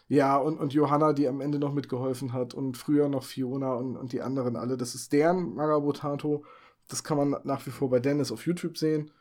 [0.08, 3.96] ja, und, und Johanna, die am Ende noch mitgeholfen hat und früher noch Fiona und,
[3.96, 4.76] und die anderen alle.
[4.76, 6.44] Das ist deren Magabotato.
[6.88, 9.12] Das kann man nach wie vor bei Dennis auf YouTube sehen.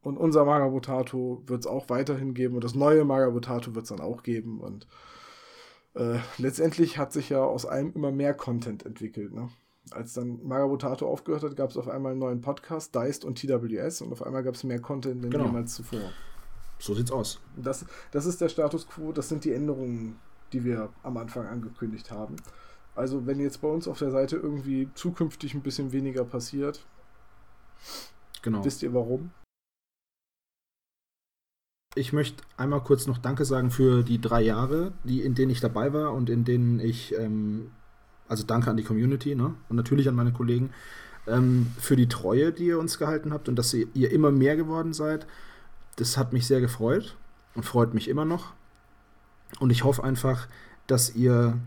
[0.00, 4.00] Und unser Magabotato wird es auch weiterhin geben und das neue Magabotato wird es dann
[4.00, 4.60] auch geben.
[4.60, 4.86] Und
[5.94, 9.34] äh, letztendlich hat sich ja aus allem immer mehr Content entwickelt.
[9.34, 9.48] Ne?
[9.90, 14.02] Als dann Magabotato aufgehört hat, gab es auf einmal einen neuen Podcast, Deist und TWS
[14.02, 15.46] und auf einmal gab es mehr Content denn Genau.
[15.46, 16.12] jemals zuvor.
[16.78, 17.40] So sieht's aus.
[17.56, 20.18] Das, das ist der Status quo, das sind die Änderungen,
[20.52, 22.36] die wir am Anfang angekündigt haben.
[22.94, 26.84] Also wenn jetzt bei uns auf der Seite irgendwie zukünftig ein bisschen weniger passiert,
[28.42, 28.64] Genau.
[28.64, 29.30] wisst ihr warum?
[31.94, 35.60] Ich möchte einmal kurz noch Danke sagen für die drei Jahre, die, in denen ich
[35.60, 37.72] dabei war und in denen ich, ähm,
[38.28, 39.54] also danke an die Community ne?
[39.68, 40.70] und natürlich an meine Kollegen,
[41.26, 44.56] ähm, für die Treue, die ihr uns gehalten habt und dass ihr, ihr immer mehr
[44.56, 45.26] geworden seid.
[45.98, 47.16] Das hat mich sehr gefreut
[47.54, 48.54] und freut mich immer noch.
[49.58, 50.46] Und ich hoffe einfach,
[50.86, 51.58] dass ihr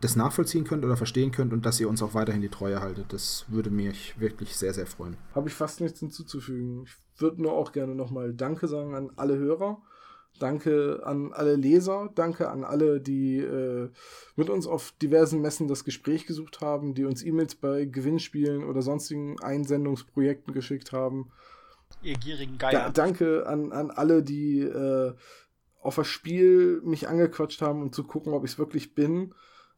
[0.00, 3.12] das nachvollziehen könnt oder verstehen könnt und dass ihr uns auch weiterhin die Treue haltet.
[3.12, 5.18] Das würde mich wirklich sehr, sehr freuen.
[5.34, 6.84] Habe ich fast nichts hinzuzufügen.
[6.84, 9.82] Ich würde nur auch gerne nochmal Danke sagen an alle Hörer.
[10.38, 12.10] Danke an alle Leser.
[12.14, 13.90] Danke an alle, die äh,
[14.34, 18.80] mit uns auf diversen Messen das Gespräch gesucht haben, die uns E-Mails bei Gewinnspielen oder
[18.80, 21.30] sonstigen Einsendungsprojekten geschickt haben.
[22.02, 22.90] Ihr gierigen Da, Geier.
[22.90, 25.14] danke an, an alle, die äh,
[25.80, 29.34] auf das Spiel mich angequatscht haben, um zu gucken, ob ich es wirklich bin.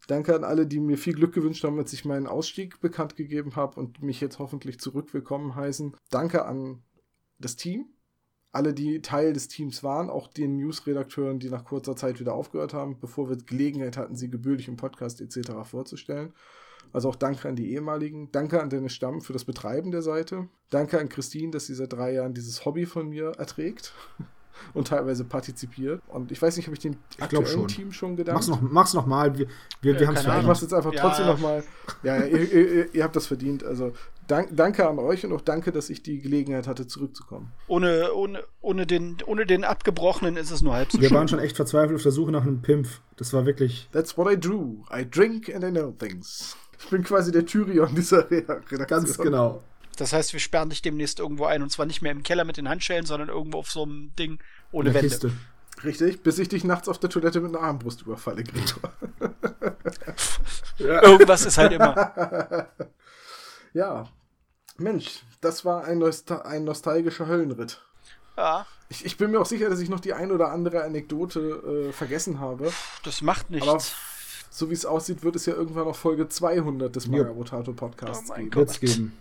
[0.07, 3.57] Danke an alle, die mir viel Glück gewünscht haben, als ich meinen Ausstieg bekannt gegeben
[3.57, 5.97] habe und mich jetzt hoffentlich zurück willkommen heißen.
[6.11, 6.83] Danke an
[7.39, 7.87] das Team,
[8.53, 12.73] alle, die Teil des Teams waren, auch den News-Redakteuren, die nach kurzer Zeit wieder aufgehört
[12.73, 15.51] haben, bevor wir Gelegenheit hatten, sie gebührlich im Podcast etc.
[15.65, 16.33] vorzustellen.
[16.97, 18.31] Also auch danke an die ehemaligen.
[18.33, 20.49] Danke an Dennis Stamm für das Betreiben der Seite.
[20.71, 23.93] Danke an Christine, dass sie seit drei Jahren dieses Hobby von mir erträgt
[24.73, 26.01] und teilweise partizipiert.
[26.09, 27.69] Und ich weiß nicht, habe ich den Ich aktuellen schon.
[27.69, 28.37] Team schon gedankt?
[28.39, 29.37] Mach's noch, mach's noch mal.
[29.37, 29.47] Wir,
[29.83, 31.03] wir, Äh, wir haben es Ja, ich mach's jetzt einfach Ja.
[31.03, 31.65] trotzdem nochmal.
[32.03, 33.63] Ja, ja ihr, ihr, ihr habt das verdient.
[33.63, 33.93] Also
[34.27, 37.53] dank, danke an euch und auch danke, dass ich die Gelegenheit hatte, zurückzukommen.
[37.69, 41.17] Ohne, ohne, ohne, den, ohne den abgebrochenen ist es nur halb so Wir schön.
[41.19, 42.89] waren schon echt verzweifelt auf der Suche nach einem Pimp.
[43.19, 43.91] Das war wirklich.
[43.93, 44.85] That's what I do.
[44.91, 46.57] I drink and I know things.
[46.79, 48.87] Ich bin quasi der Tyrion dieser Re Redaktion.
[48.87, 49.63] Ganz genau.
[49.97, 52.59] Das heißt, wir sperren dich demnächst irgendwo ein und zwar nicht mehr im Keller mit
[52.59, 54.39] den Handschellen, sondern irgendwo auf so einem Ding
[54.71, 55.09] ohne Wände.
[55.09, 55.33] Kiste.
[55.85, 58.93] Richtig, bis ich dich nachts auf der Toilette mit einer Armbrust überfalle, Gregor.
[60.79, 62.69] Irgendwas ist halt immer.
[63.75, 64.09] ja.
[64.79, 67.83] Mensch, das war ein, Nostal ein nostalgischer Höllenritt.
[68.37, 71.89] Ja, Ich, ich bin mir auch sicher, dass ich noch die ein oder andere Anekdote
[71.89, 72.73] äh, vergessen habe.
[73.05, 73.95] das macht nichts.
[74.57, 77.11] So wie es aussieht, wird es ja irgendwann noch Folge 200 des Ja.
[77.13, 78.51] Magabotato Podcasts Oh geben.
[78.51, 78.81] Gott.
[78.81, 79.13] Geben.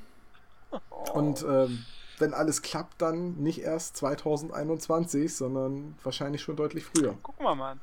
[1.13, 1.83] Und ähm,
[2.19, 7.15] wenn alles klappt, dann nicht erst 2021, sondern wahrscheinlich schon deutlich früher.
[7.21, 7.75] Gucken wir mal.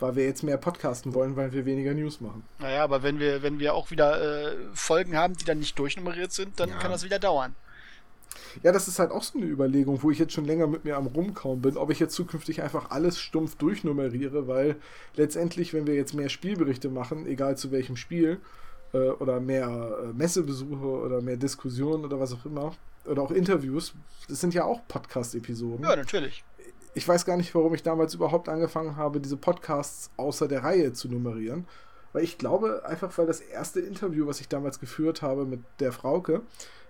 [0.00, 2.42] Weil wir jetzt mehr podcasten wollen, weil wir weniger News machen.
[2.58, 6.32] Naja, aber wenn wir, wenn wir auch wieder äh, Folgen haben, die dann nicht durchnummeriert
[6.32, 6.78] sind, dann Ja.
[6.78, 7.54] kann das wieder dauern.
[8.62, 10.96] Ja, das ist halt auch so eine Überlegung, wo ich jetzt schon länger mit mir
[10.96, 14.76] am Rumkauen bin, ob ich jetzt zukünftig einfach alles stumpf durchnummeriere, weil
[15.16, 18.40] letztendlich, wenn wir jetzt mehr Spielberichte machen, egal zu welchem Spiel,
[18.92, 23.94] äh, oder mehr äh, Messebesuche oder mehr Diskussionen oder was auch immer, oder auch Interviews,
[24.28, 25.84] das sind ja auch Podcast-Episoden.
[25.84, 26.44] Ja, natürlich.
[26.94, 30.92] Ich weiß gar nicht, warum ich damals überhaupt angefangen habe, diese Podcasts außer der Reihe
[30.92, 31.66] zu nummerieren.
[32.12, 35.92] Weil ich glaube, einfach weil das erste Interview, was ich damals geführt habe mit der
[35.92, 36.42] Frauke,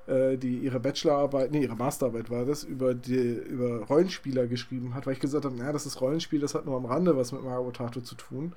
[0.09, 5.13] die ihre Bachelorarbeit, nee, ihre Masterarbeit war das, über, die, über Rollenspieler geschrieben hat, weil
[5.13, 7.71] ich gesagt habe, naja, das ist Rollenspiel, das hat nur am Rande was mit Mario
[7.71, 8.53] Tato zu tun.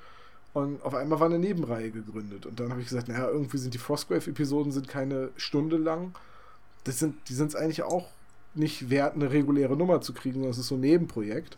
[0.54, 2.46] Und auf einmal war eine Nebenreihe gegründet.
[2.46, 6.16] Und dann habe ich gesagt, naja, irgendwie sind die Frostgrave-Episoden sind keine Stunde lang.
[6.86, 8.08] Das sind, die sind es eigentlich auch
[8.54, 11.58] nicht wert, eine reguläre Nummer zu kriegen, sondern es ist so ein Nebenprojekt.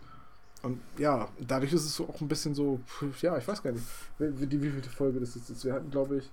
[0.64, 2.80] Und ja, dadurch ist es so auch ein bisschen so,
[3.22, 3.86] ja, ich weiß gar nicht,
[4.18, 5.64] wie, wie, wie viele Folge das ist.
[5.64, 6.30] Wir hatten, glaube ich,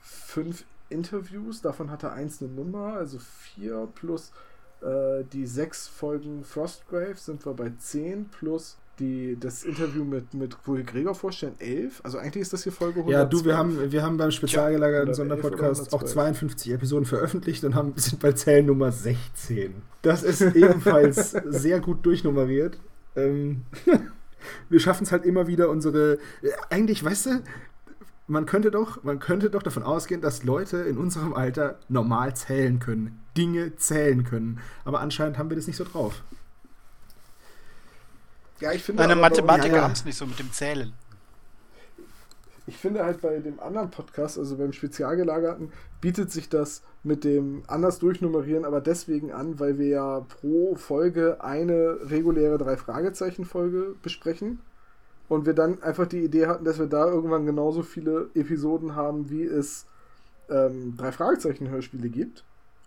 [0.00, 4.32] fünf Interviews, davon hatte eins eine Nummer, also vier plus
[4.80, 10.56] äh, die sechs Folgen Frostgrave sind wir bei zehn plus die, das Interview mit, mit
[10.64, 12.00] wo wir Gregor vorstellen, elf.
[12.04, 13.12] Also eigentlich ist das hier Folge 100.
[13.12, 17.64] Ja, du, wir haben, wir haben beim spezialgelagerten Ja, Sonderpodcast 11 auch 52 Episoden veröffentlicht
[17.64, 19.74] und haben, sind bei Zellnummer 16.
[20.02, 22.78] Das ist ebenfalls sehr gut durchnummeriert.
[23.16, 23.62] Ähm,
[24.68, 26.14] wir schaffen es halt immer wieder unsere.
[26.42, 27.30] äh, Eigentlich, weißt du,
[28.28, 32.78] man könnte doch, man könnte doch davon ausgehen, dass Leute in unserem Alter normal zählen
[32.78, 34.60] können, Dinge zählen können.
[34.84, 36.22] Aber anscheinend haben wir das nicht so drauf.
[38.60, 39.82] ja, ich finde Meine Mathematiker ja, ja.
[39.82, 40.92] haben es nicht so mit dem Zählen.
[42.66, 45.72] Ich finde halt bei dem anderen Podcast, also beim Spezialgelagerten,
[46.02, 51.42] bietet sich das mit dem anders durchnummerieren, aber deswegen an, weil wir ja pro Folge
[51.42, 54.60] eine reguläre Drei-Fragezeichen-Folge besprechen.
[55.28, 59.28] Und wir dann einfach die Idee hatten, dass wir da irgendwann genauso viele Episoden haben,
[59.30, 59.86] wie es
[60.48, 62.44] ähm, Drei-Fragezeichen-Hörspiele gibt.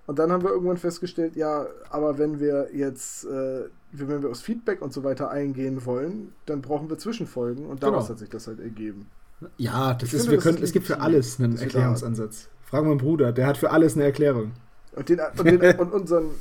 [0.07, 4.41] Und dann haben wir irgendwann festgestellt, ja, aber wenn wir jetzt, äh, wenn wir aufs
[4.41, 8.09] Feedback und so weiter eingehen wollen, dann brauchen wir Zwischenfolgen und daraus Genau.
[8.09, 9.07] hat sich das halt ergeben.
[9.57, 11.61] Ja, das Ich ist, finde, wir das können, ist es gibt für alles einen wir
[11.61, 12.49] Erklärungsansatz.
[12.63, 14.53] Frag meinen Bruder, der hat für alles eine Erklärung.
[14.93, 16.31] Und den, und den, und unseren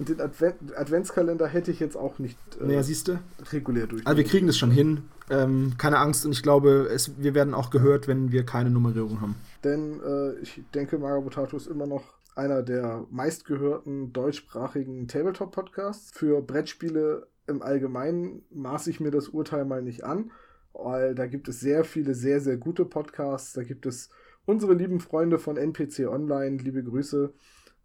[0.00, 3.18] und den Advent, Adventskalender hätte ich jetzt auch nicht äh, Naja, siehst du?
[3.52, 4.06] regulär durch.
[4.06, 5.02] Also wir kriegen das schon hin.
[5.28, 9.20] Ähm, keine Angst und ich glaube, es, wir werden auch gehört, wenn wir keine Nummerierung
[9.20, 9.34] haben.
[9.62, 16.12] Denn äh, ich denke, Magabotato ist immer noch einer der meistgehörten deutschsprachigen Tabletop-Podcasts.
[16.14, 20.30] Für Brettspiele im Allgemeinen maße ich mir das Urteil mal nicht an,
[20.72, 23.52] weil da gibt es sehr viele sehr, sehr gute Podcasts.
[23.52, 24.08] Da gibt es
[24.46, 27.34] unsere lieben Freunde von NPC Online, liebe Grüße.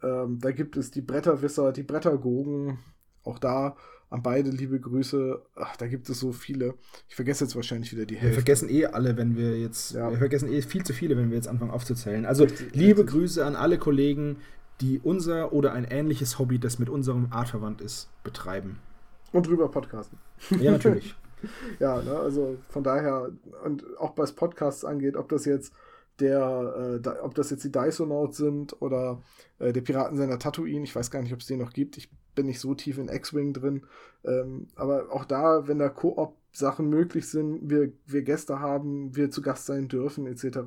[0.06, 2.78] Ähm, da gibt es die Bretterwisser, die Brettergogen.
[3.24, 3.76] Auch da
[4.12, 5.42] an beide liebe Grüße.
[5.56, 6.76] Ach, da gibt es so viele.
[7.10, 8.36] Ich vergesse jetzt wahrscheinlich wieder die Wir Hälfte.
[8.36, 10.12] vergessen eh alle, wenn wir jetzt, Ja.
[10.12, 12.26] wir vergessen eh viel zu viele, wenn wir jetzt anfangen aufzuzählen.
[12.26, 13.08] Also Richtig, liebe richtig.
[13.08, 14.38] Grüße an alle Kollegen,
[14.82, 18.78] die unser oder ein ähnliches Hobby, das mit unserem artverwandt ist, betreiben.
[19.32, 20.20] Und drüber podcasten.
[20.60, 21.16] Ja, natürlich.
[21.80, 23.30] Ja, ne, also von daher,
[23.64, 25.74] und auch was Podcasts angeht, ob das jetzt
[26.20, 29.22] der, äh, ob das jetzt die Dysonauts sind oder
[29.60, 32.46] äh, der Piratensender Tatooine, ich weiß gar nicht, ob es den noch gibt, ich bin
[32.46, 33.84] nicht so tief in X-Wing drin,
[34.24, 39.42] ähm, aber auch da, wenn da Koop-Sachen möglich sind, wir, wir Gäste haben, wir zu
[39.42, 40.60] Gast sein dürfen, etc.,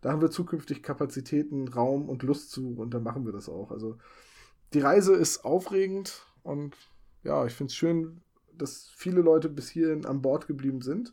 [0.00, 3.70] da haben wir zukünftig Kapazitäten, Raum und Lust zu und dann machen wir das auch.
[3.70, 3.96] Also
[4.72, 6.74] die Reise ist aufregend und
[7.22, 8.20] ja, ich finde es schön,
[8.56, 11.12] dass viele Leute bis hierhin an Bord geblieben sind.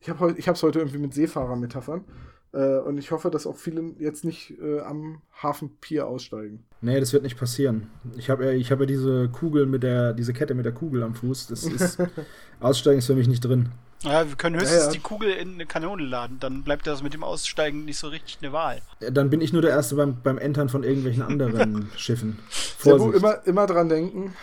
[0.00, 2.04] Ich habe es heute irgendwie mit Seefahrermetaphern.
[2.52, 6.64] Äh, und ich hoffe, dass auch viele jetzt nicht äh, am Hafen Pier aussteigen.
[6.80, 7.88] Nee, das wird nicht passieren.
[8.16, 11.02] Ich habe ja, ich hab ja diese Kugel mit der, diese Kette mit der Kugel
[11.02, 11.46] am Fuß.
[11.46, 11.98] Das ist,
[12.60, 13.70] Aussteigen ist für mich nicht drin.
[14.02, 14.90] Ja, wir können höchstens Ja, ja.
[14.90, 16.38] die Kugel in eine Kanone laden.
[16.40, 18.82] Dann bleibt das mit dem Aussteigen nicht so richtig eine Wahl.
[18.98, 22.38] Dann bin ich nur der Erste beim, beim Entern von irgendwelchen anderen Schiffen.
[22.50, 23.14] Vorsicht.
[23.14, 24.34] immer, immer dran denken,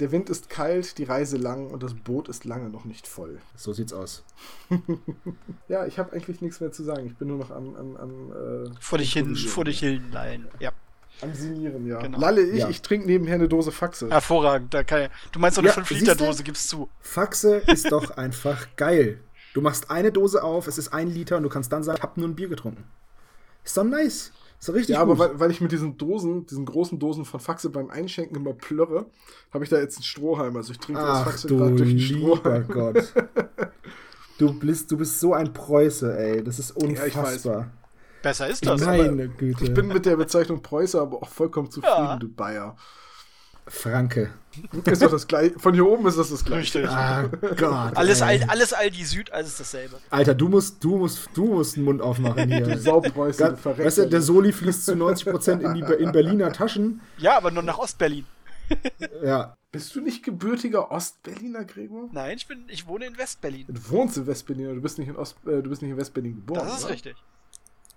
[0.00, 3.38] der Wind ist kalt, die Reise lang und das Boot ist lange noch nicht voll.
[3.56, 4.24] So sieht's aus.
[5.68, 7.06] Ja, ich habe eigentlich nichts mehr zu sagen.
[7.06, 10.48] Ich bin nur noch am, am, am, äh, Vor dich hin, vor dich hin lallen.
[10.60, 10.72] Ja,
[11.20, 11.98] am Sinieren, ja.
[12.00, 12.18] Genau.
[12.18, 12.68] Lalle ich, Ja.
[12.68, 14.08] ich trinke nebenher eine Dose Faxe.
[14.08, 14.72] hervorragend.
[14.72, 16.88] Da kann, du meinst so eine Ja, 5-Liter-Dose, gibst zu.
[17.00, 19.20] Faxe ist doch einfach geil.
[19.52, 22.02] Du machst eine Dose auf, es ist ein Liter und du kannst dann sagen, ich
[22.02, 22.84] hab nur ein Bier getrunken.
[23.64, 24.32] Ist doch nice.
[24.58, 25.20] Ist doch richtig Ja, aber gut.
[25.20, 29.06] weil, weil ich mit diesen Dosen, diesen großen Dosen von Faxe beim Einschenken immer plörre,
[29.52, 30.56] habe ich da jetzt einen Strohhalm.
[30.56, 32.68] Also ich trinke das Ach Faxe du gerade durch den lieber Strohhalm.
[32.68, 33.12] Gott.
[34.38, 36.44] Du bist, du bist so ein Preuße, ey.
[36.44, 37.70] Das ist Ja, unfassbar.
[38.22, 38.80] Besser ist das.
[38.80, 39.00] Nein.
[39.16, 39.64] Meine Güte.
[39.64, 42.16] Ich bin mit der Bezeichnung Preußer aber auch vollkommen zufrieden, Ja.
[42.16, 42.76] du Bayer.
[43.68, 44.30] Franke.
[44.84, 45.58] Ist doch das gleiche.
[45.58, 46.80] Von hier oben ist das das gleiche.
[46.80, 46.88] Richtig.
[46.90, 47.24] Ah
[47.56, 47.96] Gott.
[47.96, 48.42] Alles, ey.
[48.42, 49.96] Al alles Aldi Süd, alles dasselbe.
[50.10, 52.76] Alter, du musst, du musst, du musst den Mund aufmachen hier.
[52.78, 53.86] Saupreuße Ga- verreckt.
[53.86, 57.00] Weißt du, der Soli fließt zu 90% in die in Berliner Taschen.
[57.18, 58.24] Ja, aber nur nach Ostberlin.
[59.24, 62.08] Ja, Bist du nicht gebürtiger Ostberliner, Gregor?
[62.12, 63.64] Nein, ich bin, ich wohne in Westberlin.
[63.68, 65.96] Du wohnst in Westberlin, aber du bist nicht in, Ost, äh, du bist nicht in
[65.96, 66.66] Westberlin geboren.
[66.66, 66.92] Das ist oder?
[66.94, 67.16] richtig.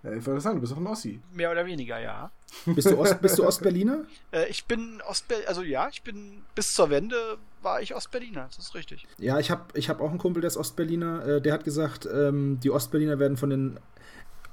[0.03, 1.22] Ja, ich wollte sagen, du bist auch ein Ossi.
[1.34, 2.32] Mehr oder weniger, ja.
[2.65, 4.02] bist du, Ost, bist du Ostberliner?
[4.32, 8.57] Äh, ich bin Ostberlin, also ja, ich bin bis zur Wende war ich Ostberliner, das
[8.65, 9.06] ist richtig.
[9.18, 11.26] Ja, ich habe ich hab auch einen Kumpel, der ist Ostberliner.
[11.26, 13.80] Äh, der hat gesagt, ähm, die Ostberliner werden von den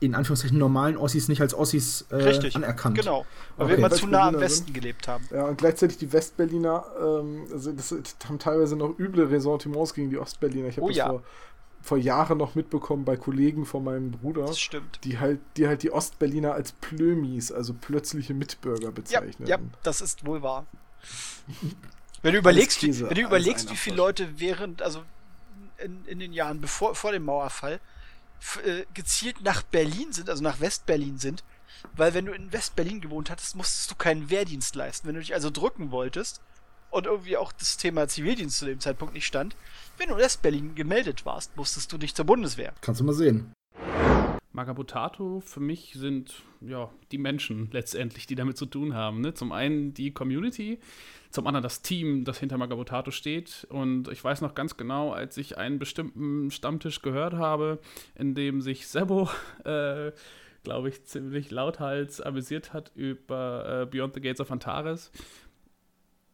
[0.00, 2.54] in Anführungszeichen normalen Ossis nicht als Ossis äh, richtig.
[2.54, 2.96] anerkannt.
[2.96, 3.26] Genau.
[3.56, 3.70] Weil Okay.
[3.72, 5.26] wir immer zu nah am Westen gelebt haben.
[5.32, 7.94] Ja, und gleichzeitig die Westberliner, ähm, also das
[8.28, 10.68] haben teilweise noch üble Ressentiments gegen die Ostberliner.
[10.68, 11.08] Ich habe Oh das ja.
[11.08, 11.22] vor,
[11.88, 15.00] vor Jahren noch mitbekommen bei Kollegen von meinem Bruder, Das stimmt.
[15.04, 19.48] die halt, die halt die Ostberliner als Plömis, also plötzliche Mitbürger Ja, bezeichnen.
[19.48, 20.66] ja, das ist wohl wahr.
[22.22, 23.96] Wenn du überlegst, wie, Käse, wenn du überlegst, wie viele.
[23.96, 25.02] Leute während, also
[25.78, 27.80] in, in den Jahren bevor vor dem Mauerfall
[28.64, 31.42] äh, gezielt nach Berlin sind, also nach Westberlin sind,
[31.96, 35.06] weil wenn du in Westberlin gewohnt hattest, musstest du keinen Wehrdienst leisten.
[35.08, 36.40] Wenn du dich also drücken wolltest
[36.90, 39.56] und irgendwie auch das Thema Zivildienst zu dem Zeitpunkt nicht stand,
[39.98, 42.72] wenn du in Westberlin gemeldet warst, musstest du nicht zur Bundeswehr.
[42.80, 43.52] Kannst du mal sehen.
[44.52, 49.20] Magabotato für mich sind ja die Menschen letztendlich, die damit zu tun haben.
[49.20, 49.32] Ne?
[49.32, 50.78] Zum einen die Community,
[51.30, 53.66] zum anderen das Team, das hinter Magabotato steht.
[53.70, 57.78] Und ich weiß noch ganz genau, als ich einen bestimmten Stammtisch gehört habe,
[58.16, 59.28] in dem sich Sebo,
[59.64, 60.10] äh,
[60.64, 65.12] glaube ich, ziemlich lauthals amüsiert hat über äh, Beyond the Gates of Antares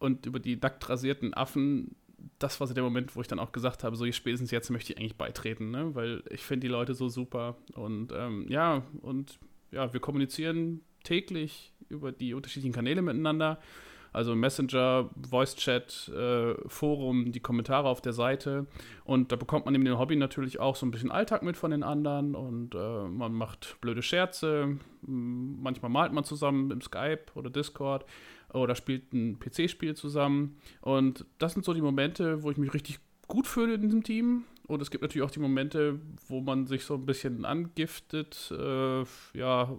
[0.04, 1.96] und über die nackt rasierten Affen,
[2.38, 4.92] das war so der Moment, wo ich dann auch gesagt habe, so spätestens jetzt möchte
[4.92, 5.94] ich eigentlich beitreten, ne?
[5.94, 9.38] weil ich finde die Leute so super und ähm, ja, und
[9.70, 13.58] ja, wir kommunizieren täglich über die unterschiedlichen Kanäle miteinander.
[14.12, 18.68] Also Messenger, Voice Chat, äh, Forum, die Kommentare auf der Seite.
[19.02, 21.72] Und da bekommt man neben dem Hobby natürlich auch so ein bisschen Alltag mit von
[21.72, 22.36] den anderen.
[22.36, 24.78] Und äh, man macht blöde Scherze.
[25.02, 28.04] Manchmal malt man zusammen im Skype oder Discord
[28.54, 30.56] oder spielt ein PC-Spiel zusammen.
[30.80, 34.44] Und das sind so die Momente, wo ich mich richtig gut fühle in diesem Team.
[34.66, 38.50] Und es gibt natürlich auch die Momente, wo man sich so ein bisschen angiftet.
[38.50, 39.04] Äh,
[39.34, 39.76] ja,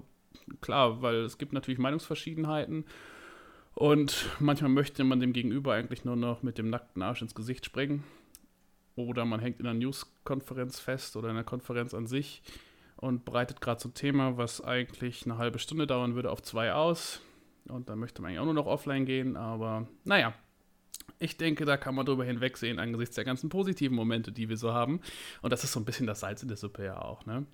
[0.61, 2.85] klar, weil es gibt natürlich Meinungsverschiedenheiten.
[3.73, 7.65] Und manchmal möchte man dem Gegenüber eigentlich nur noch mit dem nackten Arsch ins Gesicht
[7.65, 8.03] sprengen.
[8.95, 12.41] Oder man hängt in einer News-Konferenz fest oder in einer Konferenz an sich
[12.95, 16.73] und bereitet gerade so ein Thema, was eigentlich eine halbe Stunde dauern würde, auf zwei
[16.73, 17.21] aus.
[17.69, 20.33] Und dann möchte man eigentlich auch nur noch offline gehen, aber naja.
[21.19, 24.73] Ich denke, da kann man drüber hinwegsehen angesichts der ganzen positiven Momente, die wir so
[24.73, 25.01] haben.
[25.41, 27.25] Und das ist so ein bisschen das Salz in der Suppe ja auch.
[27.25, 27.45] Ne?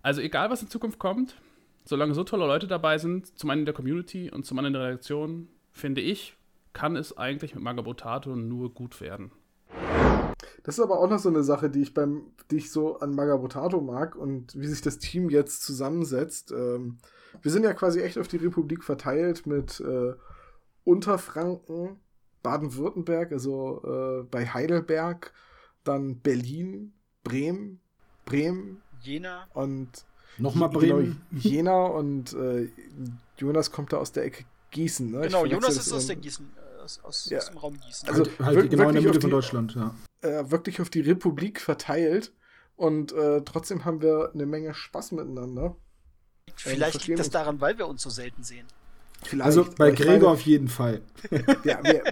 [0.00, 1.36] Also egal, was in Zukunft kommt,
[1.84, 4.80] solange so tolle Leute dabei sind, zum einen in der Community und zum anderen in
[4.80, 6.36] der Redaktion, finde ich,
[6.72, 9.32] kann es eigentlich mit Magabotato nur gut werden.
[10.62, 13.14] Das ist aber auch noch so eine Sache, die ich beim, die ich so an
[13.14, 16.52] Magabotato mag und wie sich das Team jetzt zusammensetzt.
[16.52, 16.98] Ähm,
[17.42, 20.12] wir sind ja quasi echt auf die Republik verteilt mit äh,
[20.84, 21.98] Unterfranken,
[22.42, 25.32] Baden-Württemberg, also äh, bei Heidelberg,
[25.82, 26.92] dann Berlin,
[27.22, 27.80] Bremen,
[28.26, 29.88] Bremen Jena, und
[30.36, 31.20] Nochmal genau, Bremen.
[31.30, 32.68] Jena und äh,
[33.38, 35.10] Jonas kommt da aus der Ecke Gießen.
[35.10, 35.20] Ne?
[35.22, 37.38] Genau, Jonas ist aus, der Gießen, äh, aus, aus, Ja.
[37.38, 38.08] aus dem Raum Gießen.
[38.08, 39.94] Also, halt halt genau in der wirklich Mitte auf von die- Deutschland, ja.
[40.22, 42.32] äh, wirklich auf die Republik verteilt
[42.76, 45.76] und äh, trotzdem haben wir eine Menge Spaß miteinander.
[46.56, 48.66] Vielleicht liegt das daran, weil wir uns so selten sehen.
[49.22, 51.00] Vielleicht, Also bei Gregor meine, auf jeden Fall.
[51.64, 52.02] ja, wir,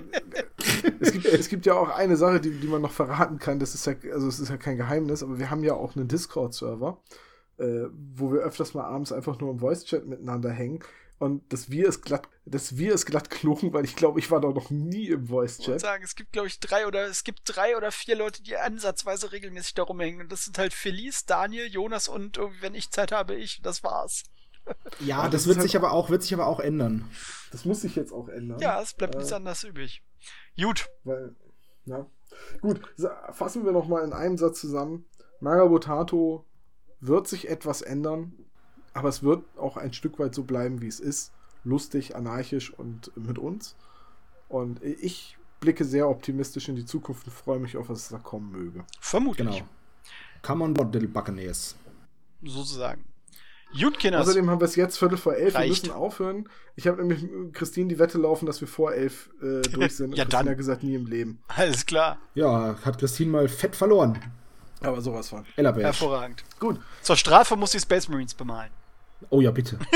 [1.00, 3.58] es, gibt, es gibt ja auch eine Sache, die, die man noch verraten kann.
[3.58, 6.08] Das ist ja, also es ist ja kein Geheimnis, aber wir haben ja auch einen
[6.08, 6.98] Discord-Server,
[7.58, 7.84] äh,
[8.14, 10.80] wo wir öfters mal abends einfach nur im Voice-Chat miteinander hängen.
[11.22, 14.40] Und das Wir ist glatt, das Wir ist glatt klungen, weil ich glaube, ich war
[14.40, 17.42] da noch nie im Ich würde sagen, es gibt, glaube ich, drei oder es gibt
[17.44, 20.22] drei oder vier Leute, die ansatzweise regelmäßig da rumhängen.
[20.22, 23.62] Und das sind halt Felice, Daniel, Jonas und irgendwie, wenn ich Zeit habe, ich.
[23.62, 24.24] Das war's.
[24.98, 27.08] Ja, das das, wird halt sich aber auch, wird sich aber auch ändern.
[27.52, 28.58] Das muss sich jetzt auch ändern.
[28.58, 30.02] Ja, es bleibt Äh, nichts anderes übrig.
[30.56, 31.36] Gut, Weil,
[31.84, 32.06] ja.
[32.60, 32.80] Gut,
[33.32, 35.04] fassen wir noch mal in einem Satz zusammen.
[35.38, 36.46] Magabotato
[37.00, 38.34] wird sich etwas ändern,
[38.94, 41.32] aber es wird auch ein Stück weit so bleiben, wie es ist.
[41.64, 43.76] Lustig, anarchisch und mit uns.
[44.48, 48.50] Und ich blicke sehr optimistisch in die Zukunft und freue mich auf, was da kommen
[48.50, 48.84] möge.
[49.00, 49.48] vermutlich.
[49.48, 49.68] Genau.
[50.42, 51.76] Come on board, little Buccaneers.
[52.42, 53.04] Sozusagen.
[53.80, 54.22] Gut, Kinders.
[54.26, 55.54] Außerdem haben wir es jetzt Viertel vor elf.
[55.54, 55.84] Reicht.
[55.84, 56.48] Wir müssen aufhören.
[56.76, 60.10] Ich habe nämlich mit Christine die Wette laufen, dass wir vor elf äh, durch sind.
[60.10, 60.50] Und Ja, Christine dann.
[60.50, 61.38] hat gesagt, nie im Leben.
[61.48, 62.18] Alles klar.
[62.34, 64.18] Ja, hat Christine mal fett verloren.
[64.82, 65.46] Aber sowas von.
[65.56, 65.84] Ellerberg.
[65.86, 66.44] Hervorragend.
[66.58, 66.80] Gut.
[67.02, 68.70] Zur Strafe muss die Space Marines bemalen.
[69.30, 69.78] Oh ja, bitte.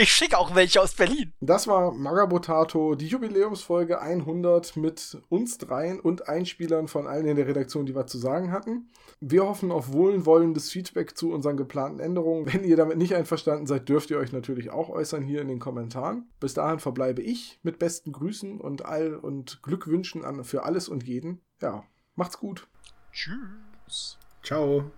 [0.00, 1.34] Ich schicke auch welche aus Berlin.
[1.42, 7.46] Das war Magabotato, die Jubiläumsfolge 100 mit uns dreien und Einspielern von allen in der
[7.46, 8.88] Redaktion, die was zu sagen hatten.
[9.20, 12.50] Wir hoffen auf wohlwollendes Feedback zu unseren geplanten Änderungen.
[12.50, 15.58] Wenn ihr damit nicht einverstanden seid, dürft ihr euch natürlich auch äußern hier in den
[15.58, 16.30] Kommentaren.
[16.40, 21.02] Bis dahin verbleibe ich mit besten Grüßen und all und Glückwünschen an für alles und
[21.02, 21.42] jeden.
[21.60, 21.84] Ja,
[22.14, 22.68] macht's gut.
[23.12, 24.16] Tschüss.
[24.42, 24.90] Ciao.